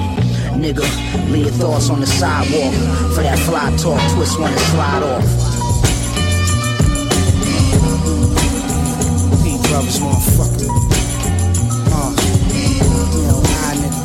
[0.57, 0.89] Nigga,
[1.31, 2.73] leave your thoughts on the sidewalk.
[3.15, 5.57] For that fly talk, twist one and slide off.
[9.78, 10.68] Brothers, motherfucker.
[11.94, 12.10] Uh,
[12.50, 13.40] you know,
[13.78, 14.00] nigga.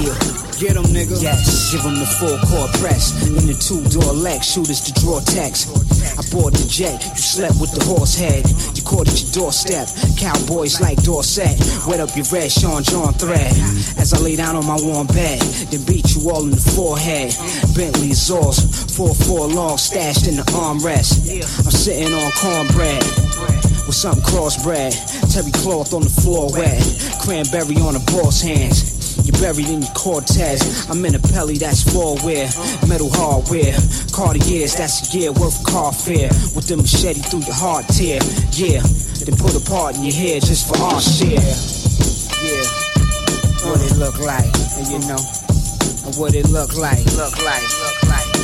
[0.00, 0.58] Yeah.
[0.58, 1.20] Get 'em, nigga.
[1.20, 3.12] Yes, give 'em the full court press.
[3.26, 5.68] In the two door Lex, shooters to draw text.
[6.16, 8.42] I bought the jet, you slept with the horse head.
[8.74, 9.88] You caught at your doorstep.
[10.16, 11.56] Cowboys like Dorset.
[11.86, 13.52] Wet up your red Sean John thread.
[13.98, 15.40] As I lay down on my warm bed,
[15.70, 17.36] then beat you all in the forehead.
[17.76, 18.58] Bentley Zaws,
[18.96, 21.12] 4-4 long stashed in the armrest.
[21.66, 23.27] I'm sitting on cornbread
[23.88, 24.92] with something crossbred.
[25.32, 26.76] Terry cloth on the floor wet.
[27.24, 28.94] Cranberry on the boss hands.
[29.24, 30.86] You're buried in your Cortez.
[30.92, 32.46] I'm in a Pelly that's four wear.
[32.86, 33.74] Metal hardware.
[34.12, 36.28] Cartiers, that's a year worth of car fare.
[36.52, 38.20] With the machete through your heart tear.
[38.52, 38.84] Yeah.
[39.24, 41.40] Then put a part in your head just for our share.
[42.44, 42.68] Yeah.
[43.64, 45.18] What it look like, and you know.
[46.20, 48.37] What it look like, look like, look like.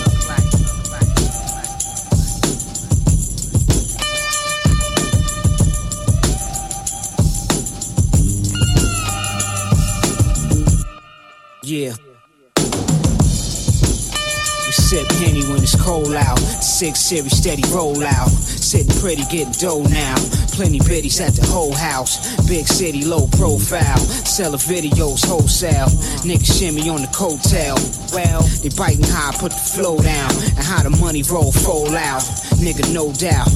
[11.75, 11.97] Yeah.
[14.63, 16.39] We sip Henny when it's cold out.
[16.39, 18.29] Six series steady roll out.
[18.29, 20.15] Sitting pretty, getting dough now.
[20.53, 22.37] Plenty biddies at the whole house.
[22.47, 23.99] Big city, low profile.
[23.99, 25.91] Selling videos wholesale.
[26.23, 27.75] Niggas shimmy on the coattail.
[28.15, 30.31] Well, they biting I put the flow down.
[30.55, 32.23] And how the money roll fold out.
[32.63, 33.51] Nigga, no doubt.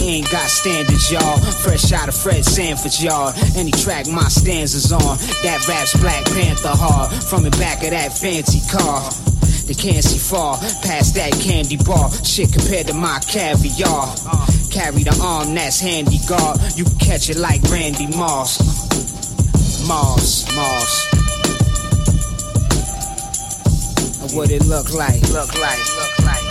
[0.00, 1.38] Ain't got standards, y'all.
[1.38, 3.34] Fresh out of Fred Sanford's yard.
[3.56, 5.18] Any track my stanzas on.
[5.42, 7.12] That rap's Black Panther hard.
[7.24, 9.02] From the back of that fancy car.
[9.66, 12.10] They can't see far past that candy bar.
[12.24, 14.08] Shit compared to my caviar.
[14.70, 16.58] Carry the arm that's handy guard.
[16.74, 18.58] You can catch it like Randy Moss.
[19.86, 21.08] Moss, Moss.
[24.32, 26.47] What it look like, look like, look like,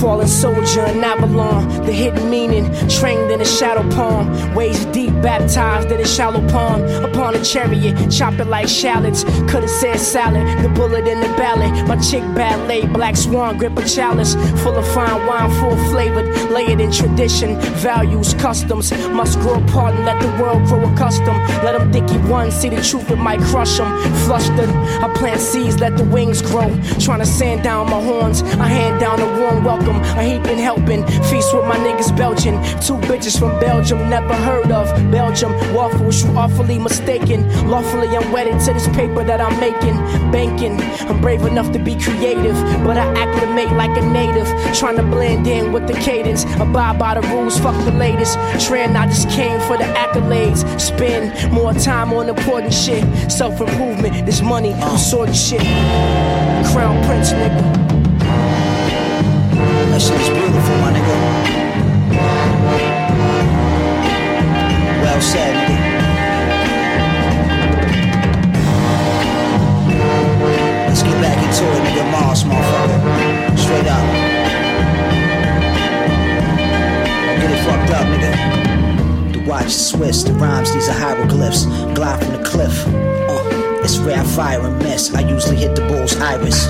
[0.00, 5.90] fallen soldier in Avalon, the hidden meaning, trained in a shadow palm, waist deep, baptized
[5.90, 6.84] in a shallow pond.
[7.04, 9.24] Upon a chariot, chop it like shallots.
[9.50, 11.72] Could've said salad, the bullet in the ballad.
[11.88, 16.80] My chick ballet, black swan, grip a chalice, full of fine wine, full flavored, layered
[16.80, 18.92] in tradition, values, customs.
[19.08, 21.38] Must grow apart and let the world grow accustomed.
[21.64, 23.90] Let them think he won, see the truth, it might crush them.
[24.26, 26.68] Flustered, I plant seeds, let the wings grow.
[27.00, 29.87] Trying to sand down my horns, I hand down a warm welcome.
[29.96, 31.06] I ain't been helping.
[31.30, 32.54] Feast with my niggas Belgian.
[32.80, 34.86] Two bitches from Belgium, never heard of.
[35.10, 37.48] Belgium, waffles, you awfully mistaken.
[37.68, 39.96] Lawfully, I'm wedded to this paper that I'm making.
[40.30, 44.48] Banking, I'm brave enough to be creative, but I acclimate like a native.
[44.74, 46.44] Trying to blend in with the cadence.
[46.60, 48.34] Abide by the rules, fuck the latest.
[48.66, 50.80] Trend, I just came for the accolades.
[50.80, 53.04] Spend more time on important shit.
[53.30, 55.60] Self improvement, this money, I'm sort of shit.
[56.72, 57.97] Crown Prince, nigga.
[59.90, 61.16] That shit is beautiful, my nigga.
[65.02, 65.78] Well said, nigga.
[70.86, 72.04] Let's get back into it, nigga.
[72.12, 72.98] Mars, motherfucker.
[73.58, 74.04] Straight up.
[77.26, 78.32] Don't get it fucked up, nigga.
[79.32, 81.64] The watch is Swiss, the rhymes, these are hieroglyphs.
[81.94, 82.86] Glide from the cliff.
[82.86, 83.37] Uh
[83.88, 85.14] it's rare fire and miss.
[85.14, 86.68] I usually hit the bull's iris.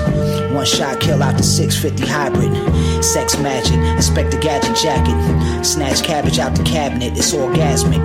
[0.53, 3.03] One shot kill out the 650 hybrid.
[3.03, 5.65] Sex magic, inspect the gadget jacket.
[5.65, 7.99] Snatch cabbage out the cabinet, it's orgasmic.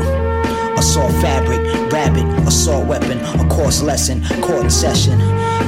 [0.76, 1.60] Assault fabric,
[1.92, 5.16] rabbit, assault weapon, a course lesson, court session.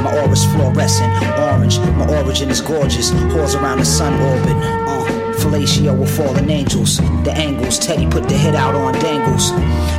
[0.03, 1.79] My aura's fluorescent, orange.
[1.79, 4.57] My origin is gorgeous, whores around the sun orbit.
[4.89, 6.99] Uh, fellatio with fallen angels.
[7.25, 9.51] The angles, Teddy put the hit out on dangles.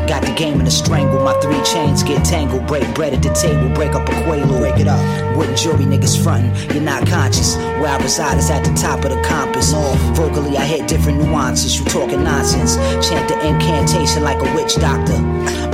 [0.07, 2.67] Got the game in a strangle, my three chains get tangled.
[2.67, 4.59] Break bread at the table, break up a quaalude.
[4.59, 5.37] Break it up.
[5.37, 7.55] Wooden jury niggas frontin', you're not conscious.
[7.55, 9.73] Where I reside is at the top of the compass.
[10.15, 11.77] Vocally, I hit different nuances.
[11.79, 12.75] You talking nonsense.
[13.07, 15.19] Chant the incantation like a witch doctor.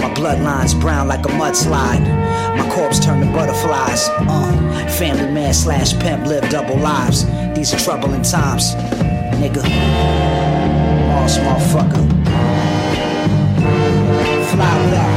[0.02, 2.04] My bloodline's brown like a mudslide.
[2.58, 4.10] My corpse turned to butterflies.
[4.10, 7.26] Uh, family man slash pimp live double lives.
[7.56, 8.74] These are troubling times,
[9.44, 9.64] nigga.
[11.10, 12.04] Lost motherfucker.
[14.50, 15.13] Fly without.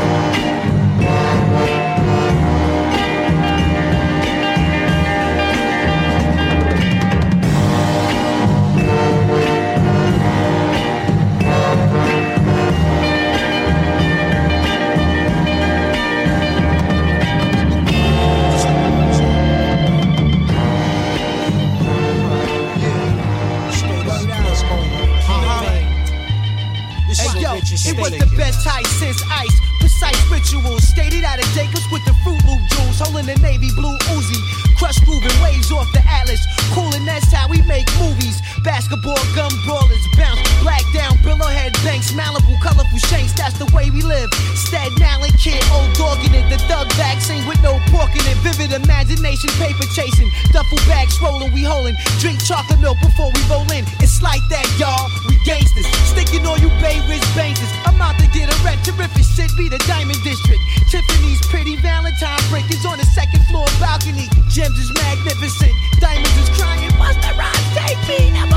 [27.84, 29.52] Yo, it was the best tight since ice.
[29.80, 33.96] Precise rituals, skated out of Jacobs with the Fruit Loop jewels, holding the navy blue
[34.16, 34.40] Uzi.
[34.80, 36.40] Crush moving waves off the Atlas,
[36.72, 38.40] cool and that's how we make movies.
[38.66, 43.30] Basketball gum brawlers, bounce black down, billowhead banks, Malibu, colorful shanks.
[43.38, 44.26] That's the way we live.
[44.58, 48.34] Staten Island kid, old dog in it, the thug vaccine with no pork in it.
[48.42, 51.94] Vivid imagination, paper chasing, duffel bags rolling, we holding.
[52.18, 53.86] Drink chocolate milk before we roll in.
[54.02, 55.06] It's like that, y'all.
[55.30, 57.70] We gangsters, sticking on you Bay Ridge bankers.
[57.86, 60.58] I'm out to get a red terrific shit, be the Diamond District.
[60.90, 64.26] Tiffany's pretty Valentine brick is on the second floor balcony.
[64.50, 65.70] Gems is magnificent,
[66.02, 66.90] diamonds is crying.
[66.98, 68.55] Busta Rhymes, take me, never.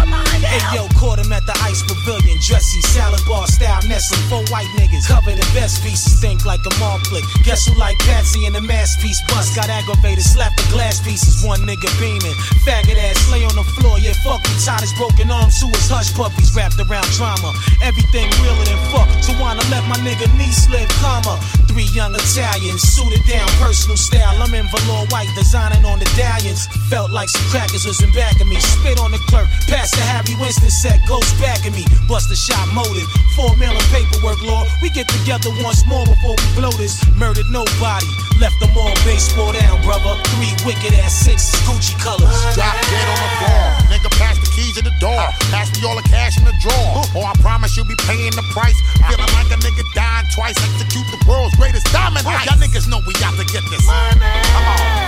[0.50, 4.66] Hey yo, caught him at the ice pavilion, dressy salad bar style, nestling four white
[4.82, 5.06] niggas.
[5.06, 7.24] Covered in best pieces, think like a mall flick.
[7.44, 9.54] Guess who like Patsy in the masterpiece bus?
[9.56, 12.34] Got aggravated, slapped the glass pieces, one nigga beaming.
[12.66, 14.58] Faggot ass lay on the floor, yeah, fuck him.
[14.66, 17.54] Tied his broken arms to his hush puppies wrapped around drama.
[17.86, 19.06] Everything realer than fuck.
[19.22, 21.38] So wanna let my nigga niece live comma.
[21.70, 24.42] Three young Italians, suited down, personal style.
[24.42, 26.66] I'm in velour white, designing on the dallions.
[26.90, 28.58] Felt like some crackers was in back of me.
[28.58, 31.86] Spit on the clerk, pass the Harry Winston set, ghost back at me.
[32.08, 34.68] Bust a shot motive, four million paperwork, Lord.
[34.82, 37.00] We get together once more before we blow this.
[37.16, 38.10] Murdered nobody,
[38.42, 40.20] left them all baseball down, brother.
[40.36, 42.28] Three wicked ass sixes, Gucci colors.
[42.54, 43.66] Drop dead on the floor.
[43.88, 45.24] Nigga, pass the keys to the door.
[45.54, 47.06] Pass me all the cash in the drawer.
[47.16, 48.78] Or I promise you'll be paying the price.
[49.08, 50.58] Feeling like a nigga dying twice.
[50.60, 52.26] Execute the world's greatest diamond.
[52.26, 53.86] Y'all niggas know we got to get this.
[53.86, 55.08] Come on.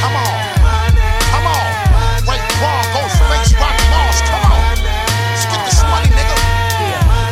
[0.00, 0.92] Come on.
[1.34, 1.78] Come on.
[2.58, 3.77] Paul, Ghostface, Rock Moss.
[4.26, 4.47] Come on.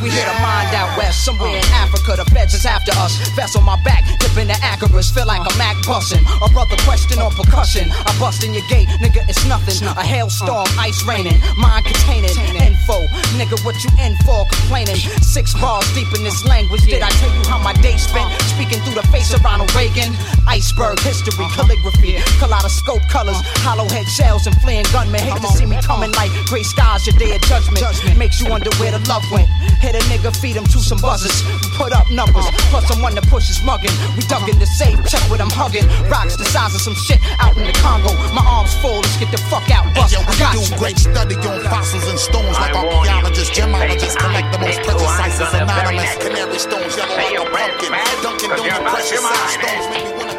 [0.07, 2.15] We hit a mind out west, somewhere in Africa.
[2.15, 3.19] The feds is after us.
[3.35, 5.11] Vest on my back, dipping the Acarus.
[5.11, 6.23] Feel like a Mac bussin'.
[6.39, 7.91] A brother question on percussion.
[7.91, 9.74] I bust in your gate, nigga, it's nothing.
[9.83, 13.03] A hailstorm, ice raining, mind containing info.
[13.35, 14.47] Nigga, what you in for?
[14.47, 14.95] Complaining.
[15.27, 16.87] Six bars deep in this language.
[16.87, 18.31] Did I tell you how my day spent?
[18.55, 20.15] Speaking through the face of Ronald Reagan.
[20.47, 25.19] Iceberg history, calligraphy, kaleidoscope colors, hollow head shells, and fleeing gunmen.
[25.19, 27.83] Hate to see me coming like gray skies, your day of judgment.
[28.16, 29.51] Makes you wonder where the love went.
[29.83, 31.32] Hit a nigga, feed him to some buzzers.
[31.48, 33.93] We put up numbers, plus someone to push his mugging.
[34.16, 35.89] We dug in the safe, check what I'm hugging.
[36.12, 38.12] Rocks the size of some shit out in the Congo.
[38.36, 39.89] My arms full, let's get the fuck out.
[39.94, 40.77] Bust, Yo, I we got do you.
[40.77, 46.12] great study on fossils and stones like archaeologists, gemologists, collect the most precious ices anonymous.
[46.20, 47.93] Canary stones, yellow like a pumpkin.
[48.20, 50.36] Dunkin' Donut, precious stones make me wanna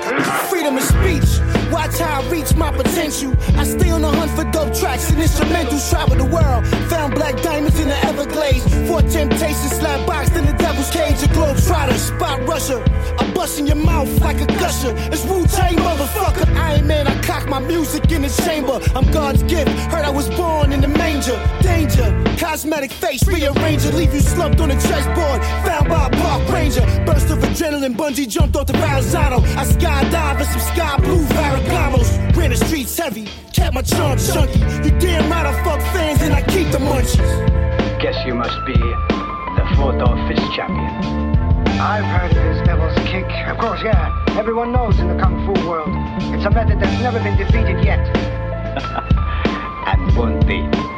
[0.50, 1.57] Freedom of speech.
[1.72, 3.36] Watch how I reach my potential.
[3.58, 5.90] I stay on the hunt for dope tracks and instrumentals.
[5.90, 6.66] Travel the world.
[6.90, 8.64] Found black diamonds in the Everglades.
[8.88, 11.22] For temptation, slap boxed in the devil's cage.
[11.24, 12.84] A globe trotter, spot rusher.
[13.20, 14.94] I bust in your mouth like a gusher.
[15.12, 16.48] It's Wu Tang, motherfucker.
[16.56, 18.80] Iron Man, I cock my music in the chamber.
[18.96, 19.70] I'm God's gift.
[19.92, 21.40] Heard I was born in the manger.
[21.62, 22.08] Danger.
[22.38, 23.92] Cosmetic face, rearranger.
[23.94, 25.40] Leave you slumped on a chessboard.
[25.66, 26.82] Found by a park ranger.
[27.06, 29.38] Burst of adrenaline, bungee jumped off the Verrazano.
[29.62, 32.36] I skydive in some sky blue Ferragamos.
[32.36, 33.28] Ran the streets heavy.
[33.54, 34.60] Kept my charm chunky.
[34.84, 37.34] You damn right I fuck fans and I keep the munchies.
[38.02, 41.38] Guess you must be the fourth office champion.
[41.80, 43.30] I've heard of this devil's kick.
[43.48, 44.14] Of course, yeah.
[44.38, 45.90] Everyone knows in the kung fu world.
[46.34, 48.04] It's a method that's never been defeated yet.
[49.88, 50.97] And won't be.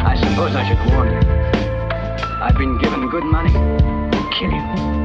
[0.00, 1.20] I suppose I should warn you.
[2.40, 3.52] I've been given good money.
[3.52, 4.98] to kill you.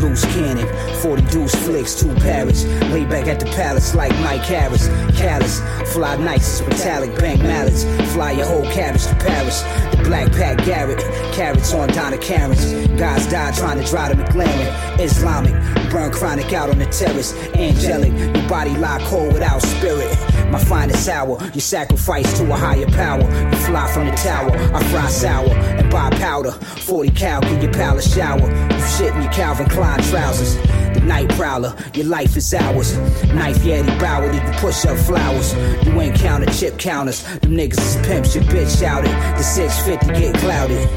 [0.00, 0.66] Loose cannon,
[1.02, 2.64] 40 deuce flicks, two parrots.
[2.90, 4.88] Lay back at the palace like Mike Harris.
[5.18, 5.60] Callous,
[5.92, 7.84] fly nights, metallic bank mallets.
[8.14, 9.62] Fly your whole cabbage to Paris.
[9.90, 11.00] The black pack Garrett,
[11.34, 12.64] carrots on Donna Karan's.
[12.98, 14.98] Guys die trying to drive the McLaren.
[14.98, 15.52] Islamic,
[15.90, 17.34] burn chronic out on the terrace.
[17.54, 20.16] Angelic, your body lock cold without spirit.
[20.50, 23.22] My finest hour, you sacrifice to a higher power.
[23.22, 26.50] You fly from the tower, I fry sour and buy powder.
[26.50, 28.40] 40 cal, give your palace shower.
[28.40, 30.56] You shit in your Calvin Klein trousers.
[30.94, 32.98] The night prowler, your life is ours.
[33.28, 35.54] Knife Yeti Bauer, you push up flowers.
[35.86, 37.22] You ain't counter chip counters.
[37.38, 39.10] Them niggas is pimps, your bitch shouted.
[39.38, 40.88] The 650 get clouded.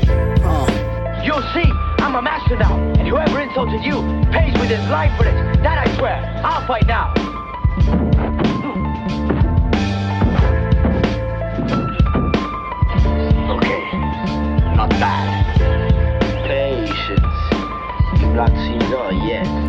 [0.43, 1.21] Uh.
[1.23, 1.69] You'll see,
[1.99, 4.01] I'm a master now, and whoever insulted you
[4.31, 5.63] pays with his life for it.
[5.63, 6.41] That I swear.
[6.43, 7.32] I'll fight now.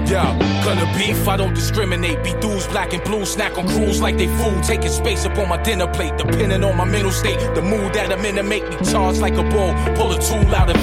[0.06, 2.22] Yeah, gonna beef, I don't discriminate.
[2.24, 4.62] Be dudes, black and blue, snack on cruise like they food.
[4.64, 7.38] Taking space up on my dinner plate, depending on my mental state.
[7.54, 9.72] The mood that I'm in to make me charge like a bull.
[9.96, 10.74] Pull a tool out of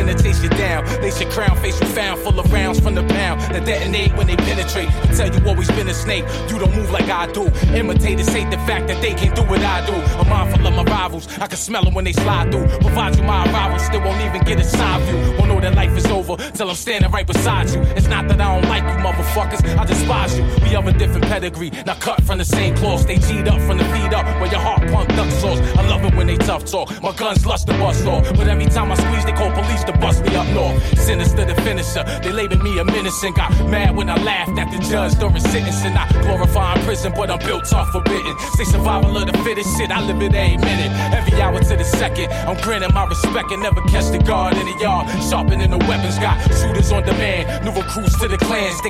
[0.00, 0.84] sanitate you down.
[1.02, 4.26] Lace your crown, face you found full of rounds from the pound that detonate when
[4.26, 4.88] they penetrate.
[4.88, 7.44] I tell you always been a snake, you don't move like I do.
[7.74, 9.92] Imitators hate the fact that they can't do what I do.
[9.92, 12.66] I'm mindful of my rivals, I can smell them when they slide through.
[12.78, 15.36] Provide you my arrival, still won't even get a side view.
[15.38, 17.80] Won't know that life is over till I'm standing right beside you.
[17.96, 20.44] It's not that I don't like you, motherfuckers, I despise you.
[20.62, 23.06] We have a different pedigree, not cut from the same cloth.
[23.06, 25.60] They G'd up from the feet up, where your heart pump duck sauce.
[25.76, 26.90] I love it when they tough talk.
[27.02, 29.92] My guns lust to bust off, but every time I squeeze, they call police to
[29.98, 30.76] bust me up north.
[30.98, 34.70] Sinister the finisher, they label me a menace and got mad when I laughed at
[34.70, 35.96] the judge during sentencing.
[35.96, 38.38] I glorify in prison, but I'm built tough forbidden.
[38.56, 41.84] Say survival of the fittest shit, I live it every minute, every hour to the
[41.84, 42.32] second.
[42.48, 45.08] I'm grinning my respect and never catch the guard in the yard.
[45.28, 47.64] Sharpening the weapons, got shooters on demand.
[47.64, 48.38] New recruits to the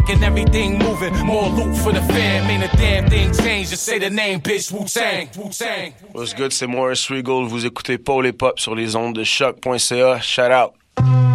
[0.01, 1.27] clan, sticking everything moving.
[1.27, 3.70] More loot for the fam, ain't a damn thing changed.
[3.70, 5.93] Just say the name, bitch, Wu Tang, Wu Tang.
[6.12, 7.47] What's good, c'est Morris Regal.
[7.47, 10.20] Vous écoutez Paul et Pop sur les ondes de choc.ca.
[10.20, 11.30] Shout out.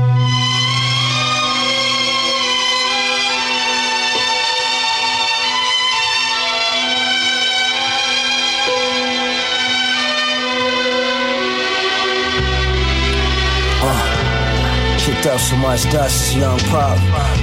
[15.25, 16.99] Up so much dust a young pup.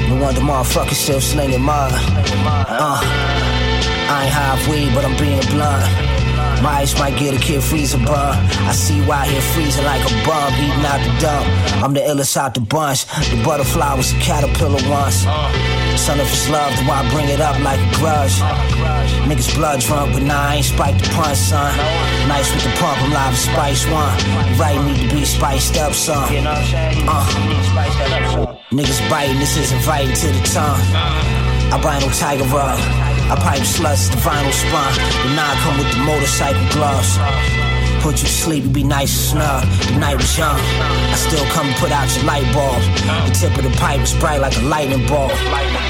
[0.08, 1.90] No wonder motherfuckers still slinging mud.
[1.92, 3.00] Uh,
[4.08, 5.82] I ain't half weed, but I'm being blunt.
[6.62, 8.38] My ice might get a kid freezer bun.
[8.68, 11.82] I see why here freezing like a bum, eating out the dump.
[11.82, 13.04] I'm the illest out the bunch.
[13.04, 15.26] The butterfly was a caterpillar once.
[16.02, 18.34] Son, if it's love, why bring it up like a grudge?
[19.30, 21.70] Niggas blood drunk, but nah, I ain't spiked the punch, son.
[22.26, 24.10] Nice with the pump, I'm live Spice One.
[24.58, 26.26] Right, need to be spiced up, son.
[27.06, 27.22] Uh.
[28.72, 30.82] Niggas biting, this is inviting to the tongue.
[31.70, 32.80] I buy no tiger rub.
[33.30, 34.92] I pipe sluts, the vinyl spun.
[35.22, 37.16] The nine come with the motorcycle gloves.
[38.02, 39.62] Put you to sleep, you be nice and snug.
[39.86, 40.58] The night was young.
[40.58, 42.82] I still come and put out your light bulb.
[43.30, 45.30] The tip of the pipe was bright like a lightning bolt.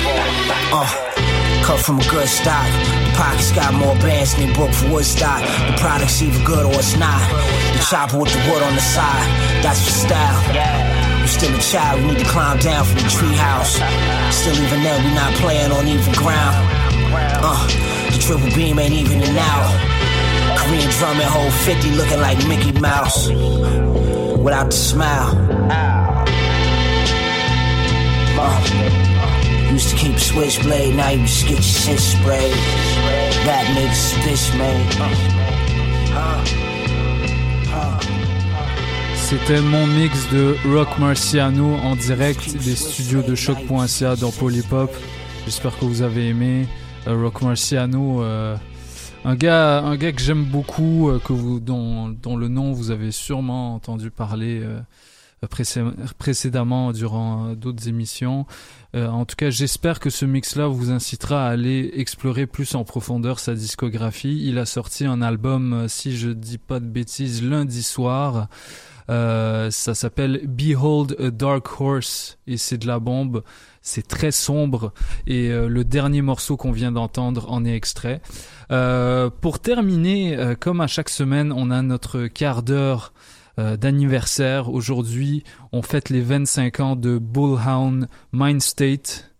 [0.05, 0.89] Uh,
[1.65, 2.67] cut from a good stock.
[3.07, 5.41] The pockets got more bands than they booked for Woodstock.
[5.69, 7.21] The product's either good or it's not.
[7.75, 9.29] The chopper with the wood on the side,
[9.63, 10.41] that's for style.
[11.21, 13.79] You still a child, we need to climb down from the treehouse.
[14.33, 16.57] Still even then, we not playing on even ground.
[17.15, 17.67] Uh,
[18.11, 19.69] the triple beam ain't even an hour.
[20.59, 23.29] Korean drum and whole 50 looking like Mickey Mouse.
[23.29, 25.37] Without the smile.
[28.39, 29.02] Uh,
[39.15, 44.91] C'était mon mix de Rock Marciano en direct des studios de choc.ca dans Polypop.
[45.47, 46.67] J'espère que vous avez aimé
[47.07, 48.23] euh, Rock Marciano.
[48.23, 48.57] euh,
[49.25, 53.11] un gars, un gars que j'aime beaucoup, euh, que vous, dont, le nom vous avez
[53.11, 54.63] sûrement entendu parler
[55.47, 55.85] précé-
[56.19, 58.47] précédemment durant euh, d'autres émissions.
[58.95, 62.85] Euh, en tout cas, j'espère que ce mix-là vous incitera à aller explorer plus en
[62.85, 64.41] profondeur sa discographie.
[64.47, 68.49] Il a sorti un album, euh, si je dis pas de bêtises, lundi soir.
[69.11, 73.43] Euh, ça s'appelle Behold a Dark Horse et c'est de la bombe.
[73.85, 74.93] C'est très sombre
[75.27, 78.23] et le dernier morceau qu'on vient d'entendre en est extrait.
[78.71, 83.13] Euh, pour terminer, comme à chaque semaine, on a notre quart d'heure
[83.59, 84.71] euh, d'anniversaire.
[84.71, 89.31] Aujourd'hui, on fête les 25 ans de Bullhound Mind State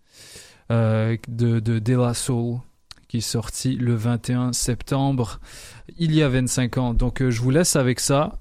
[0.71, 2.59] euh, de, de La Soul,
[3.07, 5.39] qui est sorti le 21 septembre,
[5.97, 6.93] il y a 25 ans.
[6.93, 8.37] Donc euh, je vous laisse avec ça.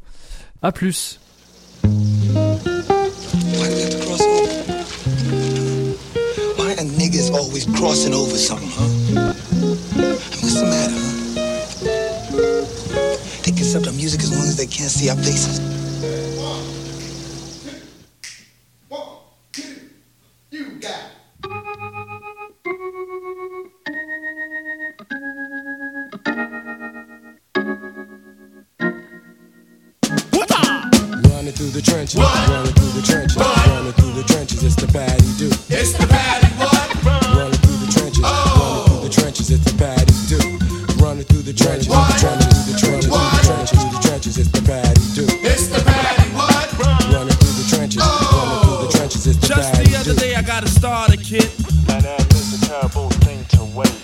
[0.61, 1.19] À plus.
[7.35, 8.93] Always crossing over something.
[13.75, 15.59] Accept our music as long as they can't see our faces.
[31.25, 34.63] Running through the trenches, running through the trenches, running through the trenches.
[34.63, 35.49] It's the patty do.
[35.73, 37.05] It's the patty what?
[37.37, 39.51] Running through the trenches, running through the trenches.
[39.51, 40.59] It's the patty do.
[41.03, 42.02] Running through the trenches, through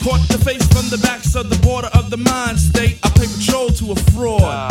[0.02, 2.98] Caught the face from the backs of the border of the mind state.
[3.02, 4.70] I pay patrol to a fraud.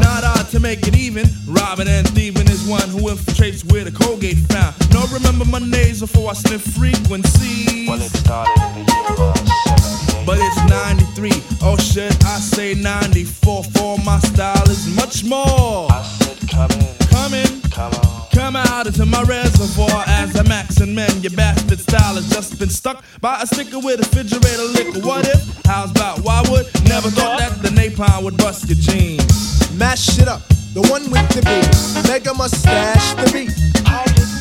[0.00, 1.26] Not odd to make it even.
[1.46, 4.74] Robbing and thieving is one who infiltrates where the Colgate found.
[4.92, 7.88] No, remember my names before I sniff frequencies.
[7.88, 10.26] Well, it started in the year of 17.
[10.26, 11.30] But it's 93.
[11.62, 13.64] Oh shit, I say 94.
[13.64, 15.90] For my style is much more.
[15.92, 17.60] I said, come in, Come in.
[17.70, 18.28] come on.
[18.32, 20.50] Come out into my reservoir as I'm
[20.80, 21.10] and men.
[21.22, 25.06] Your bastard style has just been stuck by a sticker with a refrigerator liquor.
[25.06, 25.66] What if?
[25.66, 26.66] How's about why would?
[26.88, 29.28] Never thought that the napalm would bust your jeans.
[29.76, 30.42] Mash it up,
[30.74, 31.68] the one with the beat.
[32.08, 33.52] Mega mustache, the beat.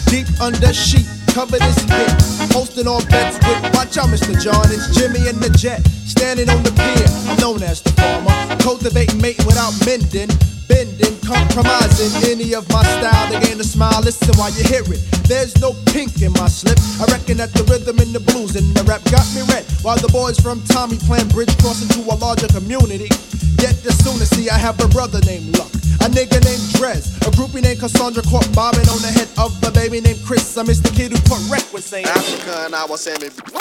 [0.10, 2.10] Deep under sheet, covered his hip.
[2.56, 4.34] Hosting all bets with, watch out, Mr.
[4.42, 4.66] John.
[4.72, 5.86] It's Jimmy and the Jet.
[6.08, 8.34] Standing on the pier, I'm known as the farmer.
[8.64, 10.30] Cultivating, mate without mending.
[10.70, 14.00] Bending, compromising any of my style to gain a smile.
[14.06, 15.02] Listen while you hear it.
[15.26, 16.78] There's no pink in my slip.
[17.02, 19.66] I reckon that the rhythm and the blues and the rap got me red.
[19.82, 23.10] While the boys from Tommy playing bridge cross into a larger community.
[23.58, 27.18] Yet as soon as see I have a brother named Luck, a nigga named Drez,
[27.28, 30.58] a groupie named Cassandra caught bobbing on the head of a baby named Chris.
[30.58, 33.36] I miss the kid who put wreck with saying Africa and I was saying it.
[33.36, 33.58] Bring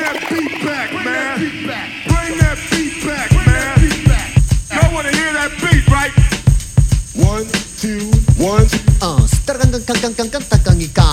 [0.00, 1.38] that beat back, man.
[1.38, 2.01] Bring that
[7.22, 7.46] One,
[7.78, 8.10] two,
[8.42, 11.06] one, うん、スタラカンカンカンカンカンカンタカンギカン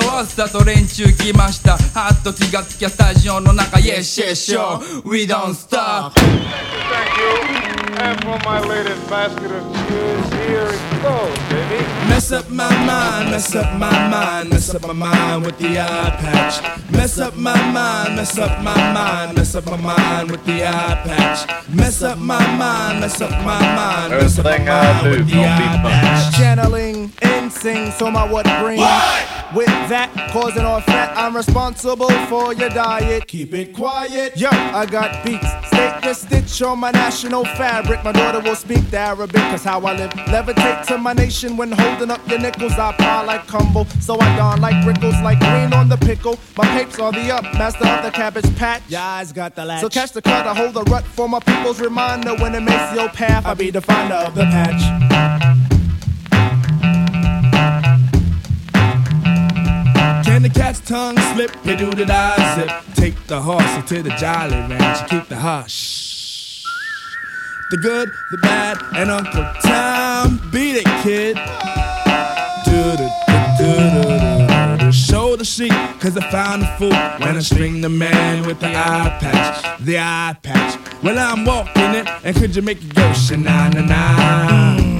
[0.00, 1.76] わっさと連中来ました。
[1.76, 3.78] はっと気がつきゃスタジオの中。
[3.78, 6.22] Yes yes yo We don't stop Thank
[7.18, 7.64] you.
[7.96, 11.84] And for my latest basket of cheers, here it goes, baby.
[12.08, 16.16] Mess up my mind, mess up my mind, mess up my mind with the eye
[16.20, 16.90] patch.
[16.90, 21.02] Mess up my mind, mess up my mind, mess up my mind with the eye
[21.04, 21.68] patch.
[21.68, 25.80] Mess up my mind, mess up my mind, mess up my mind with the eye
[25.82, 26.36] patch.
[26.36, 28.80] Channeling and sing, so my what brings.
[29.54, 33.28] With that, causing all fat, I'm responsible for your diet.
[33.28, 34.36] Keep it quiet.
[34.36, 35.46] Yo, I got beats.
[35.68, 38.02] Statement stitch on my national fabric.
[38.02, 40.10] My daughter will speak the Arabic, cause how I live.
[40.10, 40.53] Levitate
[40.86, 42.72] to my nation when holding up your nickels.
[42.72, 46.38] I pile like Cumble, so I don like Rickles, like green on the pickle.
[46.56, 48.82] My papes on the up, master of the cabbage patch.
[48.88, 49.80] Yeah, eyes got the latch.
[49.80, 52.34] So catch the cut, I hold the rut for my people's reminder.
[52.36, 54.82] When it makes your path, I be the finder of the patch.
[60.24, 61.54] Can the cat's tongue slip?
[61.64, 62.70] He do the die zip.
[62.94, 66.33] Take the horse to the jolly ranch keep the hush.
[67.70, 70.38] The good, the bad, and Uncle Tom.
[70.52, 71.36] Beat it, kid.
[74.92, 78.68] Show the sheep, cause I found the fool when I string the man with the
[78.68, 79.80] eye patch.
[79.80, 81.02] The eye patch.
[81.02, 84.93] Well, I'm walking it, and could you make it go shanana na?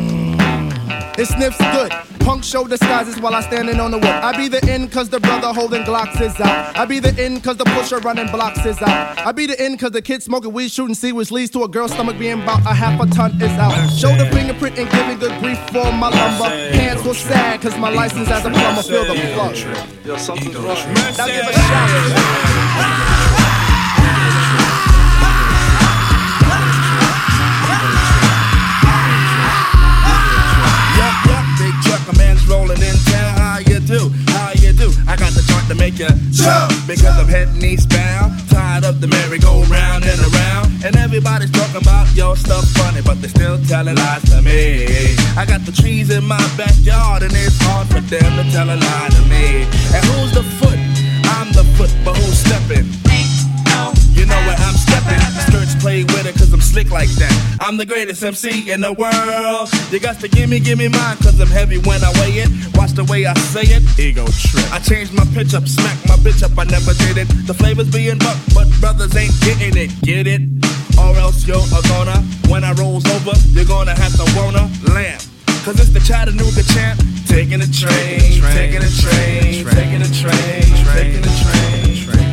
[1.16, 1.92] It sniffs good.
[2.20, 4.06] Punk show disguises while I standing on the wood.
[4.06, 6.76] I be the in cause the brother holding Glocks is out.
[6.76, 9.18] I be the in cause the pusher running blocks is out.
[9.18, 11.68] I be the in cause the kid smoking weed shooting see which leads to a
[11.68, 13.88] girl's stomach being about a half a ton is out.
[13.90, 16.48] Show the fingerprint and giving good grief for my lumber.
[16.74, 19.56] Hands was sad cause my license as a plumber feel the plug.
[20.04, 20.76] Yo, something's wrong.
[21.16, 22.53] Now give a shout.
[32.46, 33.38] rolling in town.
[33.38, 34.10] How you do?
[34.28, 34.90] How you do?
[35.06, 39.08] I got the chart to make you jump because I'm heading eastbound, tired of the
[39.08, 40.84] merry-go-round and around.
[40.84, 45.16] And everybody's talking about your stuff funny, but they still telling lies to me.
[45.36, 48.76] I got the trees in my backyard, and it's hard for them to tell a
[48.76, 49.64] lie to me.
[49.94, 50.78] And who's the foot?
[51.36, 52.86] I'm the foot, but who's stepping?
[54.14, 55.33] You know where I'm stepping.
[55.84, 57.58] Play with it cause I'm slick like that.
[57.60, 59.68] I'm the greatest MC in the world.
[59.92, 62.48] You got to give me, give me mine cause I'm heavy when I weigh it.
[62.72, 63.84] Watch the way I say it.
[64.00, 64.64] Ego trip.
[64.72, 67.28] I changed my pitch up, smack my bitch up, I never did it.
[67.44, 69.92] The flavor's being bucked, but brothers ain't getting it.
[70.00, 70.40] Get it?
[70.96, 72.16] Or else you're a gonna.
[72.48, 75.20] When I rolls over, you're gonna have to wanna lamb.
[75.68, 76.96] Cause it's the Chattanooga champ.
[77.28, 80.64] Taking a train, taking a train, taking a train,
[80.96, 82.23] taking a train.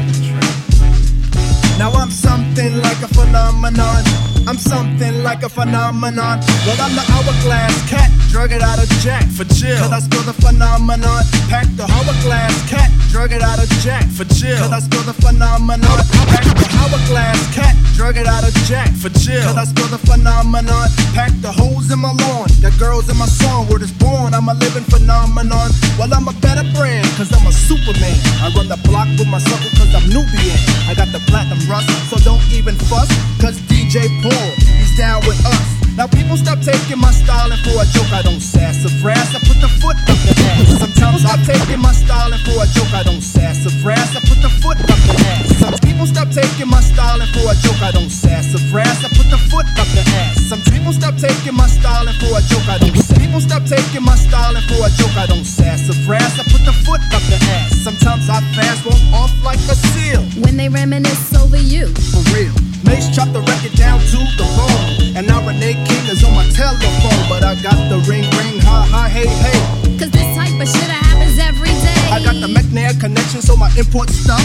[1.81, 4.30] Now I'm something like a phenomenon.
[4.47, 6.39] I'm something like a phenomenon.
[6.65, 9.23] Well, I'm the hourglass cat, drug it out of Jack.
[9.29, 9.77] For chill.
[9.77, 11.23] Cause I spill the phenomenon.
[11.47, 14.05] Pack the hourglass cat, drug it out of Jack.
[14.09, 14.57] For chill.
[14.57, 16.01] Cause I spill the phenomenon.
[16.33, 18.89] Pack the hourglass cat, drug it out of Jack.
[18.97, 19.45] For chill.
[19.45, 20.89] Cause I spill the phenomenon.
[21.13, 22.49] Pack the holes in my lawn.
[22.61, 23.69] Got girls in my song.
[23.69, 24.33] Word is born.
[24.33, 25.69] I'm a living phenomenon.
[26.01, 27.05] Well, I'm a better brand.
[27.13, 28.17] Cause I'm a superman.
[28.41, 30.57] I run the block with my circle cause I'm Nubian.
[30.89, 31.87] I got the platinum rust.
[32.09, 33.07] So don't even fuss.
[33.37, 34.30] Cause DJ Paul,
[34.79, 35.81] he's down with us.
[35.97, 38.11] Now people stop taking my styling for a joke.
[38.15, 39.35] I don't sass or brass.
[39.35, 40.79] I put the foot up the ass.
[40.79, 42.93] Sometimes stop taking my styling for a joke.
[42.95, 44.15] I don't sass or brass.
[44.15, 45.59] I put the foot up the ass.
[45.59, 47.81] Some people stop taking my styling for a joke.
[47.83, 49.03] I don't sass or brass.
[49.03, 50.47] I put the foot up the ass.
[50.47, 52.67] Some people stop taking my styling for a joke.
[52.71, 52.95] I don't.
[52.95, 53.19] Sass.
[53.19, 55.15] People stop taking my styling for a joke.
[55.19, 56.39] I don't sass or brass.
[56.39, 57.83] I put the foot up the ass.
[57.83, 60.23] Sometimes I fast walk off like a seal.
[60.39, 61.91] When they reminisce over you.
[62.15, 62.55] For real.
[62.83, 65.17] Mace chop the record down to the bone.
[65.17, 67.21] And now Renee King is on my telephone.
[67.29, 69.59] But I got the ring, ring, ha, ha, hey, hey.
[69.97, 72.01] Cause this type of shit happens every day.
[72.11, 74.43] I got the McNair connection, so my import stuff.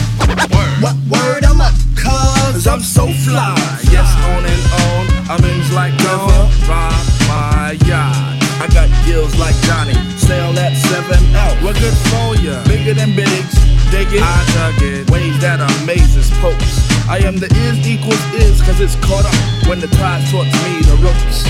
[0.53, 0.77] Word.
[0.85, 1.75] What word I'm up?
[1.97, 3.57] Cause I'm so fly.
[3.91, 5.05] Yes, on and on.
[5.29, 6.95] I'm in like never rock
[7.29, 8.15] my yacht.
[8.63, 9.95] I got gills like Johnny.
[10.17, 11.57] Sail that 7 out.
[11.63, 12.63] We're good for ya.
[12.65, 13.66] Bigger than Biggs.
[13.91, 14.23] Dig it.
[14.23, 15.11] I dug it.
[15.11, 16.87] Ways that amazes popes.
[17.09, 19.39] I am the is equals is cause it's caught up
[19.69, 21.47] when the tide taught me the ropes.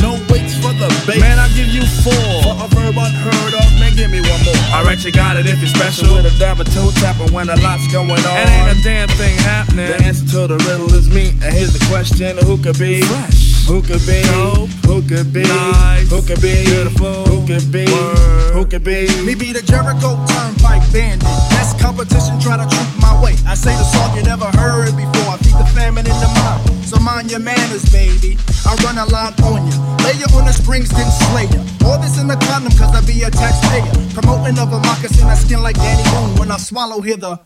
[0.00, 1.20] No weights for the bait.
[1.20, 2.14] Man, I'll give you four.
[2.44, 4.56] For a verb unheard of, man, give me one more.
[4.76, 6.14] Alright, you got it if you're special.
[6.14, 8.36] With a dab of toe tapping when a lot's going on.
[8.36, 9.88] And ain't a damn thing happening.
[9.88, 11.30] The answer to the riddle is me.
[11.44, 13.02] And here's the question who could be?
[13.02, 13.66] Fresh.
[13.66, 14.22] Who could be?
[14.24, 14.68] Dope.
[14.84, 15.42] Who could be?
[15.44, 16.10] Nice.
[16.10, 16.64] Who could be?
[16.64, 17.24] Beautiful.
[17.28, 17.84] Who could be?
[17.84, 18.52] Word.
[18.52, 19.08] Who could be?
[19.24, 21.28] Me be the Jericho Turnpike Bandit.
[21.70, 23.36] Best competition, try to troop my way.
[23.46, 25.30] I say the song you never heard before.
[25.30, 26.84] I feed the famine in the mind.
[26.84, 28.36] So mind your manners, baby.
[28.66, 29.78] I run a line on ya.
[30.02, 31.62] Lay ya on the springs, then slay ya.
[31.86, 33.86] All this in the condom, cause I be a taxpayer.
[34.14, 36.40] Promoting of a moccasin, I skin like Danny Boone.
[36.40, 37.38] When I swallow, hear the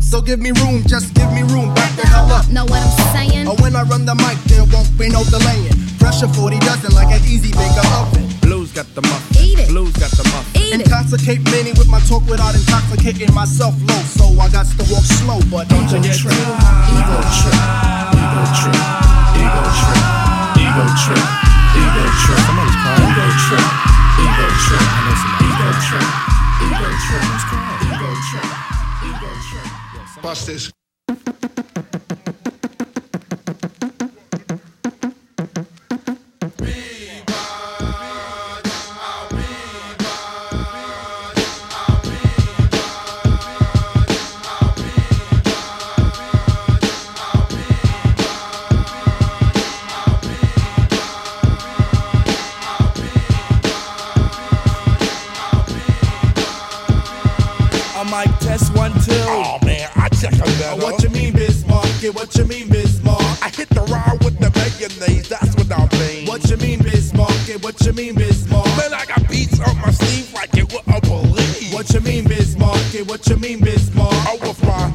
[0.00, 1.72] so give me room, just give me room.
[1.74, 2.48] Back the hell up.
[2.48, 3.46] Know what I'm saying?
[3.46, 5.87] Or when I run the mic, there won't be no delaying.
[5.98, 8.26] Pressure 40 dozen like an easy baker oven.
[8.40, 9.42] Blues got the muffin.
[9.42, 9.68] Eat it.
[9.68, 10.62] Blues got the muffin.
[10.62, 10.80] Eat it.
[10.86, 14.02] Intoxicate many with my talk without intoxicating myself low.
[14.06, 16.32] So I got to walk slow, but don't you get trip.
[16.32, 17.58] Ego trip.
[18.14, 18.78] Ego trip.
[19.42, 20.00] Ego trip.
[20.62, 21.26] Ego trip.
[21.76, 22.40] Ego trip.
[22.46, 23.02] Somebody's crying.
[23.02, 23.66] Ego trip.
[24.22, 24.84] Ego trip.
[25.42, 26.06] Ego trip.
[26.62, 27.24] Ego trip.
[27.90, 28.48] Ego trip.
[29.02, 30.22] Ego trip.
[30.22, 30.70] Bust this.
[62.12, 63.20] What you mean, Bismarck?
[63.42, 66.26] I hit the ride with the mayonnaise, that's what I mean.
[66.26, 67.36] What you mean, Bismarck?
[67.46, 68.66] Yeah, what you mean, Bismarck?
[68.76, 71.72] Man, I got beats on my sleeve like you wouldn't believe.
[71.72, 72.80] What you mean, Bismarck?
[72.92, 74.12] Yeah, what you mean, Bismarck?
[74.26, 74.92] I was my,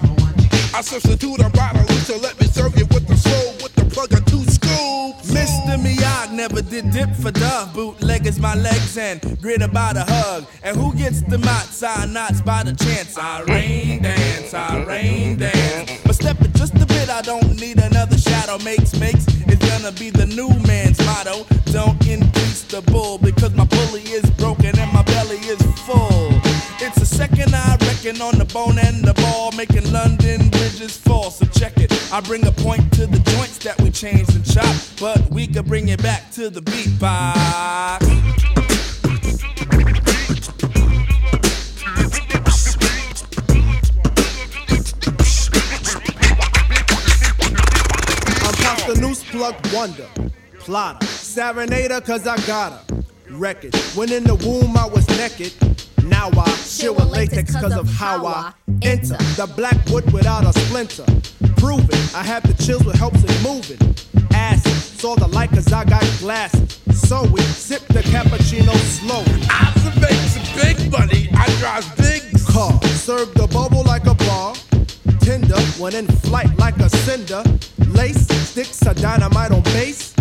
[0.76, 4.12] I substitute a bottle so let me serve you with the soul with the plug
[4.12, 5.32] of two scoops.
[5.32, 5.78] Mr.
[5.82, 7.74] Miyagi never did dip for dove.
[7.74, 10.46] Bootleg is my legs and grit about a hug.
[10.64, 11.82] And who gets the knots?
[11.82, 13.18] I knots by the chance.
[13.18, 15.92] I rain dance, I rain dance.
[16.04, 18.58] But step it just a bit, I don't need another shadow.
[18.64, 21.46] Makes, makes, it's gonna be the new man's motto.
[21.72, 26.30] Don't increase the bull because my bully is broken and my belly is full.
[26.80, 31.32] It's a second I reckon on the bone and the ball, making London bridges fall.
[31.32, 31.92] So check it.
[32.12, 35.66] I bring a point to the joints that we changed and chop, but we could
[35.66, 38.53] bring it back to the beatbox.
[49.52, 50.08] Plug wonder,
[50.60, 53.04] plotter, serenader, cause I got her.
[53.30, 53.76] Record.
[53.94, 55.52] When in the womb I was naked.
[56.06, 60.58] Now I chill with latex cause of how I enter the black wood without a
[60.58, 61.06] splinter.
[61.58, 63.80] Prove it, I have the chills with helps in moving.
[64.34, 66.80] Acid, saw the light cause I got glasses.
[66.94, 69.26] So we sip the cappuccino slow.
[69.52, 72.82] Observation, big money, I drive big car.
[72.84, 74.56] Serve the bubble like a bar.
[75.20, 77.44] Tender, when in flight like a cinder.
[77.94, 80.14] Lace, sticks of dynamite on base.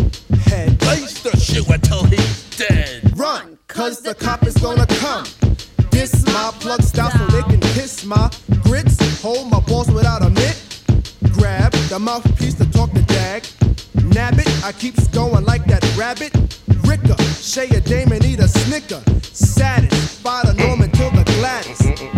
[0.46, 3.18] Head, lace the shoe until he's dead.
[3.18, 5.24] Run, cause the cop is gonna come.
[5.90, 8.30] This my plug style so they can kiss my
[8.62, 8.96] grits.
[9.22, 10.58] Hold my balls without a mitt.
[11.32, 13.46] Grab the mouthpiece to talk to dag.
[14.14, 16.32] Nab it, I keeps going like that rabbit.
[16.84, 19.02] Ricker, Shay a dame and eat a snicker.
[19.22, 22.11] Satisfy the Norman till the Gladys.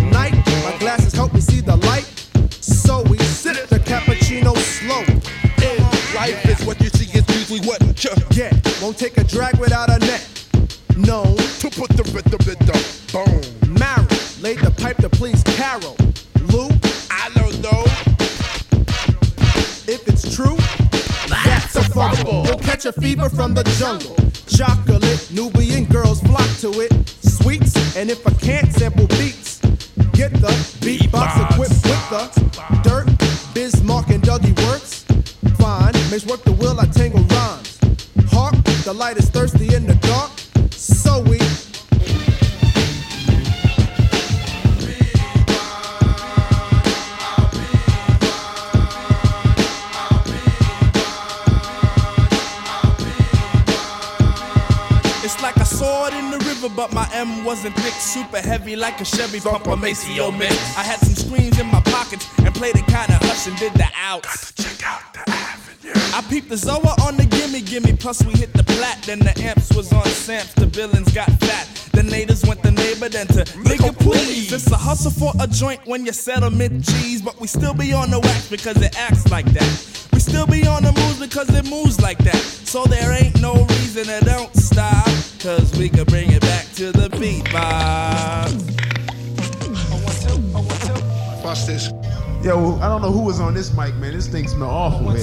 [7.55, 8.53] Usually what you get.
[8.83, 10.29] Won't take a drag without a net.
[10.97, 12.79] No, to put the rhythm in the
[13.13, 13.79] bone.
[13.79, 14.07] Marrow,
[14.41, 15.97] laid the pipe to please Carol.
[16.53, 16.69] Lou,
[17.11, 17.85] I don't know.
[19.87, 20.57] If it's true,
[21.29, 22.43] that's a fumble.
[22.45, 24.17] We'll catch a fever from the jungle.
[24.47, 26.93] Chocolate, Nubian girls flock to it.
[27.09, 29.61] Sweets, and if I can't sample beats,
[30.13, 33.55] get the beatbox equipped with the dirt.
[33.55, 35.04] Bismarck and Dougie works.
[36.15, 37.79] Fine, makes work the will, I tangle rhymes.
[38.31, 38.55] Hark,
[38.85, 40.31] the light is thirsty in the dark.
[40.71, 41.39] So we
[55.25, 59.01] It's like a sword in the river, but my M wasn't thick, super heavy like
[59.01, 60.53] a Chevy pump a Maceo mix.
[60.77, 63.89] I had some screens in my pockets and played it kinda hush and did the
[63.97, 64.53] outs.
[64.53, 65.64] check out the avenue.
[66.15, 69.39] I peeped the Zoa on the gimme gimme, plus we hit the plat, then the
[69.43, 71.67] amps was on Samps, the villains got fat.
[71.93, 74.53] The natives went the neighbor, then to nigga please.
[74.53, 78.11] It's a hustle for a joint when you settlement cheese, but we still be on
[78.11, 80.09] the wax because it acts like that.
[80.13, 82.37] We still be on the moves because it moves like that.
[82.37, 85.07] So there ain't no reason to don't stop,
[85.41, 88.74] cause we can bring it back to the beat box.
[91.55, 91.93] Watch this.
[92.43, 94.13] Yo, I don't know who was on this mic, man.
[94.13, 95.15] This thing smell awful man.